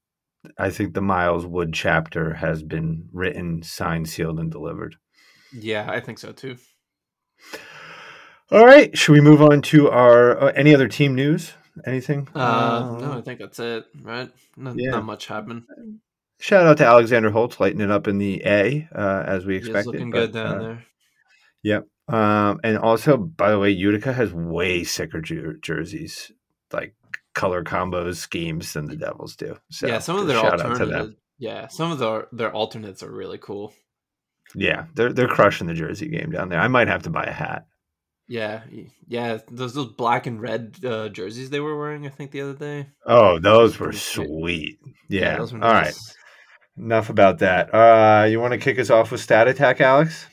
I 0.58 0.70
think 0.70 0.94
the 0.94 1.00
Miles 1.00 1.46
Wood 1.46 1.72
chapter 1.72 2.34
has 2.34 2.62
been 2.62 3.08
written, 3.12 3.62
signed, 3.62 4.08
sealed, 4.08 4.38
and 4.38 4.50
delivered. 4.50 4.96
Yeah, 5.52 5.90
I 5.90 6.00
think 6.00 6.18
so 6.18 6.32
too. 6.32 6.56
All 8.50 8.64
right, 8.64 8.96
should 8.96 9.12
we 9.12 9.20
move 9.20 9.42
on 9.42 9.62
to 9.62 9.90
our 9.90 10.40
uh, 10.40 10.52
any 10.54 10.74
other 10.74 10.88
team 10.88 11.14
news? 11.14 11.52
Anything? 11.84 12.28
Uh, 12.34 12.38
uh, 12.38 12.98
no, 12.98 13.18
I 13.18 13.20
think 13.20 13.40
that's 13.40 13.58
it. 13.58 13.84
Right? 14.00 14.30
Not, 14.56 14.78
yeah. 14.78 14.90
not 14.90 15.04
much 15.04 15.26
happened. 15.26 15.64
Shout 16.38 16.66
out 16.66 16.78
to 16.78 16.86
Alexander 16.86 17.30
Holtz 17.30 17.60
lighting 17.60 17.80
it 17.80 17.90
up 17.90 18.08
in 18.08 18.18
the 18.18 18.42
A 18.44 18.88
uh, 18.94 19.24
as 19.26 19.44
we 19.44 19.56
expected. 19.56 19.92
looking 19.92 20.10
but, 20.10 20.18
good 20.18 20.32
down 20.32 20.54
uh, 20.54 20.58
there. 20.60 20.84
Yep. 21.62 21.86
Um, 22.08 22.60
and 22.62 22.78
also, 22.78 23.16
by 23.16 23.50
the 23.50 23.58
way, 23.58 23.70
Utica 23.70 24.12
has 24.12 24.32
way 24.32 24.84
sicker 24.84 25.20
jer- 25.20 25.54
jerseys, 25.54 26.30
like 26.72 26.94
color 27.36 27.62
combos 27.62 28.16
schemes 28.16 28.72
than 28.72 28.86
the 28.86 28.96
Devils 28.96 29.36
do. 29.36 29.56
So 29.70 29.86
yeah, 29.86 30.00
some 30.00 30.18
of 30.18 30.26
their 30.26 30.38
alternative, 30.38 31.14
yeah, 31.38 31.68
some 31.68 31.92
of 31.92 32.00
their 32.00 32.26
their 32.32 32.52
alternates 32.52 33.04
are 33.04 33.12
really 33.12 33.38
cool. 33.38 33.72
Yeah, 34.56 34.86
they're 34.94 35.12
they're 35.12 35.28
crushing 35.28 35.68
the 35.68 35.74
jersey 35.74 36.08
game 36.08 36.32
down 36.32 36.48
there. 36.48 36.60
I 36.60 36.68
might 36.68 36.88
have 36.88 37.04
to 37.04 37.10
buy 37.10 37.24
a 37.24 37.32
hat. 37.32 37.66
Yeah, 38.28 38.62
yeah, 39.06 39.38
those 39.50 39.74
those 39.74 39.92
black 39.92 40.26
and 40.26 40.40
red 40.40 40.76
uh, 40.84 41.08
jerseys 41.10 41.50
they 41.50 41.60
were 41.60 41.78
wearing, 41.78 42.06
I 42.06 42.10
think 42.10 42.32
the 42.32 42.40
other 42.40 42.54
day. 42.54 42.88
Oh, 43.06 43.38
those 43.38 43.78
were 43.78 43.92
sweet. 43.92 44.78
Yeah. 45.08 45.20
yeah 45.20 45.38
were 45.38 45.58
nice. 45.58 45.62
All 45.62 45.72
right. 45.72 45.94
Enough 46.78 47.08
about 47.08 47.38
that. 47.38 47.72
Uh, 47.72 48.24
you 48.24 48.40
want 48.40 48.52
to 48.52 48.58
kick 48.58 48.78
us 48.80 48.90
off 48.90 49.12
with 49.12 49.20
stat 49.20 49.46
attack, 49.46 49.80
Alex? 49.80 50.26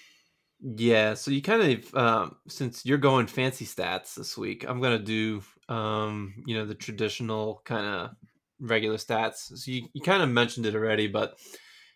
Yeah. 0.60 1.14
So 1.14 1.30
you 1.30 1.42
kind 1.42 1.62
of, 1.62 1.96
um, 1.96 2.36
since 2.48 2.84
you're 2.86 2.98
going 2.98 3.28
fancy 3.28 3.66
stats 3.66 4.16
this 4.16 4.38
week, 4.38 4.66
I'm 4.68 4.82
gonna 4.82 4.98
do, 5.00 5.44
um, 5.70 6.34
you 6.46 6.56
know, 6.56 6.66
the 6.66 6.76
traditional 6.76 7.62
kind 7.66 7.86
of 7.86 8.12
regular 8.60 8.98
stats. 8.98 9.58
So 9.58 9.72
you, 9.72 9.88
you 9.94 10.02
kind 10.02 10.24
of 10.24 10.30
mentioned 10.30 10.66
it 10.66 10.76
already, 10.76 11.08
but 11.08 11.38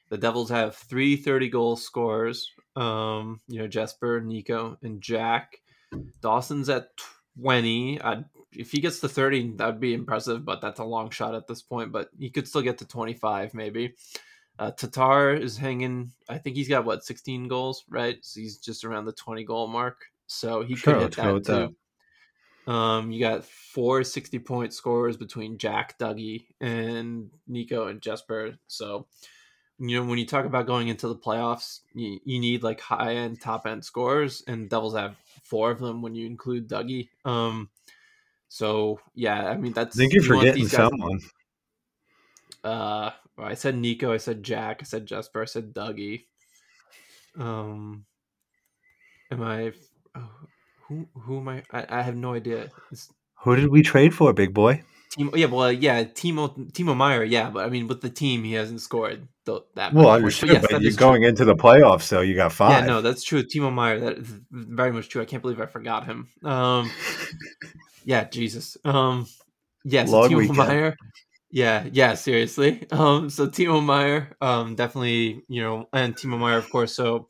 the 0.09 0.17
Devils 0.17 0.49
have 0.49 0.75
three 0.75 1.15
30 1.15 1.49
goal 1.49 1.75
scorers. 1.75 2.51
Um, 2.75 3.41
you 3.47 3.59
know, 3.59 3.67
Jesper, 3.67 4.21
Nico, 4.21 4.77
and 4.81 5.01
Jack. 5.01 5.61
Dawson's 6.21 6.69
at 6.69 6.89
20. 7.41 8.01
I'd, 8.01 8.25
if 8.51 8.71
he 8.71 8.79
gets 8.79 8.99
to 8.99 9.09
30, 9.09 9.55
that'd 9.55 9.79
be 9.79 9.93
impressive, 9.93 10.45
but 10.45 10.61
that's 10.61 10.79
a 10.79 10.85
long 10.85 11.09
shot 11.09 11.35
at 11.35 11.47
this 11.47 11.61
point. 11.61 11.91
But 11.91 12.09
he 12.17 12.29
could 12.29 12.47
still 12.47 12.61
get 12.61 12.77
to 12.79 12.85
25, 12.85 13.53
maybe. 13.53 13.95
Uh, 14.59 14.71
Tatar 14.71 15.33
is 15.33 15.57
hanging. 15.57 16.11
I 16.27 16.37
think 16.39 16.55
he's 16.55 16.69
got 16.69 16.85
what 16.85 17.03
16 17.03 17.47
goals, 17.47 17.83
right? 17.89 18.17
So 18.21 18.39
he's 18.39 18.57
just 18.57 18.83
around 18.83 19.05
the 19.05 19.13
20 19.13 19.43
goal 19.43 19.67
mark. 19.67 19.97
So 20.25 20.63
he 20.63 20.75
sure, 20.75 20.93
could 20.93 21.01
hit 21.03 21.15
that 21.15 21.23
too. 21.23 21.39
That. 21.39 21.73
Um, 22.67 23.11
you 23.11 23.21
got 23.21 23.45
four 23.45 24.03
60 24.03 24.39
point 24.39 24.73
scores 24.73 25.15
between 25.15 25.57
Jack, 25.57 25.97
Dougie, 25.97 26.47
and 26.59 27.29
Nico 27.47 27.87
and 27.87 28.01
Jesper. 28.01 28.59
So 28.67 29.07
you 29.79 29.99
know 29.99 30.07
when 30.07 30.19
you 30.19 30.25
talk 30.25 30.45
about 30.45 30.67
going 30.67 30.89
into 30.89 31.07
the 31.07 31.15
playoffs, 31.15 31.79
you, 31.93 32.19
you 32.25 32.39
need 32.39 32.63
like 32.63 32.81
high 32.81 33.15
end, 33.15 33.39
top 33.39 33.65
end 33.65 33.85
scores, 33.85 34.43
and 34.47 34.69
Devils 34.69 34.95
have 34.95 35.15
four 35.43 35.71
of 35.71 35.79
them 35.79 36.01
when 36.01 36.13
you 36.13 36.25
include 36.25 36.67
Dougie. 36.67 37.07
Um, 37.23 37.69
so 38.49 38.99
yeah, 39.15 39.47
I 39.47 39.55
mean 39.57 39.73
that's. 39.73 39.97
I 39.97 39.99
think 39.99 40.13
you're 40.13 40.23
you 40.23 40.29
forgetting 40.29 40.67
someone. 40.67 41.21
Uh, 42.63 43.11
I 43.37 43.53
said 43.53 43.77
Nico. 43.77 44.11
I 44.11 44.17
said 44.17 44.43
Jack. 44.43 44.79
I 44.81 44.83
said 44.83 45.05
Jesper. 45.05 45.41
I 45.41 45.45
said 45.45 45.73
Dougie. 45.73 46.25
Um, 47.37 48.05
am 49.31 49.41
I? 49.41 49.71
Oh, 50.15 50.29
who 50.87 51.07
who 51.13 51.39
am 51.39 51.47
I? 51.49 51.63
I, 51.71 51.85
I 51.89 52.01
have 52.01 52.15
no 52.15 52.33
idea. 52.33 52.69
It's, 52.91 53.11
who 53.35 53.55
did 53.55 53.69
we 53.69 53.81
trade 53.81 54.13
for, 54.13 54.33
big 54.33 54.53
boy? 54.53 54.83
Timo, 55.17 55.35
yeah, 55.35 55.45
well, 55.45 55.71
yeah, 55.71 56.03
Timo 56.03 56.71
Timo 56.71 56.95
Meier, 56.95 57.23
yeah, 57.23 57.49
but 57.49 57.65
I 57.65 57.69
mean, 57.69 57.87
with 57.87 58.01
the 58.01 58.09
team, 58.09 58.43
he 58.43 58.53
hasn't 58.53 58.81
scored 58.81 59.27
th- 59.45 59.63
that. 59.75 59.93
Well, 59.93 60.09
understood, 60.09 60.49
but, 60.49 60.53
yes, 60.53 60.65
but 60.69 60.81
you're 60.81 60.91
going 60.93 61.21
true. 61.21 61.29
into 61.29 61.45
the 61.45 61.55
playoffs, 61.55 62.03
so 62.03 62.21
you 62.21 62.35
got 62.35 62.51
five. 62.51 62.71
Yeah, 62.71 62.85
no, 62.85 63.01
that's 63.01 63.23
true. 63.23 63.43
Timo 63.43 63.73
Meier, 63.73 63.99
that 63.99 64.17
is 64.17 64.33
very 64.51 64.91
much 64.91 65.09
true. 65.09 65.21
I 65.21 65.25
can't 65.25 65.41
believe 65.41 65.61
I 65.61 65.65
forgot 65.65 66.05
him. 66.05 66.27
Um, 66.43 66.91
yeah, 68.05 68.25
Jesus. 68.25 68.77
Um, 68.83 69.27
yeah, 69.83 70.05
so 70.05 70.11
Long 70.11 70.29
Timo 70.29 70.37
weekend. 70.37 70.57
Meier. 70.57 70.97
Yeah, 71.49 71.87
yeah, 71.91 72.13
seriously. 72.15 72.85
Um, 72.91 73.29
so 73.29 73.47
Timo 73.47 73.83
Meier, 73.83 74.35
um, 74.41 74.75
definitely, 74.75 75.43
you 75.47 75.61
know, 75.61 75.87
and 75.93 76.15
Timo 76.15 76.37
Meier, 76.37 76.57
of 76.57 76.69
course. 76.69 76.93
So, 76.93 77.29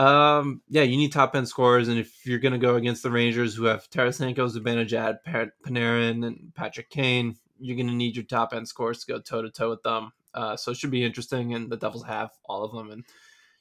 um, 0.00 0.62
yeah, 0.70 0.82
you 0.82 0.96
need 0.96 1.12
top 1.12 1.36
end 1.36 1.46
scorers, 1.46 1.88
and 1.88 1.98
if 1.98 2.24
you're 2.24 2.38
going 2.38 2.52
to 2.52 2.58
go 2.58 2.76
against 2.76 3.02
the 3.02 3.10
Rangers, 3.10 3.54
who 3.54 3.64
have 3.64 3.90
Tarasenko, 3.90 4.50
Zibanejad, 4.50 5.18
Panarin, 5.26 6.26
and 6.26 6.54
Patrick 6.54 6.88
Kane, 6.88 7.36
you're 7.58 7.76
going 7.76 7.86
to 7.86 7.92
need 7.92 8.16
your 8.16 8.24
top 8.24 8.54
end 8.54 8.66
scores 8.66 9.04
to 9.04 9.12
go 9.12 9.20
toe 9.20 9.42
to 9.42 9.50
toe 9.50 9.68
with 9.68 9.82
them. 9.82 10.10
Uh, 10.32 10.56
so 10.56 10.70
it 10.70 10.78
should 10.78 10.90
be 10.90 11.04
interesting, 11.04 11.52
and 11.52 11.70
the 11.70 11.76
Devils 11.76 12.06
have 12.06 12.30
all 12.46 12.64
of 12.64 12.72
them, 12.72 12.90
and 12.90 13.04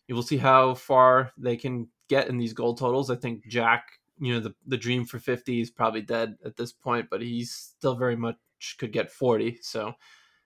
you 0.07 0.15
will 0.15 0.23
see 0.23 0.37
how 0.37 0.75
far 0.75 1.33
they 1.37 1.57
can 1.57 1.89
get 2.07 2.29
in 2.29 2.37
these 2.37 2.53
goal 2.53 2.73
totals. 2.73 3.11
I 3.11 3.15
think 3.15 3.45
Jack, 3.47 3.99
you 4.17 4.33
know, 4.33 4.39
the 4.39 4.55
the 4.65 4.77
dream 4.77 5.03
for 5.03 5.19
50 5.19 5.59
is 5.59 5.69
probably 5.69 6.01
dead 6.01 6.37
at 6.45 6.55
this 6.55 6.71
point, 6.71 7.09
but 7.09 7.21
he's 7.21 7.51
still 7.51 7.95
very 7.95 8.15
much 8.15 8.37
could 8.77 8.93
get 8.93 9.11
40. 9.11 9.59
So 9.61 9.93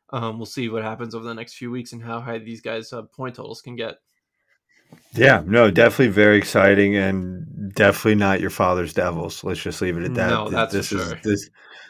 um, 0.10 0.38
we'll 0.38 0.47
see 0.47 0.69
what 0.69 0.84
happens 0.84 1.13
over 1.13 1.25
the 1.25 1.36
next 1.36 1.53
few 1.53 1.69
weeks 1.69 1.93
and 1.93 2.01
how 2.01 2.19
high 2.19 2.39
these 2.39 2.62
guys' 2.62 2.91
uh, 2.93 3.03
point 3.03 3.36
totals 3.36 3.62
can 3.62 3.75
get. 3.75 3.97
Yeah, 5.13 5.43
no, 5.45 5.71
definitely 5.71 6.13
very 6.13 6.38
exciting 6.38 6.95
and 6.95 7.73
definitely 7.73 8.15
not 8.15 8.41
your 8.41 8.49
father's 8.49 8.93
Devils. 8.93 9.43
Let's 9.43 9.62
just 9.62 9.82
leave 9.82 9.97
it 9.97 10.03
at 10.03 10.13
that. 10.15 10.29
No, 10.29 10.49
that's 10.49 10.73
this 10.73 10.88
sure. 10.88 10.99
is 10.99 11.15
this 11.23 11.49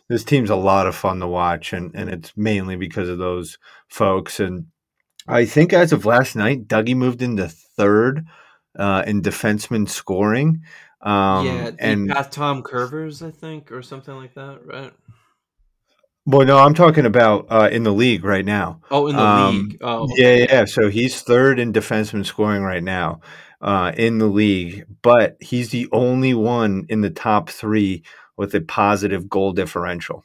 this 0.10 0.24
team's 0.24 0.50
a 0.50 0.56
lot 0.56 0.88
of 0.88 0.96
fun 0.96 1.20
to 1.20 1.28
watch 1.28 1.74
and 1.74 1.96
and 1.96 2.10
it's 2.10 2.34
mainly 2.36 2.76
because 2.76 3.10
of 3.10 3.18
those 3.18 3.58
folks 3.88 4.40
and 4.40 4.68
I 5.28 5.46
think 5.46 5.74
as 5.74 5.94
of 5.94 6.06
last 6.06 6.36
night, 6.36 6.68
Dougie 6.68 6.96
moved 6.96 7.22
into 7.22 7.48
third 7.48 8.26
uh, 8.78 9.04
in 9.08 9.22
defenseman 9.22 9.88
scoring. 9.88 10.64
Um, 11.02 11.46
yeah, 11.46 11.72
and 11.80 12.10
Tom 12.32 12.64
Kurvers, 12.64 13.26
I 13.26 13.32
think, 13.32 13.72
or 13.72 13.82
something 13.82 14.16
like 14.16 14.34
that, 14.36 14.66
right? 14.66 14.94
Well, 16.26 16.48
no, 16.48 16.58
I'm 16.58 16.74
talking 16.74 17.06
about 17.06 17.48
uh, 17.50 17.70
in 17.72 17.84
the 17.84 17.92
league 17.92 18.24
right 18.24 18.46
now. 18.46 18.80
Oh, 18.90 19.08
in 19.08 19.16
the 19.16 19.22
um, 19.22 19.68
league. 19.68 19.78
Oh, 19.82 20.04
okay. 20.04 20.40
yeah, 20.40 20.46
yeah. 20.50 20.66
So 20.66 20.90
he's 20.90 21.22
third 21.22 21.60
in 21.60 21.74
defenseman 21.74 22.26
scoring 22.26 22.64
right 22.64 22.84
now 22.84 23.20
uh, 23.62 23.92
in 23.98 24.20
the 24.20 24.28
league, 24.28 24.86
but 25.02 25.36
he's 25.42 25.70
the 25.70 25.90
only 25.92 26.34
one 26.34 26.86
in 26.88 27.02
the 27.02 27.10
top 27.10 27.50
three 27.50 28.04
with 28.38 28.56
a 28.56 28.62
positive 28.62 29.28
goal 29.30 29.52
differential. 29.52 30.24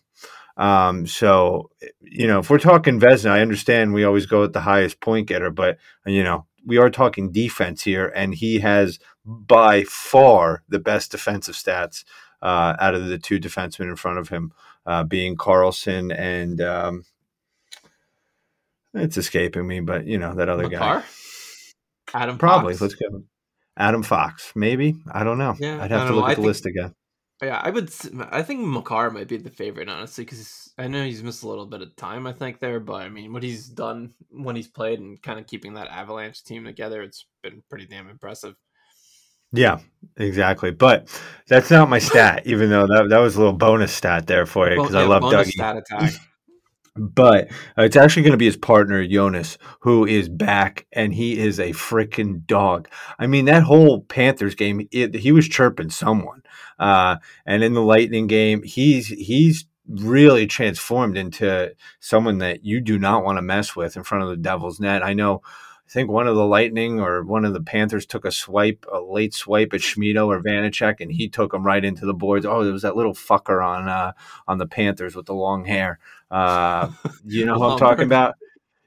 Um, 0.57 1.07
so, 1.07 1.71
you 2.01 2.27
know, 2.27 2.41
if 2.41 2.51
we're 2.51 2.59
talking 2.59 3.01
Vezina, 3.01 3.31
I 3.31 3.41
understand 3.41 3.93
we 3.93 4.05
always 4.05 4.27
go 4.27 4.41
with 4.41 4.53
the 4.53 4.61
highest 4.61 5.01
point 5.01 5.29
getter, 5.29 5.51
but 5.51 5.79
you 6.07 6.23
know, 6.23 6.47
we 6.65 6.79
are 6.79 6.91
talking 6.91 7.33
defense 7.33 7.83
here, 7.83 8.13
and 8.15 8.35
he 8.35 8.61
has 8.61 8.99
by 9.25 9.85
far 9.85 10.63
the 10.69 10.79
best 10.79 11.11
defensive 11.11 11.55
stats 11.55 12.05
uh, 12.43 12.75
out 12.81 12.95
of 12.95 13.07
the 13.07 13.19
two 13.19 13.39
defensemen 13.41 13.89
in 13.89 13.97
front 13.97 14.19
of 14.19 14.29
him 14.29 14.53
uh, 14.89 15.05
being 15.05 15.37
Carlson 15.37 16.11
and 16.11 16.61
um, 16.63 17.05
it's 18.95 19.19
escaping 19.19 19.67
me, 19.67 19.81
but 19.81 20.07
you 20.07 20.19
know 20.19 20.35
that 20.35 20.49
other 20.49 20.69
Makar? 20.69 20.79
guy. 20.79 21.05
Adam 22.15 22.39
probably. 22.39 22.73
Fox. 22.73 22.81
Let's 22.81 22.95
go. 22.95 23.23
Adam 23.77 24.03
Fox, 24.03 24.53
maybe. 24.57 24.97
I 25.13 25.25
don't 25.25 25.39
know. 25.39 25.55
Yeah, 25.61 25.83
I'd 25.83 25.91
have 25.91 26.09
to 26.09 26.15
look 26.15 26.25
at 26.25 26.31
I 26.31 26.35
the 26.35 26.37
think, 26.37 26.47
list 26.47 26.67
again. 26.67 26.95
Yeah, 27.43 27.61
I 27.63 27.71
would. 27.71 27.93
I 28.31 28.43
think 28.43 28.67
Makar 28.67 29.11
might 29.11 29.29
be 29.29 29.37
the 29.37 29.51
favorite, 29.51 29.91
honestly, 29.91 30.25
because 30.25 30.73
I 30.79 30.89
know 30.89 31.05
he's 31.05 31.23
missed 31.23 31.45
a 31.45 31.49
little 31.49 31.67
bit 31.67 31.83
of 31.83 31.95
time. 31.95 32.27
I 32.27 32.33
think 32.33 32.59
there, 32.59 32.81
but 32.81 33.03
I 33.03 33.11
mean, 33.11 33.33
what 33.35 33.43
he's 33.43 33.69
done 33.69 34.15
when 34.31 34.57
he's 34.57 34.69
played 34.69 35.01
and 35.01 35.23
kind 35.23 35.39
of 35.39 35.47
keeping 35.47 35.75
that 35.75 35.89
Avalanche 35.89 36.43
team 36.43 36.65
together, 36.65 37.03
it's 37.03 37.27
been 37.43 37.63
pretty 37.69 37.87
damn 37.87 38.09
impressive. 38.09 38.57
Yeah, 39.53 39.79
exactly. 40.17 40.71
But 40.71 41.09
that's 41.49 41.71
not 41.71 41.89
my 41.89 41.99
stat, 41.99 42.43
even 42.47 42.71
though 42.71 42.87
that, 42.87 43.09
that 43.09 43.19
was 43.19 43.37
a 43.37 43.39
little 43.39 43.55
bonus 43.55 43.93
stat 43.93 44.27
there 44.27 44.47
for 44.47 44.71
you 44.71 44.81
because 44.81 44.95
I 44.95 45.05
love 45.05 45.23
Dougie. 45.23 45.51
Stat 45.51 45.77
attack. 45.77 46.13
but 46.99 47.51
uh, 47.79 47.83
it's 47.83 47.97
actually 47.97 48.23
going 48.23 48.33
to 48.33 48.39
be 48.39 48.47
his 48.47 48.57
partner 48.57 49.07
Jonas, 49.07 49.57
who 49.81 50.05
is 50.05 50.29
back, 50.29 50.87
and 50.93 51.15
he 51.15 51.39
is 51.39 51.59
a 51.59 51.71
freaking 51.71 52.47
dog. 52.47 52.89
I 53.19 53.27
mean, 53.27 53.47
that 53.47 53.63
whole 53.63 54.03
Panthers 54.03 54.55
game, 54.55 54.87
it, 54.91 55.15
he 55.15 55.33
was 55.33 55.49
chirping 55.49 55.91
someone, 55.91 56.43
uh, 56.79 57.17
and 57.47 57.63
in 57.63 57.75
the 57.75 57.83
Lightning 57.83 58.27
game, 58.27 58.63
he's 58.63 59.09
he's 59.09 59.67
really 59.89 60.47
transformed 60.47 61.17
into 61.17 61.75
someone 62.01 62.39
that 62.39 62.65
you 62.65 62.81
do 62.81 62.99
not 62.99 63.25
want 63.25 63.39
to 63.39 63.43
mess 63.43 63.75
with 63.75 63.97
in 63.97 64.03
front 64.03 64.25
of 64.25 64.31
the 64.31 64.37
Devils 64.37 64.81
net. 64.81 65.03
I 65.03 65.15
know 65.15 65.41
I 65.89 65.91
think 65.91 66.11
one 66.11 66.29
of 66.29 66.37
the 66.37 66.45
Lightning 66.45 67.01
or 67.01 67.23
one 67.23 67.47
of 67.47 67.55
the 67.55 67.63
Panthers 67.63 68.05
took 68.05 68.27
a 68.27 68.31
swipe, 68.31 68.85
a 68.93 69.01
late 69.01 69.33
swipe 69.33 69.73
at 69.73 69.81
Schmiedo 69.81 70.27
or 70.27 70.43
Vanecek, 70.43 71.01
and 71.01 71.11
he 71.11 71.31
took 71.31 71.55
him 71.55 71.65
right 71.65 71.83
into 71.83 72.05
the 72.05 72.13
boards. 72.13 72.45
Oh, 72.45 72.63
there 72.63 72.75
was 72.75 72.83
that 72.83 72.95
little 72.95 73.15
fucker 73.15 73.65
on 73.65 73.89
uh, 73.89 74.13
on 74.47 74.59
the 74.59 74.67
Panthers 74.67 75.17
with 75.17 75.25
the 75.25 75.35
long 75.35 75.65
hair. 75.65 75.99
Uh, 76.31 76.91
you 77.25 77.47
know 77.47 77.55
who 77.55 77.65
I'm 77.65 77.79
talking 77.79 78.05
about? 78.05 78.35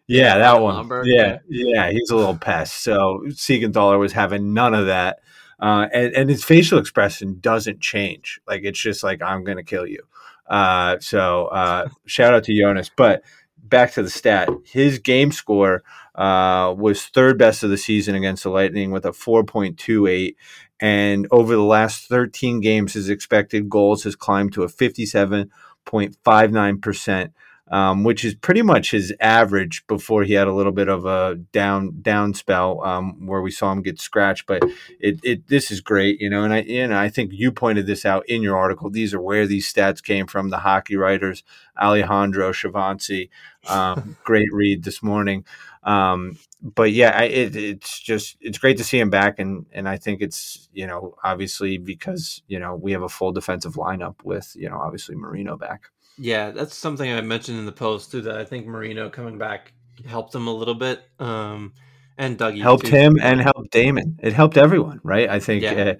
Yeah, 0.06 0.38
that 0.38 0.62
one. 0.62 0.88
Yeah, 1.06 1.40
yeah, 1.50 1.90
he's 1.90 2.12
a 2.12 2.16
little 2.16 2.38
pest. 2.38 2.84
So 2.84 3.24
Siegenthaler 3.30 3.98
was 3.98 4.14
having 4.14 4.54
none 4.54 4.76
of 4.76 4.86
that. 4.86 5.22
Uh, 5.60 5.88
and, 5.92 6.14
and 6.14 6.30
his 6.30 6.44
facial 6.44 6.78
expression 6.78 7.40
doesn't 7.40 7.82
change. 7.82 8.40
Like 8.48 8.62
it's 8.64 8.80
just 8.80 9.04
like 9.04 9.24
I'm 9.24 9.44
gonna 9.44 9.64
kill 9.64 9.88
you. 9.88 10.04
Uh, 10.48 11.00
so 11.00 11.48
uh, 11.48 11.90
shout 12.06 12.36
out 12.36 12.44
to 12.44 12.56
Jonas. 12.56 12.92
But 12.96 13.24
back 13.58 13.94
to 13.94 14.04
the 14.04 14.10
stat, 14.12 14.50
his 14.66 15.00
game 15.00 15.32
score 15.32 15.82
uh, 16.16 16.74
was 16.78 17.04
third 17.04 17.38
best 17.38 17.64
of 17.64 17.70
the 17.70 17.78
season 17.78 18.16
against 18.16 18.44
the 18.44 18.50
Lightning 18.50 18.92
with 18.92 19.06
a 19.06 19.12
4.28. 19.12 20.36
And 20.80 21.28
over 21.32 21.56
the 21.56 21.64
last 21.64 22.08
13 22.08 22.60
games, 22.60 22.94
his 22.94 23.10
expected 23.10 23.70
goals 23.70 24.04
has 24.04 24.16
climbed 24.16 24.54
to 24.54 24.64
a 24.64 24.68
57.59% 24.68 27.32
um, 27.72 28.04
which 28.04 28.26
is 28.26 28.36
pretty 28.36 28.62
much 28.62 28.92
his 28.92 29.14
average 29.22 29.88
before 29.88 30.24
he 30.24 30.34
had 30.34 30.48
a 30.48 30.54
little 30.54 30.74
bit 30.74 30.90
of 30.90 31.06
a 31.06 31.36
down 31.54 32.02
down 32.02 32.34
spell 32.34 32.84
um, 32.84 33.26
where 33.26 33.42
we 33.42 33.50
saw 33.50 33.72
him 33.72 33.82
get 33.82 34.00
scratched. 34.00 34.46
But 34.46 34.64
it, 35.00 35.20
it 35.24 35.48
this 35.48 35.72
is 35.72 35.80
great, 35.80 36.20
you 36.20 36.30
know, 36.30 36.44
and 36.44 36.54
I 36.54 36.60
and 36.64 36.94
I 36.94 37.08
think 37.08 37.32
you 37.34 37.52
pointed 37.52 37.88
this 37.88 38.06
out 38.06 38.28
in 38.28 38.42
your 38.42 38.58
article. 38.58 38.90
These 38.90 39.14
are 39.14 39.22
where 39.22 39.48
these 39.48 39.72
stats 39.72 40.04
came 40.04 40.28
from. 40.28 40.50
The 40.50 40.58
hockey 40.58 40.98
writers, 40.98 41.44
Alejandro 41.82 42.52
Chavancy, 42.52 43.30
um, 43.70 44.18
great 44.26 44.50
read 44.52 44.84
this 44.84 45.02
morning. 45.02 45.46
Um, 45.84 46.38
but 46.62 46.92
yeah, 46.92 47.12
I, 47.16 47.24
it, 47.24 47.56
it's 47.56 48.00
just 48.00 48.38
it's 48.40 48.58
great 48.58 48.78
to 48.78 48.84
see 48.84 49.00
him 49.00 49.10
back, 49.10 49.40
and 49.40 49.66
and 49.72 49.90
I 49.90 49.98
think 49.98 50.22
it's 50.22 50.70
you 50.74 50.86
know 50.86 51.16
obviously 51.24 51.78
because 51.78 52.44
you 52.48 52.60
know 52.60 52.76
we 52.76 52.92
have 52.92 53.02
a 53.02 53.10
full 53.10 53.32
defensive 53.32 53.74
lineup 53.74 54.24
with 54.24 54.52
you 54.56 54.70
know 54.70 54.78
obviously 54.78 55.16
Marino 55.16 55.58
back. 55.58 55.90
Yeah, 56.18 56.52
that's 56.52 56.76
something 56.76 57.12
I 57.12 57.22
mentioned 57.22 57.58
in 57.58 57.66
the 57.66 57.72
post 57.72 58.12
too. 58.12 58.22
That 58.22 58.38
I 58.38 58.46
think 58.46 58.68
Marino 58.68 59.10
coming 59.10 59.38
back 59.38 59.74
helped 60.06 60.36
him 60.36 60.48
a 60.48 60.54
little 60.54 60.76
bit, 60.76 61.02
um, 61.20 61.74
and 62.16 62.38
Dougie 62.38 62.62
helped 62.62 62.86
too. 62.86 62.96
him 62.96 63.18
and 63.20 63.42
helped 63.42 63.72
Damon. 63.72 64.20
It 64.22 64.34
helped 64.34 64.58
everyone, 64.58 65.00
right? 65.04 65.28
I 65.28 65.40
think 65.40 65.64
yeah. 65.64 65.96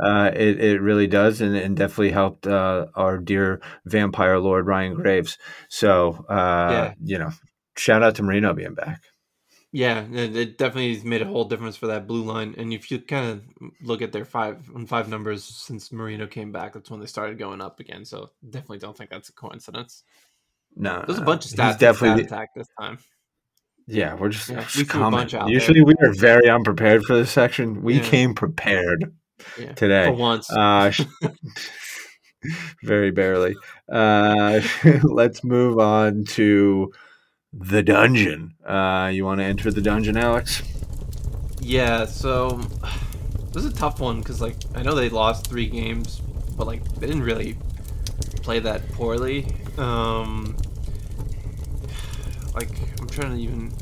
uh, 0.00 0.04
uh, 0.06 0.30
it 0.32 0.60
it 0.62 0.80
really 0.80 1.08
does, 1.08 1.40
and, 1.40 1.56
and 1.56 1.76
definitely 1.76 2.12
helped 2.12 2.46
uh, 2.46 2.86
our 2.94 3.18
dear 3.18 3.60
vampire 3.84 4.38
lord 4.38 4.68
Ryan 4.68 4.94
Graves. 4.94 5.38
So 5.68 6.24
uh, 6.28 6.68
yeah. 6.70 6.94
you 7.02 7.18
know, 7.18 7.32
shout 7.76 8.04
out 8.04 8.14
to 8.16 8.22
Marino 8.22 8.54
being 8.54 8.74
back. 8.74 9.00
Yeah, 9.74 10.04
it 10.12 10.56
definitely 10.56 11.02
made 11.02 11.20
a 11.20 11.24
whole 11.24 11.46
difference 11.46 11.76
for 11.76 11.88
that 11.88 12.06
blue 12.06 12.22
line. 12.22 12.54
And 12.56 12.72
if 12.72 12.92
you 12.92 13.00
kind 13.00 13.28
of 13.32 13.70
look 13.82 14.02
at 14.02 14.12
their 14.12 14.24
five 14.24 14.70
five 14.86 15.08
numbers 15.08 15.42
since 15.42 15.90
Marino 15.90 16.28
came 16.28 16.52
back, 16.52 16.74
that's 16.74 16.92
when 16.92 17.00
they 17.00 17.06
started 17.06 17.40
going 17.40 17.60
up 17.60 17.80
again. 17.80 18.04
So 18.04 18.30
definitely 18.48 18.78
don't 18.78 18.96
think 18.96 19.10
that's 19.10 19.30
a 19.30 19.32
coincidence. 19.32 20.04
No, 20.76 21.02
there's 21.04 21.18
a 21.18 21.22
bunch 21.22 21.46
of 21.46 21.50
stats. 21.50 21.80
Definitely 21.80 22.22
stat 22.22 22.36
attack 22.36 22.54
this 22.54 22.68
time. 22.78 22.98
Yeah, 23.88 24.14
we're 24.14 24.28
just, 24.28 24.48
yeah, 24.48 24.64
we 24.76 24.84
coming. 24.84 25.28
Usually 25.48 25.80
there. 25.80 25.86
we 25.86 25.94
are 26.08 26.14
very 26.14 26.48
unprepared 26.48 27.02
for 27.02 27.16
this 27.16 27.32
section. 27.32 27.82
We 27.82 27.94
yeah. 27.94 28.04
came 28.04 28.32
prepared 28.32 29.12
yeah, 29.58 29.72
today 29.72 30.06
for 30.06 30.12
once. 30.12 30.48
Uh, 30.52 30.92
very 32.84 33.10
barely. 33.10 33.56
Uh, 33.92 34.60
let's 35.02 35.42
move 35.42 35.80
on 35.80 36.26
to 36.26 36.92
the 37.58 37.82
dungeon. 37.82 38.54
Uh, 38.64 39.10
you 39.12 39.24
want 39.24 39.40
to 39.40 39.44
enter 39.44 39.70
the 39.70 39.80
dungeon, 39.80 40.16
Alex? 40.16 40.62
Yeah. 41.60 42.04
So 42.06 42.48
this 43.52 43.64
is 43.64 43.72
a 43.72 43.74
tough 43.74 44.00
one 44.00 44.18
because, 44.20 44.40
like, 44.40 44.56
I 44.74 44.82
know 44.82 44.94
they 44.94 45.08
lost 45.08 45.46
three 45.46 45.66
games, 45.66 46.20
but 46.56 46.66
like 46.66 46.84
they 46.94 47.06
didn't 47.06 47.22
really 47.22 47.56
play 48.42 48.58
that 48.60 48.88
poorly. 48.92 49.46
Um, 49.78 50.56
like 52.54 52.70
I'm 53.00 53.08
trying 53.08 53.36
to 53.36 53.40
even 53.40 53.72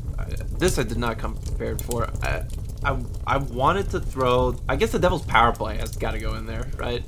this 0.63 0.79
I 0.79 0.83
did 0.83 0.97
not 0.97 1.17
come 1.17 1.35
prepared 1.35 1.81
for. 1.81 2.09
I, 2.21 2.43
I 2.83 2.97
I 3.27 3.37
wanted 3.37 3.89
to 3.91 3.99
throw. 3.99 4.55
I 4.67 4.75
guess 4.75 4.91
the 4.91 4.99
Devils' 4.99 5.23
power 5.23 5.51
play 5.51 5.77
has 5.77 5.95
got 5.95 6.11
to 6.11 6.19
go 6.19 6.35
in 6.35 6.45
there, 6.45 6.69
right? 6.77 7.03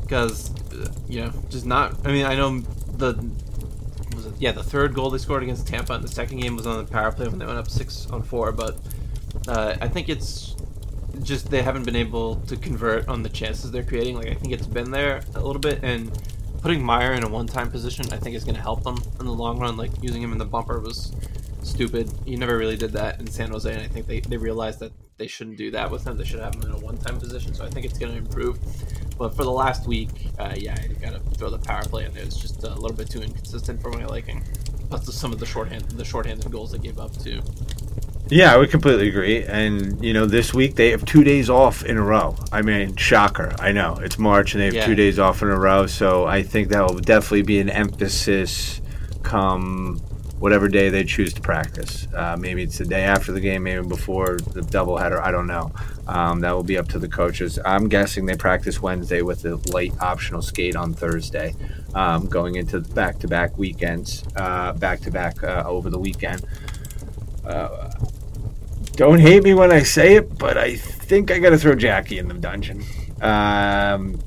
Because 0.00 0.50
uh, 0.72 0.92
you 1.08 1.22
know, 1.22 1.32
just 1.48 1.66
not. 1.66 2.06
I 2.06 2.12
mean, 2.12 2.26
I 2.26 2.34
know 2.34 2.60
the 2.60 3.14
was 3.14 3.22
it? 3.22 3.53
Yeah, 4.44 4.52
the 4.52 4.62
third 4.62 4.92
goal 4.92 5.08
they 5.08 5.16
scored 5.16 5.42
against 5.42 5.66
Tampa 5.66 5.94
in 5.94 6.02
the 6.02 6.08
second 6.08 6.38
game 6.38 6.54
was 6.54 6.66
on 6.66 6.76
the 6.76 6.84
power 6.84 7.10
play 7.10 7.26
when 7.26 7.38
they 7.38 7.46
went 7.46 7.56
up 7.56 7.70
six 7.70 8.06
on 8.10 8.22
four. 8.22 8.52
But 8.52 8.76
uh, 9.48 9.76
I 9.80 9.88
think 9.88 10.10
it's 10.10 10.54
just 11.22 11.50
they 11.50 11.62
haven't 11.62 11.84
been 11.84 11.96
able 11.96 12.36
to 12.48 12.56
convert 12.58 13.08
on 13.08 13.22
the 13.22 13.30
chances 13.30 13.70
they're 13.70 13.82
creating. 13.82 14.16
Like 14.16 14.26
I 14.26 14.34
think 14.34 14.52
it's 14.52 14.66
been 14.66 14.90
there 14.90 15.22
a 15.34 15.40
little 15.40 15.62
bit, 15.62 15.80
and 15.82 16.12
putting 16.60 16.84
Meier 16.84 17.14
in 17.14 17.24
a 17.24 17.28
one-time 17.28 17.70
position, 17.70 18.04
I 18.12 18.18
think 18.18 18.36
is 18.36 18.44
going 18.44 18.56
to 18.56 18.60
help 18.60 18.82
them 18.82 18.98
in 19.18 19.24
the 19.24 19.32
long 19.32 19.58
run. 19.58 19.78
Like 19.78 19.92
using 20.02 20.20
him 20.20 20.32
in 20.32 20.36
the 20.36 20.44
bumper 20.44 20.78
was 20.78 21.16
stupid. 21.62 22.12
You 22.26 22.36
never 22.36 22.58
really 22.58 22.76
did 22.76 22.92
that 22.92 23.20
in 23.20 23.26
San 23.26 23.50
Jose, 23.50 23.72
and 23.72 23.80
I 23.80 23.86
think 23.86 24.06
they, 24.06 24.20
they 24.20 24.36
realized 24.36 24.78
that 24.80 24.92
they 25.16 25.26
shouldn't 25.26 25.56
do 25.56 25.70
that 25.70 25.90
with 25.90 26.06
him. 26.06 26.18
They 26.18 26.24
should 26.24 26.40
have 26.40 26.54
him 26.54 26.64
in 26.64 26.70
a 26.72 26.78
one-time 26.78 27.18
position. 27.18 27.54
So 27.54 27.64
I 27.64 27.70
think 27.70 27.86
it's 27.86 27.98
going 27.98 28.12
to 28.12 28.18
improve. 28.18 28.58
But 29.16 29.36
for 29.36 29.44
the 29.44 29.52
last 29.52 29.86
week, 29.86 30.08
uh, 30.38 30.54
yeah, 30.56 30.76
you 30.82 30.94
got 30.96 31.12
to 31.12 31.20
throw 31.36 31.50
the 31.50 31.58
power 31.58 31.82
play 31.84 32.04
in 32.04 32.12
there. 32.12 32.24
It's 32.24 32.36
just 32.36 32.64
a 32.64 32.74
little 32.74 32.96
bit 32.96 33.08
too 33.08 33.22
inconsistent 33.22 33.80
for 33.80 33.90
my 33.90 34.04
liking. 34.06 34.42
Plus, 34.88 35.12
some 35.14 35.32
of 35.32 35.38
the 35.38 35.46
shorthand 35.46 35.84
the 35.92 36.04
shorthanded 36.04 36.50
goals 36.50 36.72
they 36.72 36.78
gave 36.78 36.98
up 36.98 37.16
too. 37.16 37.40
Yeah, 38.28 38.54
I 38.54 38.56
would 38.56 38.70
completely 38.70 39.08
agree. 39.08 39.44
And 39.44 40.02
you 40.02 40.12
know, 40.12 40.26
this 40.26 40.54
week 40.54 40.76
they 40.76 40.90
have 40.90 41.04
two 41.04 41.24
days 41.24 41.50
off 41.50 41.84
in 41.84 41.96
a 41.96 42.02
row. 42.02 42.36
I 42.52 42.62
mean, 42.62 42.96
shocker. 42.96 43.54
I 43.58 43.72
know 43.72 43.96
it's 44.00 44.18
March 44.18 44.54
and 44.54 44.60
they 44.60 44.66
have 44.66 44.74
yeah. 44.74 44.86
two 44.86 44.94
days 44.94 45.18
off 45.18 45.42
in 45.42 45.48
a 45.48 45.58
row. 45.58 45.86
So 45.86 46.24
I 46.24 46.42
think 46.42 46.68
that 46.70 46.80
will 46.80 46.98
definitely 46.98 47.42
be 47.42 47.60
an 47.60 47.68
emphasis 47.68 48.80
come 49.22 50.00
whatever 50.44 50.68
day 50.68 50.90
they 50.90 51.02
choose 51.02 51.32
to 51.32 51.40
practice. 51.40 52.06
Uh, 52.14 52.36
maybe 52.38 52.62
it's 52.62 52.76
the 52.76 52.84
day 52.84 53.04
after 53.04 53.32
the 53.32 53.40
game, 53.40 53.62
maybe 53.62 53.82
before 53.88 54.36
the 54.36 54.60
doubleheader. 54.60 55.18
I 55.18 55.30
don't 55.30 55.46
know. 55.46 55.72
Um, 56.06 56.40
that 56.40 56.52
will 56.52 56.62
be 56.62 56.76
up 56.76 56.86
to 56.88 56.98
the 56.98 57.08
coaches. 57.08 57.58
I'm 57.64 57.88
guessing 57.88 58.26
they 58.26 58.36
practice 58.36 58.82
Wednesday 58.82 59.22
with 59.22 59.46
a 59.46 59.54
late 59.72 59.94
optional 60.00 60.42
skate 60.42 60.76
on 60.76 60.92
Thursday, 60.92 61.54
um, 61.94 62.26
going 62.26 62.56
into 62.56 62.80
back 62.80 63.20
to 63.20 63.26
back 63.26 63.56
weekends, 63.56 64.20
back 64.34 65.00
to 65.00 65.10
back 65.10 65.42
over 65.42 65.88
the 65.88 65.98
weekend. 65.98 66.44
Uh, 67.46 67.90
don't 68.96 69.20
hate 69.20 69.44
me 69.44 69.54
when 69.54 69.72
I 69.72 69.82
say 69.82 70.16
it, 70.16 70.38
but 70.38 70.58
I 70.58 70.76
think 70.76 71.30
I 71.30 71.38
got 71.38 71.50
to 71.50 71.58
throw 71.58 71.74
Jackie 71.74 72.18
in 72.18 72.28
the 72.28 72.34
dungeon. 72.34 72.84
Um, 73.22 74.20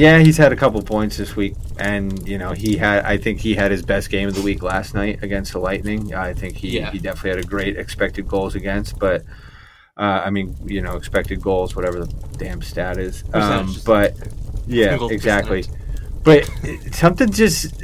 yeah, 0.00 0.18
he's 0.18 0.38
had 0.38 0.50
a 0.50 0.56
couple 0.56 0.80
points 0.82 1.18
this 1.18 1.36
week, 1.36 1.54
and 1.78 2.26
you 2.26 2.38
know 2.38 2.52
he 2.52 2.78
had. 2.78 3.04
I 3.04 3.18
think 3.18 3.40
he 3.40 3.54
had 3.54 3.70
his 3.70 3.82
best 3.82 4.08
game 4.08 4.28
of 4.28 4.34
the 4.34 4.40
week 4.40 4.62
last 4.62 4.94
night 4.94 5.22
against 5.22 5.52
the 5.52 5.58
Lightning. 5.58 6.14
I 6.14 6.32
think 6.32 6.56
he, 6.56 6.78
yeah. 6.78 6.90
he 6.90 6.98
definitely 6.98 7.30
had 7.30 7.38
a 7.40 7.46
great 7.46 7.76
expected 7.76 8.26
goals 8.26 8.54
against, 8.54 8.98
but 8.98 9.24
uh, 9.98 10.22
I 10.24 10.30
mean, 10.30 10.56
you 10.64 10.80
know, 10.80 10.96
expected 10.96 11.42
goals, 11.42 11.76
whatever 11.76 12.06
the 12.06 12.12
damn 12.38 12.62
stat 12.62 12.96
is. 12.96 13.24
Um, 13.34 13.76
but 13.84 14.16
yeah, 14.66 14.96
exactly. 15.10 15.64
But 16.24 16.48
it, 16.62 16.94
something 16.94 17.30
just 17.30 17.82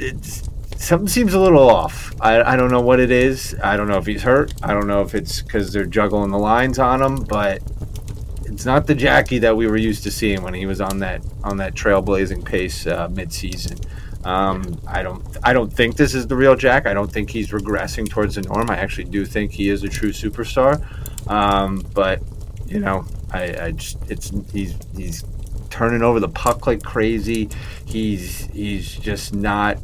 something 0.79 1.07
seems 1.07 1.35
a 1.35 1.39
little 1.39 1.69
off. 1.69 2.15
I, 2.19 2.41
I 2.41 2.55
don't 2.55 2.71
know 2.71 2.81
what 2.81 2.99
it 2.99 3.11
is. 3.11 3.55
I 3.63 3.77
don't 3.77 3.87
know 3.87 3.97
if 3.97 4.07
he's 4.07 4.23
hurt. 4.23 4.53
I 4.63 4.73
don't 4.73 4.87
know 4.87 5.01
if 5.01 5.13
it's 5.13 5.43
because 5.43 5.71
they're 5.71 5.85
juggling 5.85 6.31
the 6.31 6.39
lines 6.39 6.79
on 6.79 7.01
him, 7.01 7.23
but 7.23 7.61
it's 8.57 8.65
not 8.65 8.87
the 8.87 8.95
Jackie 8.95 9.37
that 9.37 9.55
we 9.55 9.67
were 9.67 9.77
used 9.77 10.01
to 10.01 10.09
seeing 10.09 10.41
when 10.41 10.55
he 10.55 10.65
was 10.65 10.81
on 10.81 10.97
that 10.97 11.21
on 11.43 11.57
that 11.57 11.75
trailblazing 11.75 12.43
pace 12.43 12.87
uh, 12.87 13.07
midseason. 13.09 13.85
Um, 14.25 14.81
I 14.87 15.03
don't 15.03 15.23
I 15.43 15.53
don't 15.53 15.71
think 15.71 15.95
this 15.95 16.15
is 16.15 16.25
the 16.25 16.35
real 16.35 16.55
Jack. 16.55 16.87
I 16.87 16.95
don't 16.95 17.11
think 17.11 17.29
he's 17.29 17.51
regressing 17.51 18.09
towards 18.09 18.33
the 18.33 18.41
norm. 18.41 18.71
I 18.71 18.77
actually 18.77 19.03
do 19.03 19.25
think 19.25 19.51
he 19.51 19.69
is 19.69 19.83
a 19.83 19.87
true 19.87 20.09
superstar. 20.09 20.81
Um, 21.29 21.85
but 21.93 22.23
you 22.65 22.79
know, 22.79 23.05
I, 23.29 23.65
I 23.65 23.71
just 23.73 23.99
it's 24.09 24.31
he's 24.51 24.75
he's 24.95 25.23
turning 25.69 26.01
over 26.01 26.19
the 26.19 26.29
puck 26.29 26.65
like 26.65 26.81
crazy. 26.81 27.49
He's 27.85 28.47
he's 28.47 28.95
just 28.95 29.35
not. 29.35 29.77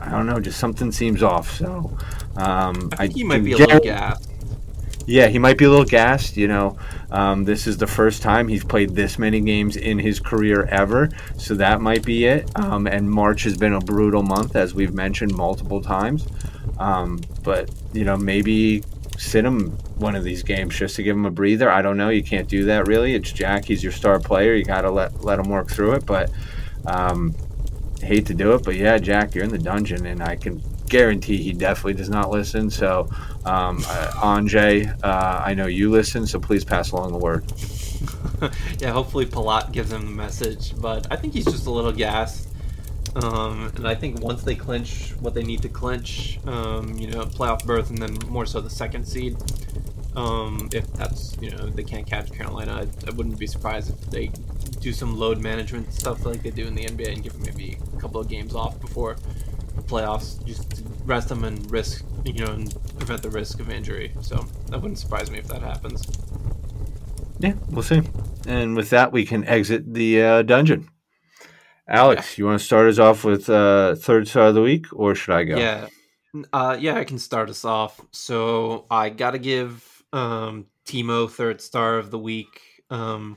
I 0.00 0.10
don't 0.10 0.24
know. 0.24 0.40
Just 0.40 0.58
something 0.58 0.90
seems 0.90 1.22
off. 1.22 1.50
So 1.50 1.94
um, 2.38 2.88
I 2.94 2.96
think 2.96 3.00
I 3.00 3.06
he 3.08 3.24
might 3.24 3.44
be 3.44 3.52
a 3.52 3.58
little 3.58 3.80
gassed. 3.80 4.30
Yeah, 5.06 5.26
he 5.28 5.38
might 5.38 5.58
be 5.58 5.66
a 5.66 5.70
little 5.70 5.84
gassed. 5.84 6.36
You 6.36 6.48
know, 6.48 6.78
um, 7.10 7.44
this 7.44 7.66
is 7.66 7.76
the 7.76 7.86
first 7.86 8.22
time 8.22 8.48
he's 8.48 8.64
played 8.64 8.94
this 8.94 9.18
many 9.18 9.40
games 9.40 9.76
in 9.76 9.98
his 9.98 10.18
career 10.18 10.64
ever, 10.64 11.10
so 11.36 11.54
that 11.56 11.80
might 11.80 12.04
be 12.04 12.24
it. 12.24 12.50
Um, 12.58 12.86
and 12.86 13.10
March 13.10 13.42
has 13.42 13.56
been 13.56 13.74
a 13.74 13.80
brutal 13.80 14.22
month, 14.22 14.56
as 14.56 14.74
we've 14.74 14.94
mentioned 14.94 15.34
multiple 15.34 15.82
times. 15.82 16.26
Um, 16.78 17.20
but 17.42 17.70
you 17.92 18.04
know, 18.04 18.16
maybe 18.16 18.82
sit 19.18 19.44
him 19.44 19.70
one 19.96 20.16
of 20.16 20.24
these 20.24 20.42
games 20.42 20.76
just 20.76 20.96
to 20.96 21.02
give 21.02 21.16
him 21.16 21.26
a 21.26 21.30
breather. 21.30 21.70
I 21.70 21.82
don't 21.82 21.96
know. 21.96 22.08
You 22.08 22.22
can't 22.22 22.48
do 22.48 22.64
that 22.64 22.86
really. 22.86 23.14
It's 23.14 23.30
Jack. 23.30 23.66
He's 23.66 23.82
your 23.82 23.92
star 23.92 24.18
player. 24.18 24.54
You 24.54 24.64
got 24.64 24.82
to 24.82 24.90
let 24.90 25.22
let 25.22 25.38
him 25.38 25.50
work 25.50 25.70
through 25.70 25.92
it. 25.92 26.06
But 26.06 26.30
um, 26.86 27.34
hate 28.02 28.26
to 28.26 28.34
do 28.34 28.54
it, 28.54 28.64
but 28.64 28.76
yeah, 28.76 28.98
Jack, 28.98 29.34
you're 29.34 29.44
in 29.44 29.50
the 29.50 29.58
dungeon, 29.58 30.06
and 30.06 30.22
I 30.22 30.36
can 30.36 30.62
guarantee 30.88 31.38
he 31.38 31.52
definitely 31.52 31.94
does 31.94 32.10
not 32.10 32.30
listen. 32.30 32.70
So, 32.70 33.08
um, 33.44 33.78
uh, 33.86 34.10
Anjay, 34.16 34.88
uh, 35.02 35.42
I 35.44 35.54
know 35.54 35.66
you 35.66 35.90
listen, 35.90 36.26
so 36.26 36.38
please 36.40 36.64
pass 36.64 36.92
along 36.92 37.12
the 37.12 37.18
word. 37.18 37.44
yeah, 38.78 38.90
hopefully 38.90 39.26
Palat 39.26 39.72
gives 39.72 39.92
him 39.92 40.02
the 40.02 40.10
message, 40.10 40.74
but 40.80 41.06
I 41.10 41.16
think 41.16 41.34
he's 41.34 41.44
just 41.44 41.66
a 41.66 41.70
little 41.70 41.92
gassed. 41.92 42.48
Um, 43.16 43.70
and 43.76 43.86
I 43.86 43.94
think 43.94 44.20
once 44.20 44.42
they 44.42 44.56
clinch 44.56 45.12
what 45.20 45.34
they 45.34 45.42
need 45.44 45.62
to 45.62 45.68
clinch, 45.68 46.40
um, 46.46 46.96
you 46.98 47.08
know, 47.08 47.24
playoff 47.26 47.64
berth, 47.64 47.90
and 47.90 47.98
then 47.98 48.18
more 48.28 48.44
so 48.44 48.60
the 48.60 48.70
second 48.70 49.06
seed, 49.06 49.36
um, 50.16 50.68
if 50.72 50.90
that's 50.94 51.36
you 51.40 51.50
know 51.50 51.68
they 51.70 51.84
can't 51.84 52.06
catch 52.06 52.32
Carolina, 52.32 52.72
I, 52.72 53.08
I, 53.08 53.10
wouldn't 53.10 53.38
be 53.38 53.46
surprised 53.46 53.90
if 53.90 54.10
they 54.10 54.30
do 54.80 54.92
some 54.92 55.16
load 55.16 55.40
management 55.40 55.92
stuff 55.92 56.24
like 56.26 56.42
they 56.42 56.50
do 56.50 56.66
in 56.66 56.74
the 56.74 56.84
NBA 56.84 57.12
and 57.12 57.22
give 57.22 57.32
them 57.34 57.42
maybe 57.42 57.78
a 57.96 58.00
couple 58.00 58.20
of 58.20 58.28
games 58.28 58.54
off 58.54 58.80
before 58.80 59.16
the 59.76 59.82
playoffs, 59.82 60.44
just 60.44 60.70
to 60.70 60.82
rest 61.04 61.28
them 61.28 61.44
and 61.44 61.70
risk 61.70 62.04
you 62.24 62.44
know 62.44 62.52
and 62.52 62.74
prevent 62.96 63.22
the 63.22 63.30
risk 63.30 63.60
of 63.60 63.70
injury. 63.70 64.12
So 64.20 64.46
that 64.68 64.80
wouldn't 64.80 64.98
surprise 64.98 65.30
me 65.30 65.38
if 65.38 65.48
that 65.48 65.62
happens. 65.62 66.06
Yeah, 67.38 67.54
we'll 67.70 67.82
see. 67.82 68.02
And 68.46 68.76
with 68.76 68.90
that, 68.90 69.12
we 69.12 69.24
can 69.24 69.44
exit 69.44 69.92
the 69.92 70.22
uh, 70.22 70.42
dungeon. 70.42 70.88
Alex, 71.86 72.32
yeah. 72.32 72.42
you 72.42 72.46
want 72.46 72.60
to 72.60 72.64
start 72.64 72.88
us 72.88 72.98
off 72.98 73.24
with 73.24 73.50
uh, 73.50 73.94
third 73.96 74.26
star 74.28 74.48
of 74.48 74.54
the 74.54 74.62
week, 74.62 74.86
or 74.92 75.14
should 75.14 75.34
I 75.34 75.44
go? 75.44 75.56
Yeah, 75.56 75.88
uh, 76.52 76.76
yeah, 76.78 76.96
I 76.96 77.04
can 77.04 77.18
start 77.18 77.50
us 77.50 77.64
off. 77.64 78.00
So 78.10 78.86
I 78.90 79.10
got 79.10 79.32
to 79.32 79.38
give 79.38 80.02
um, 80.12 80.66
Timo 80.86 81.30
third 81.30 81.60
star 81.60 81.98
of 81.98 82.10
the 82.10 82.18
week. 82.18 82.60
Um, 82.88 83.36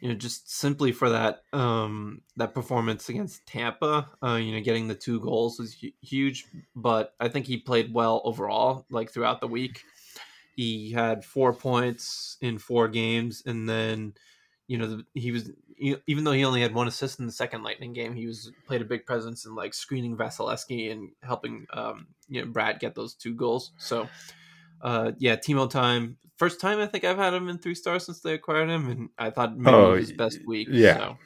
you 0.00 0.08
know, 0.08 0.14
just 0.14 0.50
simply 0.50 0.92
for 0.92 1.10
that 1.10 1.42
um, 1.52 2.22
that 2.36 2.54
performance 2.54 3.08
against 3.08 3.46
Tampa. 3.46 4.08
Uh, 4.22 4.36
you 4.36 4.52
know, 4.52 4.60
getting 4.60 4.88
the 4.88 4.94
two 4.94 5.20
goals 5.20 5.58
was 5.58 5.76
huge, 6.00 6.46
but 6.74 7.14
I 7.20 7.28
think 7.28 7.46
he 7.46 7.58
played 7.58 7.92
well 7.92 8.22
overall, 8.24 8.86
like 8.90 9.12
throughout 9.12 9.40
the 9.40 9.48
week. 9.48 9.82
He 10.56 10.90
had 10.92 11.24
four 11.24 11.52
points 11.52 12.38
in 12.40 12.58
four 12.58 12.88
games, 12.88 13.42
and 13.44 13.68
then 13.68 14.14
you 14.66 14.78
know 14.78 14.86
the, 14.86 15.04
he 15.14 15.32
was 15.32 15.50
even 16.06 16.24
though 16.24 16.32
he 16.32 16.44
only 16.44 16.60
had 16.60 16.74
one 16.74 16.88
assist 16.88 17.20
in 17.20 17.26
the 17.26 17.32
second 17.32 17.62
Lightning 17.62 17.92
game, 17.92 18.14
he 18.14 18.26
was 18.26 18.52
played 18.66 18.82
a 18.82 18.86
big 18.86 19.06
presence 19.06 19.46
in 19.46 19.54
like 19.54 19.72
screening 19.72 20.16
Vasilevskiy 20.16 20.92
and 20.92 21.10
helping 21.22 21.66
um, 21.72 22.06
you 22.28 22.40
know 22.40 22.50
Bratt 22.50 22.80
get 22.80 22.94
those 22.94 23.14
two 23.14 23.34
goals. 23.34 23.72
So 23.78 24.08
uh, 24.82 25.12
yeah, 25.18 25.36
Timo 25.36 25.68
time. 25.68 26.16
First 26.36 26.60
time 26.60 26.78
I 26.78 26.86
think 26.86 27.04
I've 27.04 27.18
had 27.18 27.34
him 27.34 27.48
in 27.48 27.58
three 27.58 27.74
stars 27.74 28.06
since 28.06 28.20
they 28.20 28.34
acquired 28.34 28.70
him, 28.70 28.88
and 28.88 29.08
I 29.18 29.30
thought 29.30 29.56
maybe 29.56 29.76
oh, 29.76 29.94
his 29.94 30.12
best 30.12 30.38
week. 30.46 30.68
Yeah. 30.70 30.96
So. 30.96 31.16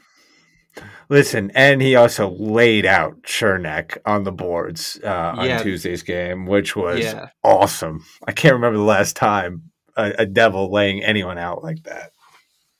Listen, 1.08 1.52
and 1.54 1.80
he 1.80 1.94
also 1.94 2.30
laid 2.30 2.84
out 2.84 3.22
Cernak 3.22 3.98
on 4.04 4.24
the 4.24 4.32
boards 4.32 4.98
uh, 5.04 5.34
on 5.36 5.46
yeah. 5.46 5.62
Tuesday's 5.62 6.02
game, 6.02 6.46
which 6.46 6.74
was 6.74 7.00
yeah. 7.00 7.28
awesome. 7.44 8.04
I 8.26 8.32
can't 8.32 8.54
remember 8.54 8.78
the 8.78 8.84
last 8.84 9.14
time 9.14 9.70
a, 9.96 10.12
a, 10.18 10.26
devil 10.26 10.72
laying 10.72 11.04
anyone 11.04 11.38
out 11.38 11.62
like 11.62 11.84
that. 11.84 12.10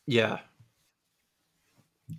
Yeah, 0.07 0.39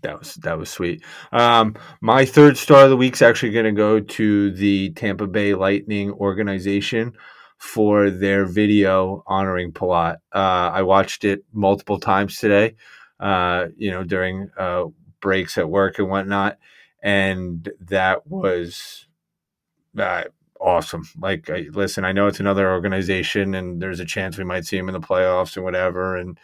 that 0.02 0.20
was 0.20 0.36
that 0.36 0.58
was 0.58 0.70
sweet. 0.70 1.04
Um, 1.32 1.76
my 2.02 2.26
third 2.26 2.58
star 2.58 2.86
of 2.86 2.90
the 2.90 2.98
week 2.98 3.14
is 3.14 3.22
actually 3.22 3.52
going 3.52 3.66
to 3.66 3.72
go 3.72 4.00
to 4.00 4.52
the 4.52 4.92
Tampa 4.92 5.28
Bay 5.28 5.54
Lightning 5.56 6.12
organization 6.12 7.14
for 7.66 8.12
their 8.12 8.46
video 8.46 9.24
honoring 9.26 9.72
Palat. 9.74 10.18
Uh, 10.34 10.70
I 10.72 10.84
watched 10.84 11.26
it 11.26 11.44
multiple 11.52 12.00
times 12.00 12.40
today, 12.40 12.76
uh, 13.20 13.68
you 13.76 13.90
know, 13.90 14.04
during 14.04 14.52
uh, 14.56 14.86
breaks 15.20 15.58
at 15.58 15.68
work 15.68 15.98
and 15.98 16.08
whatnot, 16.08 16.58
and 17.02 17.68
that 17.82 18.28
was 18.28 19.08
uh, 19.98 20.26
awesome. 20.62 21.10
Like, 21.20 21.50
I, 21.50 21.66
listen, 21.72 22.06
I 22.06 22.12
know 22.12 22.28
it's 22.28 22.40
another 22.40 22.72
organization, 22.72 23.56
and 23.56 23.82
there's 23.82 24.00
a 24.00 24.06
chance 24.06 24.38
we 24.38 24.44
might 24.44 24.66
see 24.66 24.78
them 24.78 24.88
in 24.88 24.94
the 24.94 25.02
playoffs 25.02 25.58
or 25.58 25.64
whatever, 25.64 26.16
and 26.16 26.40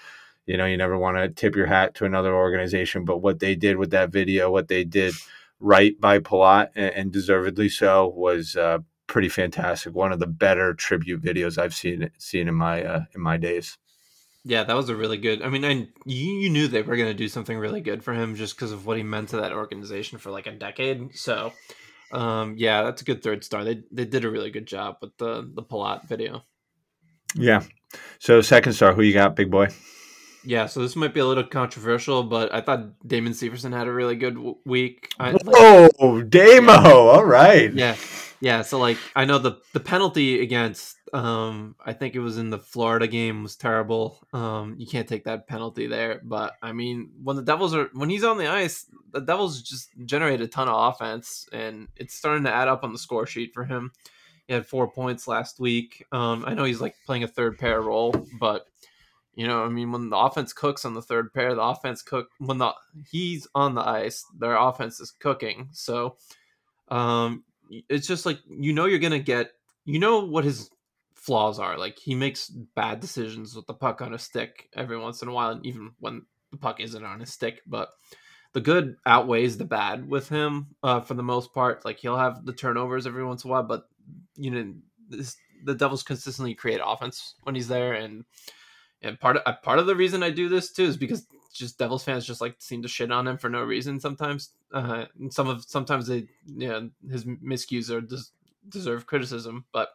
you 0.47 0.57
know, 0.57 0.65
you 0.65 0.75
never 0.75 0.97
want 0.97 1.17
to 1.17 1.29
tip 1.29 1.55
your 1.55 1.67
hat 1.67 1.93
to 1.95 2.05
another 2.05 2.33
organization, 2.33 3.05
but 3.05 3.19
what 3.19 3.39
they 3.39 3.55
did 3.55 3.77
with 3.77 3.91
that 3.91 4.09
video, 4.09 4.51
what 4.51 4.67
they 4.69 4.83
did 4.83 5.13
right 5.59 5.97
by 6.01 6.17
Palat, 6.17 6.69
and, 6.75 6.93
and 6.95 7.11
deservedly 7.11 7.69
so, 7.69 8.07
was 8.07 8.55
uh, 8.55 8.79
pretty 9.11 9.27
fantastic. 9.27 9.93
One 9.93 10.13
of 10.13 10.19
the 10.19 10.25
better 10.25 10.73
tribute 10.73 11.21
videos 11.21 11.57
I've 11.57 11.75
seen 11.75 12.09
seen 12.17 12.47
in 12.47 12.55
my 12.55 12.81
uh, 12.83 13.03
in 13.13 13.21
my 13.21 13.35
days. 13.35 13.77
Yeah, 14.45 14.63
that 14.63 14.75
was 14.75 14.89
a 14.89 14.95
really 14.95 15.17
good. 15.17 15.43
I 15.43 15.49
mean, 15.49 15.65
I, 15.65 15.87
you, 16.05 16.33
you 16.39 16.49
knew 16.49 16.67
they 16.67 16.81
were 16.81 16.95
going 16.95 17.09
to 17.09 17.13
do 17.13 17.27
something 17.27 17.55
really 17.55 17.81
good 17.81 18.03
for 18.03 18.13
him 18.13 18.35
just 18.35 18.55
because 18.55 18.71
of 18.71 18.87
what 18.87 18.97
he 18.97 19.03
meant 19.03 19.29
to 19.29 19.37
that 19.37 19.51
organization 19.51 20.17
for 20.17 20.31
like 20.31 20.47
a 20.47 20.51
decade. 20.51 21.15
So, 21.15 21.53
um, 22.11 22.55
yeah, 22.57 22.81
that's 22.83 23.03
a 23.03 23.05
good 23.05 23.21
third 23.21 23.43
star. 23.43 23.65
They 23.65 23.83
they 23.91 24.05
did 24.05 24.23
a 24.23 24.31
really 24.31 24.49
good 24.49 24.65
job 24.65 24.95
with 25.01 25.15
the 25.17 25.47
the 25.53 25.61
Palat 25.61 26.07
video. 26.07 26.43
Yeah. 27.35 27.63
So 28.19 28.39
second 28.39 28.73
star, 28.73 28.93
who 28.93 29.01
you 29.01 29.13
got, 29.13 29.35
big 29.35 29.51
boy? 29.51 29.67
Yeah, 30.43 30.65
so 30.65 30.79
this 30.79 30.95
might 30.95 31.13
be 31.13 31.19
a 31.19 31.25
little 31.25 31.43
controversial, 31.43 32.23
but 32.23 32.51
I 32.51 32.61
thought 32.61 33.07
Damon 33.07 33.33
Severson 33.33 33.73
had 33.73 33.87
a 33.87 33.93
really 33.93 34.15
good 34.15 34.35
w- 34.35 34.57
week. 34.65 35.09
I, 35.19 35.31
like, 35.31 35.41
oh, 35.99 36.23
Damo! 36.23 36.71
Yeah. 36.71 36.91
All 36.91 37.23
right. 37.23 37.71
Yeah, 37.71 37.95
yeah. 38.41 38.63
So 38.63 38.79
like, 38.79 38.97
I 39.15 39.25
know 39.25 39.37
the 39.37 39.61
the 39.73 39.79
penalty 39.79 40.41
against, 40.41 40.97
um, 41.13 41.75
I 41.85 41.93
think 41.93 42.15
it 42.15 42.19
was 42.19 42.37
in 42.37 42.49
the 42.49 42.57
Florida 42.59 43.07
game 43.07 43.43
was 43.43 43.55
terrible. 43.55 44.19
Um, 44.33 44.75
you 44.77 44.87
can't 44.87 45.07
take 45.07 45.25
that 45.25 45.47
penalty 45.47 45.87
there. 45.87 46.19
But 46.23 46.55
I 46.61 46.73
mean, 46.73 47.11
when 47.23 47.35
the 47.35 47.43
Devils 47.43 47.75
are 47.75 47.89
when 47.93 48.09
he's 48.09 48.23
on 48.23 48.37
the 48.37 48.47
ice, 48.47 48.87
the 49.11 49.21
Devils 49.21 49.61
just 49.61 49.89
generate 50.05 50.41
a 50.41 50.47
ton 50.47 50.67
of 50.67 50.93
offense, 50.93 51.47
and 51.53 51.87
it's 51.95 52.15
starting 52.15 52.43
to 52.45 52.53
add 52.53 52.67
up 52.67 52.83
on 52.83 52.91
the 52.91 52.99
score 52.99 53.27
sheet 53.27 53.53
for 53.53 53.63
him. 53.63 53.91
He 54.47 54.53
had 54.53 54.65
four 54.65 54.91
points 54.91 55.27
last 55.27 55.59
week. 55.59 56.05
Um, 56.11 56.43
I 56.45 56.55
know 56.55 56.63
he's 56.63 56.81
like 56.81 56.95
playing 57.05 57.23
a 57.23 57.27
third 57.27 57.57
pair 57.59 57.79
role, 57.79 58.27
but 58.39 58.65
you 59.35 59.47
know, 59.47 59.63
I 59.63 59.69
mean, 59.69 59.91
when 59.91 60.09
the 60.09 60.17
offense 60.17 60.51
cooks 60.51 60.83
on 60.83 60.93
the 60.93 61.01
third 61.01 61.33
pair, 61.33 61.53
the 61.53 61.61
offense 61.61 62.01
cook 62.01 62.29
when 62.39 62.57
the 62.57 62.73
he's 63.11 63.47
on 63.53 63.75
the 63.75 63.87
ice, 63.87 64.25
their 64.37 64.55
offense 64.55 64.99
is 64.99 65.11
cooking. 65.11 65.69
So, 65.71 66.17
um, 66.89 67.43
it's 67.89 68.07
just 68.07 68.25
like 68.25 68.39
you 68.49 68.73
know 68.73 68.85
you're 68.85 68.99
gonna 68.99 69.19
get, 69.19 69.51
you 69.85 69.99
know 69.99 70.25
what 70.25 70.43
his 70.43 70.69
flaws 71.15 71.59
are. 71.59 71.77
Like 71.77 71.97
he 71.97 72.15
makes 72.15 72.49
bad 72.49 72.99
decisions 72.99 73.55
with 73.55 73.67
the 73.67 73.73
puck 73.73 74.01
on 74.01 74.13
a 74.13 74.19
stick 74.19 74.69
every 74.75 74.97
once 74.97 75.21
in 75.21 75.27
a 75.27 75.33
while, 75.33 75.51
and 75.51 75.65
even 75.65 75.91
when 75.99 76.23
the 76.51 76.57
puck 76.57 76.79
isn't 76.79 77.05
on 77.05 77.19
his 77.19 77.31
stick. 77.31 77.61
But 77.65 77.89
the 78.53 78.61
good 78.61 78.95
outweighs 79.05 79.57
the 79.57 79.65
bad 79.65 80.09
with 80.09 80.29
him 80.29 80.75
uh, 80.83 80.99
for 81.01 81.13
the 81.13 81.23
most 81.23 81.53
part. 81.53 81.85
Like 81.85 81.99
he'll 81.99 82.17
have 82.17 82.45
the 82.45 82.53
turnovers 82.53 83.07
every 83.07 83.25
once 83.25 83.43
in 83.43 83.49
a 83.49 83.53
while, 83.53 83.63
but 83.63 83.83
you 84.35 84.51
know, 84.51 84.73
this, 85.09 85.37
the 85.63 85.75
Devils 85.75 86.03
consistently 86.03 86.55
create 86.55 86.81
offense 86.83 87.35
when 87.43 87.55
he's 87.55 87.67
there, 87.67 87.93
and 87.93 88.25
and 89.01 89.19
part 89.19 89.37
of 89.37 89.61
part 89.61 89.79
of 89.79 89.85
the 89.85 89.95
reason 89.95 90.23
I 90.23 90.31
do 90.31 90.49
this 90.49 90.71
too 90.71 90.83
is 90.83 90.97
because 90.97 91.25
just 91.51 91.77
Devils 91.77 92.03
fans 92.03 92.25
just 92.25 92.41
like 92.41 92.55
seem 92.59 92.81
to 92.81 92.87
shit 92.87 93.11
on 93.11 93.27
him 93.27 93.37
for 93.37 93.49
no 93.49 93.63
reason 93.63 93.99
sometimes. 93.99 94.51
Uh, 94.73 95.05
and 95.19 95.33
some 95.33 95.47
of 95.47 95.63
sometimes 95.65 96.07
they 96.07 96.27
yeah 96.45 96.81
his 97.09 97.25
miscues 97.25 97.89
are 97.89 98.01
des- 98.01 98.31
deserve 98.69 99.05
criticism, 99.05 99.65
but 99.71 99.89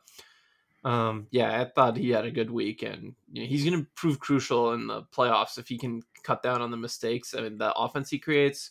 um, 0.85 1.27
yeah, 1.33 1.61
I 1.61 1.65
thought 1.65 1.97
he 1.97 2.11
had 2.11 2.25
a 2.25 2.31
good 2.31 2.51
week, 2.51 2.83
and 2.83 3.15
you 3.33 3.43
know, 3.43 3.49
he's 3.49 3.65
going 3.65 3.81
to 3.81 3.91
prove 3.97 4.21
crucial 4.21 4.73
in 4.73 4.87
the 4.87 5.03
playoffs 5.03 5.59
if 5.59 5.67
he 5.67 5.77
can 5.77 6.03
cut 6.23 6.45
down 6.45 6.63
on 6.63 6.71
the 6.71 6.77
mistakes. 6.77 7.35
I 7.35 7.41
mean, 7.41 7.59
the 7.59 7.75
offense 7.75 8.09
he 8.09 8.21
creates 8.21 8.71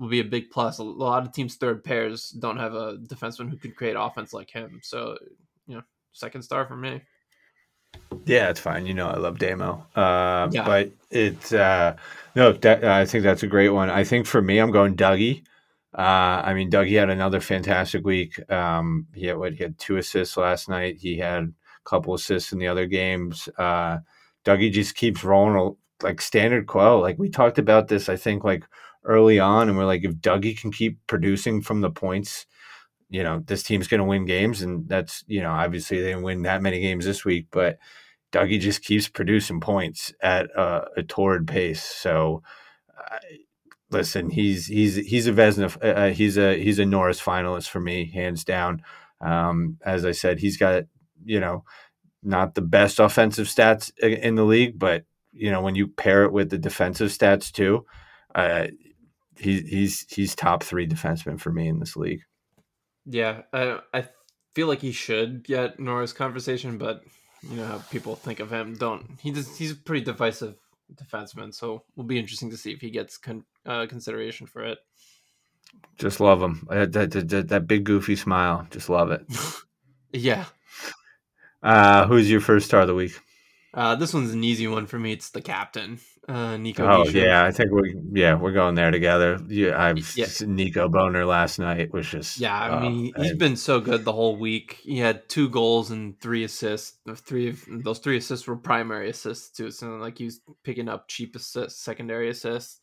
will 0.00 0.08
be 0.08 0.18
a 0.18 0.24
big 0.24 0.50
plus. 0.50 0.78
A 0.78 0.82
lot 0.82 1.24
of 1.24 1.32
teams' 1.32 1.54
third 1.54 1.84
pairs 1.84 2.30
don't 2.30 2.58
have 2.58 2.74
a 2.74 2.96
defenseman 2.96 3.48
who 3.48 3.56
can 3.56 3.70
create 3.72 3.94
offense 3.96 4.32
like 4.32 4.50
him, 4.50 4.80
so 4.82 5.16
you 5.68 5.76
know, 5.76 5.82
second 6.12 6.42
star 6.42 6.66
for 6.66 6.76
me. 6.76 7.00
Yeah, 8.24 8.50
it's 8.50 8.60
fine. 8.60 8.86
You 8.86 8.94
know, 8.94 9.08
I 9.08 9.16
love 9.16 9.38
Damo. 9.38 9.86
Uh, 9.94 10.48
yeah. 10.50 10.64
But 10.64 10.90
it's, 11.10 11.52
uh, 11.52 11.96
no, 12.34 12.52
that, 12.52 12.84
I 12.84 13.06
think 13.06 13.24
that's 13.24 13.42
a 13.42 13.48
great 13.48 13.70
one. 13.70 13.90
I 13.90 14.04
think 14.04 14.26
for 14.26 14.42
me, 14.42 14.58
I'm 14.58 14.70
going 14.72 14.96
Dougie. 14.96 15.42
Uh, 15.96 16.42
I 16.44 16.54
mean, 16.54 16.70
Dougie 16.70 16.98
had 16.98 17.08
another 17.08 17.40
fantastic 17.40 18.04
week. 18.04 18.38
Um, 18.50 19.06
he 19.14 19.26
had 19.26 19.38
what 19.38 19.54
he 19.54 19.62
had 19.62 19.78
two 19.78 19.96
assists 19.96 20.36
last 20.36 20.68
night. 20.68 20.98
He 21.00 21.18
had 21.18 21.44
a 21.44 21.52
couple 21.88 22.14
assists 22.14 22.52
in 22.52 22.58
the 22.58 22.66
other 22.66 22.86
games. 22.86 23.48
Uh, 23.56 23.98
Dougie 24.44 24.72
just 24.72 24.94
keeps 24.94 25.24
rolling 25.24 25.76
like 26.02 26.20
standard 26.20 26.66
quo. 26.66 27.00
Like 27.00 27.18
we 27.18 27.30
talked 27.30 27.58
about 27.58 27.88
this, 27.88 28.08
I 28.08 28.16
think 28.16 28.44
like 28.44 28.64
early 29.04 29.38
on, 29.38 29.68
and 29.68 29.78
we're 29.78 29.86
like, 29.86 30.04
if 30.04 30.16
Dougie 30.16 30.58
can 30.58 30.70
keep 30.70 30.98
producing 31.06 31.62
from 31.62 31.80
the 31.80 31.90
points 31.90 32.46
you 33.08 33.22
know 33.22 33.42
this 33.46 33.62
team's 33.62 33.88
going 33.88 34.00
to 34.00 34.04
win 34.04 34.24
games, 34.24 34.62
and 34.62 34.88
that's 34.88 35.24
you 35.26 35.40
know 35.40 35.50
obviously 35.50 36.00
they 36.00 36.08
didn't 36.08 36.22
win 36.22 36.42
that 36.42 36.62
many 36.62 36.80
games 36.80 37.04
this 37.04 37.24
week, 37.24 37.46
but 37.50 37.78
Dougie 38.32 38.60
just 38.60 38.82
keeps 38.82 39.08
producing 39.08 39.60
points 39.60 40.12
at 40.22 40.46
a, 40.56 40.86
a 40.98 41.02
torrid 41.02 41.46
pace. 41.46 41.82
So. 41.82 42.42
Uh, 42.98 43.18
listen, 43.90 44.30
he's 44.30 44.66
he's 44.66 44.96
he's 44.96 45.26
a 45.26 45.32
Vezina, 45.32 45.76
uh, 45.82 45.86
uh, 45.86 46.10
he's 46.10 46.36
a 46.36 46.60
he's 46.60 46.78
a 46.78 46.86
Norris 46.86 47.20
finalist 47.20 47.68
for 47.68 47.80
me, 47.80 48.10
hands 48.10 48.44
down. 48.44 48.82
Um, 49.20 49.78
as 49.84 50.04
I 50.04 50.12
said, 50.12 50.40
he's 50.40 50.56
got 50.56 50.84
you 51.24 51.40
know 51.40 51.64
not 52.22 52.54
the 52.54 52.62
best 52.62 52.98
offensive 52.98 53.46
stats 53.46 53.96
in 53.98 54.34
the 54.34 54.44
league, 54.44 54.78
but 54.78 55.04
you 55.32 55.50
know 55.50 55.60
when 55.60 55.74
you 55.74 55.88
pair 55.88 56.24
it 56.24 56.32
with 56.32 56.50
the 56.50 56.58
defensive 56.58 57.10
stats 57.10 57.52
too, 57.52 57.84
uh, 58.34 58.66
he, 59.38 59.60
he's 59.62 60.06
he's 60.08 60.34
top 60.34 60.62
three 60.62 60.86
defenseman 60.86 61.40
for 61.40 61.52
me 61.52 61.68
in 61.68 61.78
this 61.78 61.96
league. 61.96 62.22
Yeah, 63.06 63.42
I 63.52 63.78
I 63.94 64.08
feel 64.54 64.66
like 64.66 64.80
he 64.80 64.92
should 64.92 65.44
get 65.44 65.78
Norris 65.78 66.12
conversation, 66.12 66.78
but 66.78 67.02
you 67.42 67.56
know 67.56 67.66
how 67.66 67.78
people 67.90 68.16
think 68.16 68.40
of 68.40 68.50
him. 68.50 68.74
Don't 68.74 69.18
he? 69.20 69.30
Does, 69.30 69.56
he's 69.56 69.72
a 69.72 69.76
pretty 69.76 70.04
divisive 70.04 70.56
defenseman, 70.94 71.54
so 71.54 71.84
will 71.94 72.04
be 72.04 72.18
interesting 72.18 72.50
to 72.50 72.56
see 72.56 72.72
if 72.72 72.80
he 72.80 72.90
gets 72.90 73.18
con, 73.18 73.44
uh, 73.64 73.86
consideration 73.86 74.46
for 74.46 74.64
it. 74.64 74.78
Just 75.98 76.20
love 76.20 76.42
him. 76.42 76.66
Uh, 76.70 76.86
that, 76.86 77.10
that, 77.10 77.28
that, 77.28 77.48
that 77.48 77.66
big 77.66 77.84
goofy 77.84 78.16
smile. 78.16 78.66
Just 78.70 78.88
love 78.88 79.10
it. 79.10 79.26
yeah. 80.12 80.44
Uh, 81.62 82.06
who's 82.06 82.30
your 82.30 82.40
first 82.40 82.66
star 82.66 82.82
of 82.82 82.86
the 82.86 82.94
week? 82.94 83.18
Uh, 83.74 83.94
this 83.94 84.14
one's 84.14 84.32
an 84.32 84.44
easy 84.44 84.66
one 84.66 84.86
for 84.86 84.98
me. 84.98 85.12
It's 85.12 85.30
the 85.30 85.42
captain, 85.42 86.00
uh, 86.28 86.56
Nico. 86.56 86.84
Oh 86.86 87.04
yeah, 87.04 87.44
I 87.44 87.50
think 87.52 87.70
we 87.70 87.96
yeah 88.12 88.34
we're 88.34 88.52
going 88.52 88.74
there 88.74 88.90
together. 88.90 89.38
Yeah, 89.48 89.80
I've 89.80 90.16
Yeah. 90.16 90.26
Nico 90.46 90.88
Boner 90.88 91.24
last 91.24 91.58
night 91.58 91.92
was 91.92 92.08
just 92.08 92.38
Yeah, 92.38 92.58
I 92.58 92.68
oh, 92.70 92.80
mean 92.80 93.12
he's 93.16 93.30
and- 93.30 93.38
been 93.38 93.56
so 93.56 93.80
good 93.80 94.04
the 94.04 94.12
whole 94.12 94.36
week. 94.36 94.80
He 94.82 94.98
had 94.98 95.28
two 95.28 95.48
goals 95.48 95.90
and 95.90 96.20
three 96.20 96.44
assists. 96.44 96.98
Three 97.16 97.48
of 97.50 97.64
those 97.68 98.00
three 98.00 98.16
assists 98.16 98.46
were 98.46 98.56
primary 98.56 99.08
assists 99.10 99.50
too. 99.56 99.70
So 99.70 99.90
like 99.96 100.18
he's 100.18 100.40
picking 100.64 100.88
up 100.88 101.06
cheap 101.08 101.36
assists, 101.36 101.80
secondary 101.80 102.28
assists. 102.30 102.80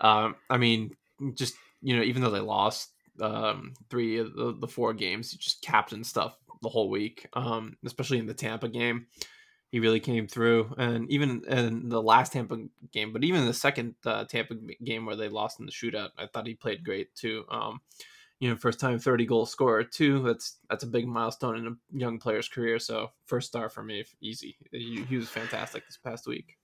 Um, 0.00 0.36
I 0.48 0.56
mean, 0.56 0.96
just 1.34 1.54
you 1.82 1.96
know, 1.96 2.02
even 2.02 2.22
though 2.22 2.30
they 2.30 2.40
lost 2.40 2.90
um, 3.20 3.74
three 3.90 4.18
of 4.18 4.34
the, 4.34 4.56
the 4.58 4.68
four 4.68 4.94
games, 4.94 5.30
he 5.32 5.36
just 5.38 5.60
captain 5.62 6.02
stuff 6.04 6.36
the 6.62 6.68
whole 6.70 6.88
week. 6.88 7.26
Um, 7.34 7.76
especially 7.84 8.18
in 8.18 8.26
the 8.26 8.34
Tampa 8.34 8.68
game, 8.68 9.06
he 9.70 9.80
really 9.80 10.00
came 10.00 10.26
through, 10.26 10.74
and 10.78 11.10
even 11.10 11.42
in 11.46 11.88
the 11.88 12.02
last 12.02 12.32
Tampa 12.32 12.58
game, 12.92 13.12
but 13.12 13.22
even 13.22 13.46
the 13.46 13.54
second 13.54 13.94
uh, 14.04 14.24
Tampa 14.24 14.54
game 14.82 15.06
where 15.06 15.16
they 15.16 15.28
lost 15.28 15.60
in 15.60 15.66
the 15.66 15.72
shootout, 15.72 16.10
I 16.18 16.26
thought 16.26 16.46
he 16.46 16.54
played 16.54 16.84
great 16.84 17.14
too. 17.14 17.44
Um, 17.48 17.80
you 18.40 18.48
know, 18.48 18.56
first 18.56 18.80
time 18.80 18.98
30 18.98 19.26
goal 19.26 19.46
scorer 19.46 19.84
too. 19.84 20.22
That's 20.22 20.56
that's 20.68 20.82
a 20.82 20.88
big 20.88 21.06
milestone 21.06 21.56
in 21.56 21.66
a 21.66 21.96
young 21.96 22.18
player's 22.18 22.48
career. 22.48 22.78
So 22.78 23.10
first 23.26 23.48
star 23.48 23.68
for 23.68 23.82
me, 23.82 24.04
easy. 24.20 24.56
He, 24.72 25.04
he 25.08 25.16
was 25.16 25.28
fantastic 25.28 25.86
this 25.86 25.98
past 25.98 26.26
week. 26.26 26.56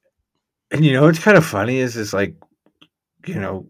And 0.72 0.84
you 0.84 0.94
know 0.94 1.02
what's 1.02 1.18
kind 1.20 1.36
of 1.36 1.44
funny 1.44 1.78
is 1.78 1.96
is 1.96 2.12
like, 2.12 2.34
you 3.26 3.34
know, 3.34 3.68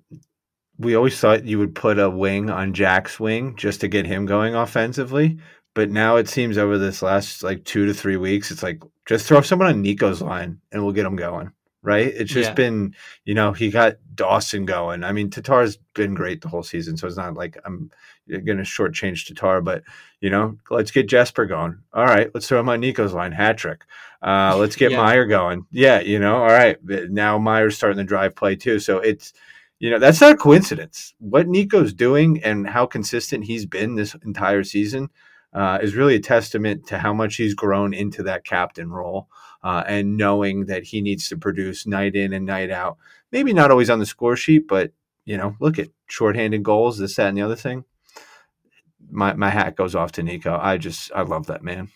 we 0.78 0.94
always 0.94 1.18
thought 1.18 1.44
you 1.44 1.58
would 1.58 1.74
put 1.74 1.98
a 1.98 2.08
wing 2.08 2.48
on 2.48 2.74
Jack's 2.74 3.18
wing 3.18 3.56
just 3.56 3.80
to 3.80 3.88
get 3.88 4.06
him 4.06 4.24
going 4.24 4.54
offensively. 4.54 5.38
But 5.76 5.90
now 5.90 6.16
it 6.16 6.26
seems 6.26 6.56
over 6.56 6.78
this 6.78 7.02
last 7.02 7.42
like 7.42 7.62
two 7.64 7.84
to 7.84 7.92
three 7.92 8.16
weeks, 8.16 8.50
it's 8.50 8.62
like 8.62 8.82
just 9.06 9.26
throw 9.26 9.42
someone 9.42 9.68
on 9.68 9.82
Nico's 9.82 10.22
line 10.22 10.58
and 10.72 10.82
we'll 10.82 10.94
get 10.94 11.04
him 11.04 11.16
going. 11.16 11.52
Right? 11.82 12.06
It's 12.08 12.32
just 12.32 12.48
Yeah. 12.50 12.54
been, 12.54 12.94
you 13.26 13.34
know, 13.34 13.52
he 13.52 13.70
got 13.70 13.96
Dawson 14.14 14.64
going. 14.64 15.04
I 15.04 15.12
mean, 15.12 15.28
Tatar's 15.28 15.76
been 15.94 16.14
great 16.14 16.40
the 16.40 16.48
whole 16.48 16.62
season, 16.62 16.96
so 16.96 17.06
it's 17.06 17.18
not 17.18 17.34
like 17.34 17.58
I'm 17.66 17.90
going 18.26 18.56
to 18.56 18.64
shortchange 18.64 19.26
Tatar, 19.26 19.60
but 19.60 19.82
you 20.22 20.30
know, 20.30 20.56
let's 20.70 20.90
get 20.90 21.08
Jesper 21.10 21.44
going. 21.44 21.78
All 21.92 22.06
right, 22.06 22.30
let's 22.32 22.48
throw 22.48 22.58
him 22.58 22.70
on 22.70 22.80
Nico's 22.80 23.12
line, 23.12 23.32
hat 23.32 23.58
trick. 23.58 23.82
Uh, 24.22 24.56
let's 24.56 24.76
get 24.76 24.92
Yeah. 24.92 24.96
Meier 25.04 25.26
going. 25.26 25.66
Yeah, 25.70 26.00
you 26.00 26.18
know, 26.18 26.36
all 26.36 26.48
right. 26.48 26.78
Now 26.82 27.38
Meier's 27.38 27.76
starting 27.76 27.98
to 27.98 28.04
drive 28.04 28.34
play 28.34 28.56
too. 28.56 28.78
So 28.78 28.98
it's, 28.98 29.34
you 29.78 29.90
know, 29.90 29.98
that's 29.98 30.22
not 30.22 30.32
a 30.32 30.36
coincidence. 30.36 31.14
What 31.18 31.46
Nico's 31.46 31.92
doing 31.92 32.42
and 32.42 32.66
how 32.66 32.86
consistent 32.86 33.44
he's 33.44 33.66
been 33.66 33.94
this 33.94 34.16
entire 34.24 34.64
season 34.64 35.10
uh, 35.56 35.78
is 35.80 35.96
really 35.96 36.14
a 36.14 36.20
testament 36.20 36.86
to 36.86 36.98
how 36.98 37.14
much 37.14 37.36
he's 37.36 37.54
grown 37.54 37.94
into 37.94 38.22
that 38.22 38.44
captain 38.44 38.90
role 38.90 39.26
uh, 39.64 39.82
and 39.86 40.18
knowing 40.18 40.66
that 40.66 40.84
he 40.84 41.00
needs 41.00 41.30
to 41.30 41.36
produce 41.36 41.86
night 41.86 42.14
in 42.14 42.34
and 42.34 42.44
night 42.44 42.70
out. 42.70 42.98
Maybe 43.32 43.54
not 43.54 43.70
always 43.70 43.88
on 43.88 43.98
the 43.98 44.06
score 44.06 44.36
sheet, 44.36 44.68
but, 44.68 44.92
you 45.24 45.38
know, 45.38 45.56
look 45.58 45.78
at 45.78 45.88
shorthanded 46.08 46.62
goals, 46.62 46.98
this, 46.98 47.16
that, 47.16 47.28
and 47.28 47.38
the 47.38 47.42
other 47.42 47.56
thing. 47.56 47.84
My, 49.10 49.32
my 49.32 49.48
hat 49.48 49.76
goes 49.76 49.94
off 49.94 50.12
to 50.12 50.22
Nico. 50.22 50.58
I 50.60 50.76
just, 50.76 51.10
I 51.14 51.22
love 51.22 51.46
that 51.46 51.64
man. 51.64 51.88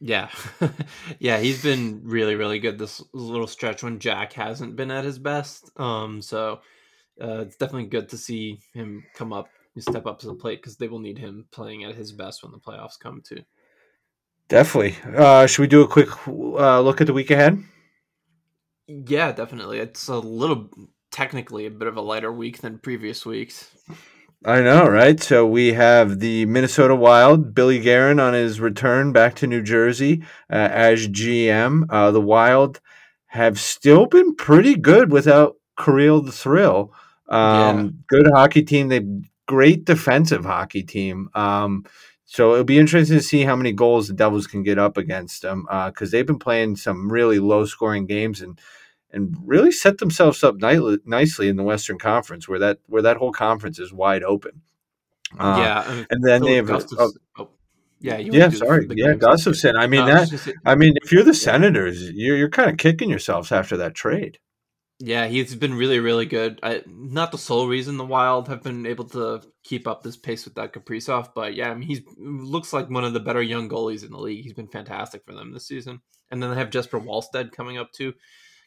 Yeah, 0.00 0.28
yeah, 1.20 1.38
he's 1.38 1.62
been 1.62 2.02
really, 2.04 2.34
really 2.34 2.58
good 2.58 2.78
this 2.78 3.02
little 3.12 3.46
stretch 3.46 3.82
when 3.82 4.00
Jack 4.00 4.32
hasn't 4.32 4.74
been 4.74 4.90
at 4.90 5.04
his 5.04 5.20
best. 5.20 5.70
Um, 5.76 6.20
so 6.20 6.60
uh, 7.20 7.40
it's 7.40 7.56
definitely 7.56 7.88
good 7.88 8.08
to 8.08 8.16
see 8.16 8.60
him 8.74 9.04
come 9.14 9.32
up, 9.32 9.48
step 9.80 10.06
up 10.06 10.18
to 10.20 10.26
the 10.26 10.34
plate 10.34 10.60
because 10.60 10.76
they 10.76 10.88
will 10.88 10.98
need 10.98 11.18
him 11.18 11.46
playing 11.50 11.84
at 11.84 11.94
his 11.94 12.12
best 12.12 12.42
when 12.42 12.52
the 12.52 12.58
playoffs 12.58 12.98
come 12.98 13.22
too. 13.22 13.42
Definitely. 14.48 14.96
Uh, 15.16 15.46
should 15.46 15.62
we 15.62 15.68
do 15.68 15.82
a 15.82 15.88
quick 15.88 16.08
uh, 16.26 16.80
look 16.80 17.00
at 17.00 17.06
the 17.06 17.12
week 17.12 17.30
ahead? 17.30 17.62
Yeah, 18.86 19.32
definitely. 19.32 19.78
It's 19.78 20.08
a 20.08 20.16
little 20.16 20.70
technically 21.10 21.66
a 21.66 21.70
bit 21.70 21.88
of 21.88 21.96
a 21.96 22.00
lighter 22.00 22.32
week 22.32 22.58
than 22.58 22.78
previous 22.78 23.26
weeks. 23.26 23.70
I 24.44 24.60
know, 24.60 24.86
right? 24.86 25.20
So 25.20 25.46
we 25.46 25.72
have 25.72 26.20
the 26.20 26.46
Minnesota 26.46 26.94
Wild, 26.94 27.54
Billy 27.54 27.80
Guerin 27.80 28.20
on 28.20 28.34
his 28.34 28.60
return 28.60 29.12
back 29.12 29.34
to 29.36 29.46
New 29.46 29.62
Jersey 29.62 30.22
uh, 30.50 30.68
as 30.70 31.08
GM. 31.08 31.86
Uh, 31.90 32.10
the 32.12 32.20
Wild 32.20 32.80
have 33.26 33.58
still 33.58 34.06
been 34.06 34.34
pretty 34.36 34.76
good 34.76 35.10
without 35.10 35.56
Kirill 35.76 36.22
the 36.22 36.32
Thrill. 36.32 36.92
Um, 37.28 38.04
Good 38.06 38.28
hockey 38.32 38.62
team. 38.62 38.88
They 38.88 39.00
great 39.48 39.84
defensive 39.84 40.44
hockey 40.44 40.84
team. 40.84 41.28
Um, 41.34 41.84
so 42.24 42.52
it'll 42.52 42.64
be 42.64 42.78
interesting 42.78 43.16
to 43.16 43.22
see 43.22 43.42
how 43.42 43.56
many 43.56 43.72
goals 43.72 44.06
the 44.06 44.14
Devils 44.14 44.46
can 44.46 44.62
get 44.62 44.78
up 44.78 44.96
against 44.98 45.40
them 45.42 45.66
because 45.86 46.10
they've 46.10 46.26
been 46.26 46.38
playing 46.38 46.76
some 46.76 47.10
really 47.10 47.38
low 47.40 47.64
scoring 47.64 48.06
games 48.06 48.40
and 48.42 48.60
and 49.10 49.34
really 49.46 49.72
set 49.72 49.96
themselves 49.96 50.44
up 50.44 50.56
ni- 50.56 50.98
nicely 51.06 51.48
in 51.48 51.56
the 51.56 51.62
Western 51.62 51.96
Conference, 51.98 52.46
where 52.46 52.58
that 52.58 52.78
where 52.86 53.00
that 53.02 53.16
whole 53.16 53.32
conference 53.32 53.78
is 53.78 53.90
wide 53.92 54.22
open. 54.22 54.60
Uh, 55.38 55.56
yeah, 55.58 55.84
I 55.86 55.94
mean, 55.94 56.06
and 56.10 56.22
then 56.22 56.42
they 56.42 56.54
have 56.56 56.70
oh, 56.70 57.12
oh, 57.38 57.48
yeah, 58.00 58.18
you 58.18 58.32
yeah, 58.32 58.40
wanna 58.40 58.50
do 58.50 58.58
the- 58.58 58.66
sorry, 58.66 58.86
yeah? 58.94 59.14
Gustavsson. 59.14 59.74
I 59.78 59.86
mean 59.86 60.04
No, 60.04 60.12
I 60.12 60.14
that. 60.20 60.28
just 60.28 60.48
I 60.66 60.74
mean, 60.74 60.94
if 61.02 61.10
you're 61.10 61.24
the 61.24 61.32
Senators, 61.34 62.10
you're 62.12 62.36
you're 62.36 62.50
kind 62.50 62.70
of 62.70 62.76
kicking 62.76 63.08
yourselves 63.08 63.50
after 63.50 63.78
that 63.78 63.94
trade. 63.94 64.38
Yeah, 65.00 65.28
he's 65.28 65.54
been 65.54 65.74
really, 65.74 66.00
really 66.00 66.26
good. 66.26 66.58
I, 66.62 66.82
not 66.86 67.30
the 67.30 67.38
sole 67.38 67.68
reason 67.68 67.98
the 67.98 68.04
Wild 68.04 68.48
have 68.48 68.64
been 68.64 68.84
able 68.84 69.04
to 69.10 69.42
keep 69.62 69.86
up 69.86 70.02
this 70.02 70.16
pace 70.16 70.44
with 70.44 70.56
that 70.56 70.72
Kaprizov, 70.72 71.28
but 71.34 71.54
yeah, 71.54 71.70
I 71.70 71.74
mean, 71.74 71.86
he's 71.86 72.00
looks 72.16 72.72
like 72.72 72.90
one 72.90 73.04
of 73.04 73.12
the 73.12 73.20
better 73.20 73.42
young 73.42 73.68
goalies 73.68 74.04
in 74.04 74.10
the 74.10 74.18
league. 74.18 74.42
He's 74.42 74.54
been 74.54 74.66
fantastic 74.66 75.24
for 75.24 75.34
them 75.34 75.52
this 75.52 75.68
season. 75.68 76.00
And 76.30 76.42
then 76.42 76.50
they 76.50 76.56
have 76.56 76.70
Jesper 76.70 77.00
Wallstedt 77.00 77.52
coming 77.52 77.78
up 77.78 77.92
too. 77.92 78.14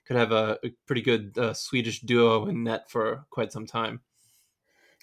Could 0.07 0.15
have 0.15 0.31
a, 0.31 0.57
a 0.63 0.71
pretty 0.87 1.01
good 1.01 1.37
uh, 1.37 1.53
Swedish 1.53 1.99
duo 1.99 2.47
in 2.47 2.63
net 2.63 2.89
for 2.89 3.25
quite 3.29 3.51
some 3.51 3.65
time. 3.65 3.99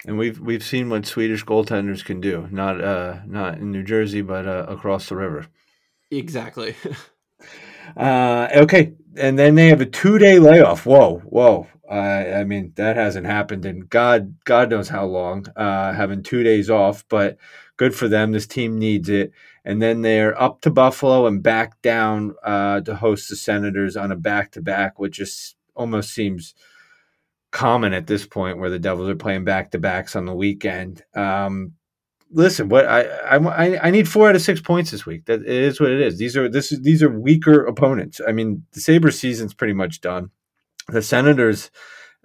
And 0.05 0.17
we've 0.17 0.39
we've 0.39 0.63
seen 0.63 0.89
what 0.89 1.05
Swedish 1.05 1.45
goaltenders 1.45 2.03
can 2.03 2.21
do. 2.21 2.47
Not 2.49 2.81
uh 2.81 3.19
not 3.25 3.57
in 3.57 3.71
New 3.71 3.83
Jersey, 3.83 4.21
but 4.21 4.47
uh, 4.47 4.65
across 4.67 5.09
the 5.09 5.15
river. 5.15 5.45
Exactly. 6.09 6.75
Uh, 7.97 8.47
okay, 8.53 8.93
and 9.17 9.37
then 9.37 9.55
they 9.55 9.67
have 9.67 9.81
a 9.81 9.85
two 9.85 10.17
day 10.17 10.39
layoff. 10.39 10.85
Whoa, 10.85 11.19
whoa. 11.25 11.67
Uh, 11.89 12.35
I 12.35 12.43
mean, 12.43 12.71
that 12.75 12.95
hasn't 12.97 13.25
happened 13.25 13.65
in 13.65 13.79
God, 13.81 14.35
God 14.45 14.69
knows 14.69 14.89
how 14.89 15.05
long. 15.05 15.47
Uh, 15.55 15.91
having 15.91 16.21
two 16.21 16.43
days 16.43 16.69
off, 16.69 17.03
but 17.09 17.37
good 17.77 17.95
for 17.95 18.07
them. 18.07 18.31
This 18.31 18.45
team 18.45 18.77
needs 18.77 19.09
it. 19.09 19.31
And 19.65 19.81
then 19.81 20.03
they're 20.03 20.39
up 20.39 20.61
to 20.61 20.69
Buffalo 20.69 21.25
and 21.25 21.41
back 21.41 21.81
down 21.81 22.35
uh, 22.43 22.81
to 22.81 22.95
host 22.95 23.29
the 23.29 23.35
Senators 23.35 23.97
on 23.97 24.11
a 24.11 24.15
back 24.15 24.51
to 24.51 24.61
back, 24.61 24.99
which 24.99 25.17
just 25.17 25.55
almost 25.75 26.13
seems 26.13 26.53
common 27.51 27.93
at 27.93 28.05
this 28.05 28.27
point, 28.27 28.59
where 28.59 28.69
the 28.69 28.77
Devils 28.77 29.09
are 29.09 29.15
playing 29.15 29.43
back 29.43 29.71
to 29.71 29.79
backs 29.79 30.15
on 30.15 30.25
the 30.25 30.35
weekend. 30.35 31.03
Um, 31.15 31.73
listen, 32.31 32.69
what 32.69 32.85
I, 32.85 33.01
I 33.01 33.87
I 33.87 33.91
need 33.91 34.07
four 34.07 34.29
out 34.29 34.35
of 34.35 34.41
six 34.41 34.61
points 34.61 34.91
this 34.91 35.05
week. 35.05 35.25
That 35.25 35.45
is 35.45 35.79
what 35.79 35.91
it 35.91 36.01
is. 36.01 36.17
These 36.17 36.37
are 36.37 36.49
this 36.49 36.71
is 36.71 36.81
these 36.81 37.03
are 37.03 37.09
weaker 37.09 37.65
opponents. 37.65 38.21
I 38.27 38.31
mean, 38.31 38.65
the 38.73 38.81
Sabres 38.81 39.19
season's 39.19 39.53
pretty 39.53 39.73
much 39.73 40.01
done. 40.01 40.31
The 40.87 41.01
Senators 41.01 41.71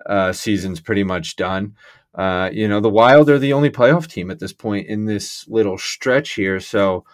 uh, 0.06 0.32
season's 0.32 0.80
pretty 0.80 1.04
much 1.04 1.36
done. 1.36 1.74
Uh, 2.14 2.48
you 2.52 2.68
know, 2.68 2.80
the 2.80 2.90
Wild 2.90 3.28
are 3.28 3.38
the 3.38 3.52
only 3.52 3.70
playoff 3.70 4.06
team 4.06 4.30
at 4.30 4.38
this 4.38 4.52
point 4.52 4.86
in 4.86 5.06
this 5.06 5.46
little 5.48 5.76
stretch 5.76 6.34
here. 6.34 6.60
So 6.60 7.04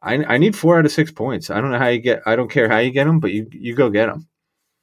I, 0.00 0.14
I 0.24 0.38
need 0.38 0.56
four 0.56 0.78
out 0.78 0.84
of 0.84 0.92
six 0.92 1.10
points. 1.10 1.50
I 1.50 1.60
don't 1.60 1.70
know 1.70 1.78
how 1.78 1.88
you 1.88 1.98
get. 1.98 2.22
I 2.26 2.36
don't 2.36 2.50
care 2.50 2.68
how 2.68 2.78
you 2.78 2.90
get 2.90 3.04
them, 3.04 3.20
but 3.20 3.32
you 3.32 3.48
you 3.52 3.74
go 3.74 3.90
get 3.90 4.06
them. 4.06 4.28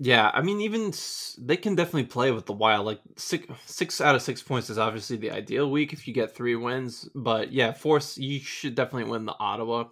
Yeah, 0.04 0.32
I 0.34 0.42
mean, 0.42 0.62
even 0.62 0.92
they 1.38 1.58
can 1.58 1.76
definitely 1.76 2.06
play 2.06 2.32
with 2.32 2.48
the 2.48 2.54
Wild. 2.54 2.88
Like 2.88 3.02
six, 3.18 3.46
six 3.68 4.02
out 4.02 4.16
of 4.16 4.24
six 4.24 4.42
points 4.42 4.72
is 4.72 4.80
obviously 4.80 5.16
the 5.16 5.30
ideal 5.30 5.70
week 5.70 5.94
if 5.94 6.08
you 6.08 6.14
get 6.14 6.36
three 6.36 6.56
wins. 6.56 7.08
But 7.14 7.54
yeah, 7.54 7.72
force 7.72 8.18
you 8.18 8.40
should 8.40 8.74
definitely 8.74 9.12
win 9.12 9.26
the 9.26 9.36
Ottawa 9.40 9.90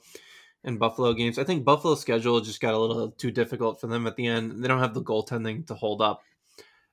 and 0.64 0.80
Buffalo 0.80 1.14
games. 1.14 1.38
I 1.38 1.44
think 1.44 1.64
Buffalo's 1.64 2.02
schedule 2.02 2.42
just 2.42 2.60
got 2.60 2.74
a 2.74 2.80
little 2.80 3.12
too 3.12 3.30
difficult 3.30 3.80
for 3.80 3.86
them 3.86 4.08
at 4.08 4.16
the 4.16 4.26
end. 4.26 4.64
They 4.64 4.68
don't 4.68 4.80
have 4.80 4.96
the 4.96 5.04
goaltending 5.04 5.68
to 5.68 5.76
hold 5.76 6.02
up 6.02 6.24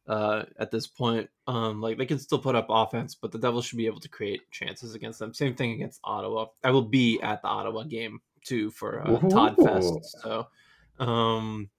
uh, 0.06 0.42
at 0.58 0.70
this 0.70 0.86
point. 0.86 1.30
Um, 1.46 1.80
like 1.80 1.96
they 1.96 2.04
can 2.04 2.18
still 2.18 2.38
put 2.38 2.54
up 2.54 2.66
offense, 2.68 3.14
but 3.14 3.32
the 3.32 3.38
Devils 3.38 3.64
should 3.64 3.78
be 3.78 3.86
able 3.86 4.00
to 4.00 4.10
create 4.10 4.42
chances 4.50 4.94
against 4.94 5.20
them. 5.20 5.32
Same 5.32 5.54
thing 5.54 5.70
against 5.70 6.00
Ottawa. 6.04 6.48
I 6.62 6.70
will 6.70 6.82
be 6.82 7.18
at 7.22 7.40
the 7.40 7.48
Ottawa 7.48 7.84
game 7.84 8.20
too 8.44 8.70
for 8.70 9.08
uh, 9.08 9.20
Todd 9.30 9.56
Fest. 9.56 10.18
So. 10.20 10.48
Um, 10.98 11.70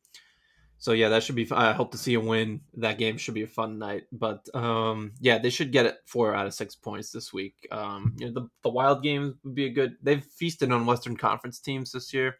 so 0.79 0.91
yeah, 0.91 1.09
that 1.09 1.23
should 1.23 1.35
be. 1.35 1.47
I 1.51 1.73
hope 1.73 1.91
to 1.91 1.97
see 1.97 2.13
a 2.13 2.19
win. 2.19 2.61
That 2.75 2.97
game 2.97 3.17
should 3.17 3.33
be 3.33 3.43
a 3.43 3.47
fun 3.47 3.79
night. 3.79 4.03
But 4.11 4.47
um, 4.53 5.13
yeah, 5.19 5.37
they 5.39 5.49
should 5.49 5.71
get 5.71 5.85
it 5.85 5.97
four 6.05 6.35
out 6.35 6.45
of 6.45 6.53
six 6.53 6.75
points 6.75 7.11
this 7.11 7.33
week. 7.33 7.67
Um, 7.71 8.15
you 8.17 8.27
know, 8.27 8.33
the 8.33 8.49
the 8.63 8.69
Wild 8.69 9.01
games 9.03 9.35
would 9.43 9.55
be 9.55 9.65
a 9.65 9.69
good. 9.69 9.95
They've 10.01 10.23
feasted 10.23 10.71
on 10.71 10.85
Western 10.85 11.17
Conference 11.17 11.59
teams 11.59 11.91
this 11.91 12.13
year. 12.13 12.37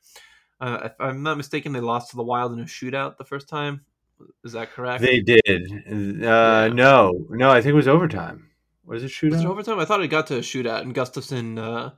Uh, 0.60 0.80
if 0.86 0.94
I'm 1.00 1.24
not 1.24 1.38
mistaken, 1.38 1.72
they 1.72 1.80
lost 1.80 2.12
to 2.12 2.16
the 2.16 2.24
Wild 2.24 2.54
in 2.54 2.60
a 2.60 2.66
shootout 2.66 3.18
the 3.18 3.26
first 3.26 3.50
time. 3.50 3.82
Is 4.44 4.54
that 4.54 4.72
correct? 4.72 5.04
They 5.04 5.20
did. 5.20 5.42
Uh, 5.48 6.68
Yeah. 6.68 6.74
No, 6.74 7.26
no, 7.30 7.52
I 7.52 7.62
think 7.62 7.74
it 7.74 7.76
was 7.76 7.88
overtime. 7.88 8.50
Was 8.86 9.04
it 9.04 9.12
shootout? 9.12 9.32
Was 9.32 9.42
it 9.42 9.48
overtime? 9.48 9.80
I 9.80 9.86
thought 9.86 10.02
it 10.02 10.08
got 10.08 10.28
to 10.28 10.38
a 10.38 10.42
shootout, 10.42 10.82
and 10.82 10.96
Gustavsson 10.96 11.60
uh, 11.60 11.92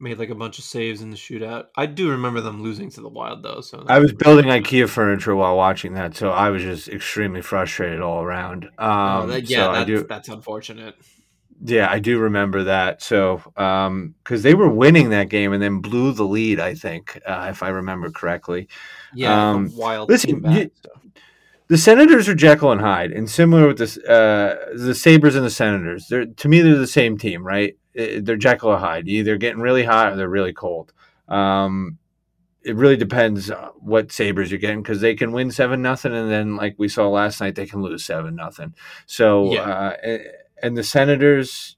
made 0.00 0.18
like 0.18 0.30
a 0.30 0.34
bunch 0.34 0.58
of 0.58 0.64
saves 0.64 1.02
in 1.02 1.10
the 1.10 1.16
shootout. 1.16 1.66
I 1.76 1.86
do 1.86 2.10
remember 2.10 2.40
them 2.40 2.62
losing 2.62 2.90
to 2.90 3.00
the 3.00 3.08
Wild 3.08 3.42
though. 3.42 3.60
So 3.60 3.84
I 3.86 3.98
was 3.98 4.12
building 4.12 4.46
IKEA 4.46 4.88
furniture 4.88 5.36
while 5.36 5.56
watching 5.56 5.94
that, 5.94 6.16
so 6.16 6.30
I 6.30 6.50
was 6.50 6.62
just 6.62 6.88
extremely 6.88 7.42
frustrated 7.42 8.00
all 8.00 8.22
around. 8.22 8.64
Um, 8.78 9.22
oh, 9.22 9.26
that, 9.26 9.44
yeah, 9.48 9.56
so 9.58 9.72
that's, 9.72 9.78
I 9.78 9.84
do. 9.84 10.06
that's 10.08 10.28
unfortunate. 10.28 10.94
Yeah, 11.62 11.90
I 11.90 11.98
do 11.98 12.18
remember 12.18 12.64
that. 12.64 13.02
So, 13.02 13.42
because 13.54 14.42
they 14.42 14.54
were 14.54 14.70
winning 14.70 15.10
that 15.10 15.28
game 15.28 15.52
and 15.52 15.62
then 15.62 15.80
blew 15.80 16.12
the 16.12 16.24
lead, 16.24 16.58
I 16.58 16.74
think, 16.74 17.20
uh, 17.26 17.48
if 17.50 17.62
I 17.62 17.68
remember 17.68 18.10
correctly. 18.10 18.66
Yeah, 19.14 19.50
Um, 19.50 19.68
the 19.68 19.76
Wild. 19.76 20.08
listen, 20.08 20.40
back, 20.40 20.56
you- 20.56 20.70
so. 20.82 20.90
The 21.68 21.78
Senators 21.78 22.28
are 22.28 22.34
Jekyll 22.34 22.72
and 22.72 22.80
Hyde, 22.80 23.12
and 23.12 23.30
similar 23.30 23.68
with 23.68 23.78
this, 23.78 23.96
uh, 23.98 24.70
the 24.74 24.92
Sabres 24.94 25.36
and 25.36 25.44
the 25.44 25.50
Senators. 25.50 26.08
They're 26.08 26.26
to 26.26 26.48
me, 26.48 26.62
they're 26.62 26.76
the 26.76 26.86
same 26.86 27.16
team, 27.16 27.46
right? 27.46 27.76
Uh, 27.98 28.20
They're 28.22 28.36
Jekyll 28.36 28.70
or 28.70 28.78
Hyde. 28.78 29.08
Either 29.08 29.36
getting 29.36 29.60
really 29.60 29.84
hot 29.84 30.12
or 30.12 30.16
they're 30.16 30.28
really 30.28 30.52
cold. 30.52 30.92
Um, 31.28 31.98
it 32.62 32.76
really 32.76 32.96
depends 32.96 33.50
uh, 33.50 33.70
what 33.78 34.12
Sabres 34.12 34.50
you're 34.50 34.60
getting 34.60 34.82
because 34.82 35.00
they 35.00 35.14
can 35.14 35.32
win 35.32 35.50
seven 35.50 35.80
nothing, 35.82 36.14
and 36.14 36.30
then 36.30 36.56
like 36.56 36.74
we 36.78 36.88
saw 36.88 37.08
last 37.08 37.40
night, 37.40 37.54
they 37.54 37.66
can 37.66 37.80
lose 37.82 38.04
seven 38.04 38.34
nothing. 38.36 38.74
So, 39.06 39.52
Yeah. 39.52 39.60
uh, 39.62 39.96
and- 40.02 40.22
and 40.62 40.76
the 40.76 40.82
Senators, 40.84 41.76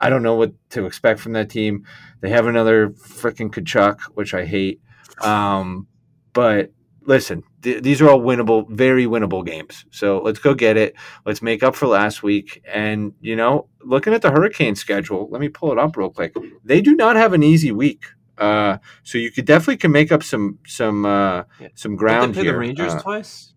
I 0.00 0.10
don't 0.10 0.22
know 0.22 0.34
what 0.34 0.52
to 0.70 0.84
expect 0.84 1.18
from 1.18 1.32
that 1.32 1.48
team. 1.48 1.86
They 2.20 2.28
have 2.28 2.46
another 2.46 2.90
freaking 2.90 3.50
Tkachuk, 3.50 4.00
which 4.14 4.34
I 4.34 4.44
hate. 4.44 4.82
Um, 5.22 5.86
but 6.34 6.70
listen, 7.08 7.42
th- 7.62 7.82
these 7.82 8.00
are 8.00 8.08
all 8.08 8.20
winnable, 8.20 8.68
very 8.70 9.06
winnable 9.06 9.44
games. 9.44 9.84
So 9.90 10.20
let's 10.22 10.38
go 10.38 10.54
get 10.54 10.76
it. 10.76 10.94
Let's 11.26 11.42
make 11.42 11.62
up 11.64 11.74
for 11.74 11.88
last 11.88 12.22
week. 12.22 12.62
And 12.72 13.14
you 13.20 13.34
know, 13.34 13.66
looking 13.82 14.12
at 14.14 14.22
the 14.22 14.30
Hurricane 14.30 14.76
schedule, 14.76 15.28
let 15.30 15.40
me 15.40 15.48
pull 15.48 15.72
it 15.72 15.78
up 15.78 15.96
real 15.96 16.10
quick. 16.10 16.34
They 16.64 16.80
do 16.80 16.94
not 16.94 17.16
have 17.16 17.32
an 17.32 17.42
easy 17.42 17.72
week. 17.72 18.04
Uh, 18.36 18.78
so 19.02 19.18
you 19.18 19.32
could 19.32 19.46
definitely 19.46 19.78
can 19.78 19.90
make 19.90 20.12
up 20.12 20.22
some 20.22 20.58
some 20.66 21.04
uh, 21.04 21.42
Yeah. 21.58 21.68
some 21.74 21.92
Did 21.92 21.98
ground 21.98 22.34
they 22.34 22.38
play 22.38 22.44
here. 22.44 22.52
the 22.52 22.58
Rangers 22.58 22.94
Uh, 22.94 23.00
twice? 23.00 23.52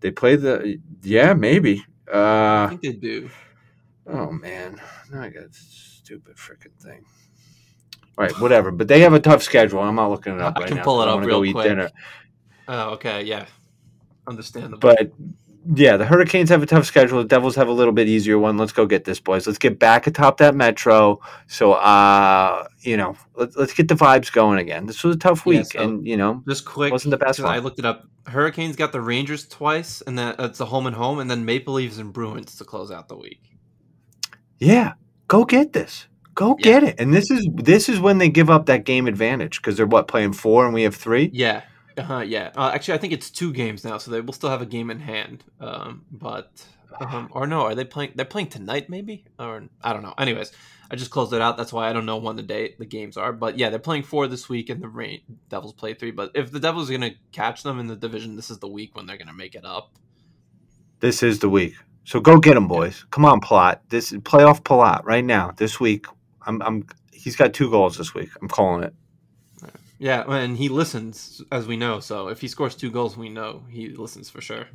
they 0.00 0.10
play 0.10 0.36
the 0.36 0.78
yeah 1.02 1.34
maybe. 1.34 1.84
I 2.12 2.16
Uh, 2.16 2.68
think 2.70 2.80
they 2.82 2.92
do. 2.92 3.28
Oh 4.06 4.30
man, 4.32 4.80
now 5.10 5.22
I 5.22 5.28
got 5.28 5.52
stupid 5.54 6.36
freaking 6.36 6.74
thing. 6.82 7.04
All 8.18 8.24
right, 8.26 8.40
whatever. 8.40 8.70
But 8.70 8.88
they 8.88 9.00
have 9.00 9.12
a 9.14 9.20
tough 9.20 9.42
schedule. 9.42 9.80
I'm 9.80 9.94
not 9.94 10.10
looking 10.10 10.34
it 10.34 10.40
up 10.40 10.54
I 10.56 10.60
right 10.60 10.68
can 10.68 10.76
now. 10.78 10.84
pull 10.84 11.02
it 11.02 11.06
I 11.06 11.12
up 11.12 11.20
real 11.20 11.38
go 11.40 11.44
eat 11.44 11.52
quick. 11.52 11.68
dinner. 11.68 11.90
Oh, 12.68 12.90
okay, 12.90 13.22
yeah, 13.24 13.46
understandable. 14.26 14.78
But 14.78 15.12
yeah, 15.74 15.96
the 15.96 16.04
Hurricanes 16.04 16.48
have 16.50 16.62
a 16.62 16.66
tough 16.66 16.86
schedule. 16.86 17.18
The 17.18 17.28
Devils 17.28 17.54
have 17.56 17.68
a 17.68 17.72
little 17.72 17.92
bit 17.92 18.08
easier 18.08 18.38
one. 18.38 18.56
Let's 18.56 18.72
go 18.72 18.84
get 18.86 19.04
this, 19.04 19.20
boys. 19.20 19.46
Let's 19.46 19.58
get 19.58 19.78
back 19.78 20.06
atop 20.06 20.38
that 20.38 20.54
Metro. 20.54 21.20
So, 21.46 21.72
uh, 21.74 22.64
you 22.80 22.96
know, 22.96 23.16
let's 23.36 23.56
let's 23.56 23.72
get 23.72 23.88
the 23.88 23.94
vibes 23.94 24.32
going 24.32 24.58
again. 24.58 24.86
This 24.86 25.04
was 25.04 25.16
a 25.16 25.18
tough 25.18 25.42
Yeah, 25.46 25.58
week, 25.58 25.66
so- 25.72 25.80
and 25.80 26.06
you 26.06 26.16
know, 26.16 26.42
just 26.48 26.64
quick, 26.64 26.92
wasn't 26.92 27.12
the 27.12 27.18
best 27.18 27.40
I 27.40 27.58
looked 27.58 27.78
it 27.78 27.84
up. 27.84 28.04
Hurricanes 28.26 28.76
got 28.76 28.92
the 28.92 29.00
Rangers 29.00 29.46
twice, 29.48 30.00
and 30.02 30.16
then 30.18 30.34
it's 30.38 30.60
a 30.60 30.64
home 30.66 30.86
and 30.86 30.94
home, 30.96 31.18
and 31.18 31.30
then 31.30 31.44
Maple 31.44 31.74
Leafs 31.74 31.98
and 31.98 32.12
Bruins 32.12 32.56
to 32.56 32.64
close 32.64 32.90
out 32.90 33.08
the 33.08 33.16
week. 33.16 33.40
yeah, 34.58 34.92
go 35.28 35.44
get 35.44 35.72
this. 35.72 36.06
Go 36.34 36.56
Yeah. 36.58 36.64
get 36.64 36.84
it. 36.84 36.94
And 37.00 37.12
this 37.12 37.30
is 37.30 37.46
this 37.54 37.88
is 37.88 38.00
when 38.00 38.18
they 38.18 38.28
give 38.28 38.48
up 38.48 38.66
that 38.66 38.84
game 38.84 39.06
advantage 39.06 39.60
because 39.60 39.76
they're 39.76 39.86
what 39.86 40.08
playing 40.08 40.32
four 40.32 40.64
and 40.64 40.72
we 40.72 40.82
have 40.82 40.94
three. 40.94 41.30
Yeah, 41.32 41.62
uh-huh, 41.96 42.20
yeah. 42.20 42.50
Uh, 42.56 42.70
actually, 42.74 42.94
I 42.94 42.98
think 42.98 43.12
it's 43.12 43.30
two 43.30 43.52
games 43.52 43.84
now, 43.84 43.98
so 43.98 44.10
they 44.10 44.20
will 44.20 44.32
still 44.32 44.50
have 44.50 44.62
a 44.62 44.66
game 44.66 44.90
in 44.90 45.00
hand. 45.00 45.44
Um, 45.60 46.04
but 46.10 46.64
um, 47.00 47.28
or 47.32 47.46
no, 47.46 47.62
are 47.62 47.74
they 47.74 47.84
playing? 47.84 48.12
They're 48.14 48.24
playing 48.24 48.48
tonight, 48.48 48.88
maybe, 48.88 49.24
or 49.38 49.64
I 49.82 49.92
don't 49.92 50.02
know. 50.02 50.14
Anyways, 50.18 50.52
I 50.90 50.96
just 50.96 51.10
closed 51.10 51.32
it 51.32 51.40
out. 51.40 51.56
That's 51.56 51.72
why 51.72 51.88
I 51.88 51.92
don't 51.92 52.06
know 52.06 52.18
when 52.18 52.36
the 52.36 52.42
date 52.42 52.78
the 52.78 52.86
games 52.86 53.16
are. 53.16 53.32
But 53.32 53.58
yeah, 53.58 53.70
they're 53.70 53.78
playing 53.78 54.04
four 54.04 54.26
this 54.26 54.48
week, 54.48 54.70
and 54.70 54.82
the 54.82 54.88
Rain 54.88 55.20
Devils 55.48 55.72
play 55.72 55.94
three. 55.94 56.10
But 56.10 56.32
if 56.34 56.50
the 56.50 56.60
Devils 56.60 56.90
are 56.90 56.92
gonna 56.92 57.14
catch 57.32 57.62
them 57.62 57.78
in 57.78 57.86
the 57.86 57.96
division, 57.96 58.36
this 58.36 58.50
is 58.50 58.58
the 58.58 58.68
week 58.68 58.96
when 58.96 59.06
they're 59.06 59.18
gonna 59.18 59.32
make 59.32 59.54
it 59.54 59.64
up. 59.64 59.92
This 61.00 61.22
is 61.22 61.38
the 61.40 61.48
week. 61.48 61.74
So 62.04 62.20
go 62.20 62.38
get 62.38 62.54
them, 62.54 62.68
boys. 62.68 63.04
Come 63.10 63.24
on, 63.24 63.40
Palat. 63.40 63.80
This 63.88 64.12
is 64.12 64.18
playoff 64.20 64.62
Palat 64.62 65.04
right 65.04 65.24
now. 65.24 65.52
This 65.56 65.80
week, 65.80 66.06
I'm. 66.46 66.60
I'm. 66.62 66.86
He's 67.12 67.36
got 67.36 67.54
two 67.54 67.70
goals 67.70 67.96
this 67.96 68.14
week. 68.14 68.30
I'm 68.40 68.48
calling 68.48 68.82
it. 68.82 68.94
Yeah, 70.02 70.24
and 70.26 70.56
he 70.56 70.68
listens, 70.68 71.42
as 71.52 71.68
we 71.68 71.76
know. 71.76 72.00
So 72.00 72.26
if 72.26 72.40
he 72.40 72.48
scores 72.48 72.74
two 72.74 72.90
goals, 72.90 73.16
we 73.16 73.28
know 73.28 73.62
he 73.70 73.90
listens 73.90 74.28
for 74.28 74.40
sure. 74.40 74.66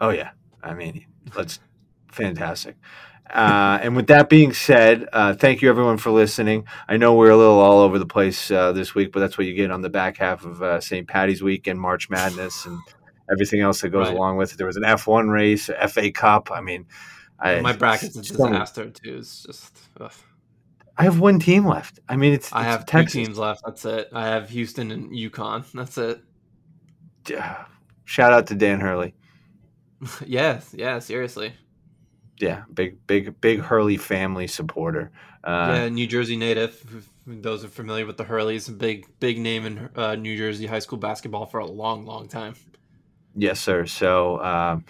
Oh 0.00 0.08
yeah. 0.08 0.30
I 0.62 0.72
mean, 0.72 1.04
that's 1.36 1.60
fantastic. 2.10 2.76
Uh, 3.28 3.78
and 3.82 3.94
with 3.94 4.06
that 4.06 4.30
being 4.30 4.54
said, 4.54 5.08
uh, 5.12 5.34
thank 5.34 5.60
you 5.60 5.68
everyone 5.68 5.98
for 5.98 6.10
listening. 6.10 6.64
I 6.88 6.96
know 6.96 7.12
we're 7.14 7.32
a 7.32 7.36
little 7.36 7.58
all 7.58 7.80
over 7.80 7.98
the 7.98 8.06
place 8.06 8.50
uh, 8.50 8.72
this 8.72 8.94
week, 8.94 9.12
but 9.12 9.20
that's 9.20 9.36
what 9.36 9.46
you 9.46 9.52
get 9.52 9.70
on 9.70 9.82
the 9.82 9.90
back 9.90 10.16
half 10.16 10.46
of 10.46 10.62
uh, 10.62 10.80
St. 10.80 11.06
Patty's 11.06 11.42
week 11.42 11.66
and 11.66 11.78
March 11.78 12.08
Madness 12.08 12.64
and 12.64 12.78
everything 13.30 13.60
else 13.60 13.82
that 13.82 13.90
goes 13.90 14.06
Right. 14.08 14.16
along 14.16 14.38
with 14.38 14.52
it. 14.52 14.56
There 14.56 14.66
was 14.66 14.76
an 14.78 14.84
F1 14.84 15.30
race, 15.30 15.68
FA 15.88 16.10
Cup. 16.10 16.50
I 16.50 16.62
mean, 16.62 16.86
I, 17.38 17.60
My 17.60 17.74
bracket's 17.74 18.16
a 18.16 18.22
disaster 18.22 18.88
too. 18.88 19.18
It's 19.18 19.42
just. 19.42 19.76
Ugh. 20.00 20.12
I 20.98 21.04
have 21.04 21.20
one 21.20 21.38
team 21.38 21.66
left. 21.66 22.00
I 22.08 22.16
mean, 22.16 22.32
it's, 22.32 22.52
I 22.52 22.60
it's 22.60 22.66
have 22.66 22.86
Texas. 22.86 23.12
two 23.12 23.24
teams 23.24 23.38
left. 23.38 23.62
That's 23.64 23.84
it. 23.84 24.08
I 24.12 24.26
have 24.26 24.48
Houston 24.50 24.90
and 24.90 25.12
UConn. 25.12 25.70
That's 25.72 25.98
it. 25.98 26.22
Shout 28.04 28.32
out 28.32 28.46
to 28.48 28.54
Dan 28.54 28.80
Hurley. 28.80 29.14
yes, 30.26 30.72
yeah. 30.76 30.98
Seriously. 30.98 31.52
Yeah, 32.38 32.64
big, 32.72 33.06
big, 33.06 33.40
big 33.40 33.60
Hurley 33.60 33.96
family 33.96 34.46
supporter. 34.46 35.10
Uh, 35.42 35.72
yeah, 35.74 35.88
New 35.88 36.06
Jersey 36.06 36.36
native. 36.36 37.08
Those 37.26 37.64
are 37.64 37.68
familiar 37.68 38.06
with 38.06 38.16
the 38.16 38.24
Hurleys, 38.24 38.68
big, 38.76 39.06
big 39.20 39.38
name 39.38 39.64
in 39.64 39.90
uh, 39.96 40.14
New 40.16 40.36
Jersey 40.36 40.66
high 40.66 40.78
school 40.78 40.98
basketball 40.98 41.46
for 41.46 41.60
a 41.60 41.66
long, 41.66 42.04
long 42.04 42.28
time. 42.28 42.54
Yes, 43.34 43.60
sir. 43.60 43.86
So 43.86 44.42
um, 44.42 44.84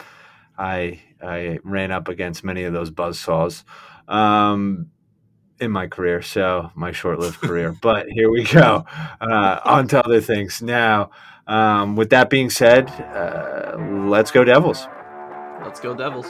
I 0.58 1.00
I 1.22 1.58
ran 1.62 1.90
up 1.90 2.08
against 2.08 2.44
many 2.44 2.64
of 2.64 2.72
those 2.72 2.90
buzzsaws 2.90 3.64
um, 4.08 4.90
in 5.60 5.70
my 5.70 5.86
career. 5.86 6.22
So 6.22 6.70
my 6.74 6.92
short-lived 6.92 7.40
career. 7.40 7.76
But 7.80 8.08
here 8.08 8.30
we 8.30 8.44
go. 8.44 8.84
Uh, 9.20 9.60
on 9.64 9.88
to 9.88 10.04
other 10.04 10.20
things 10.20 10.62
now. 10.62 11.10
Um, 11.46 11.96
with 11.96 12.10
that 12.10 12.28
being 12.28 12.50
said, 12.50 12.90
uh, 12.90 13.76
let's 14.08 14.30
go 14.30 14.44
Devils. 14.44 14.86
Let's 15.62 15.80
go 15.80 15.94
Devils. 15.94 16.26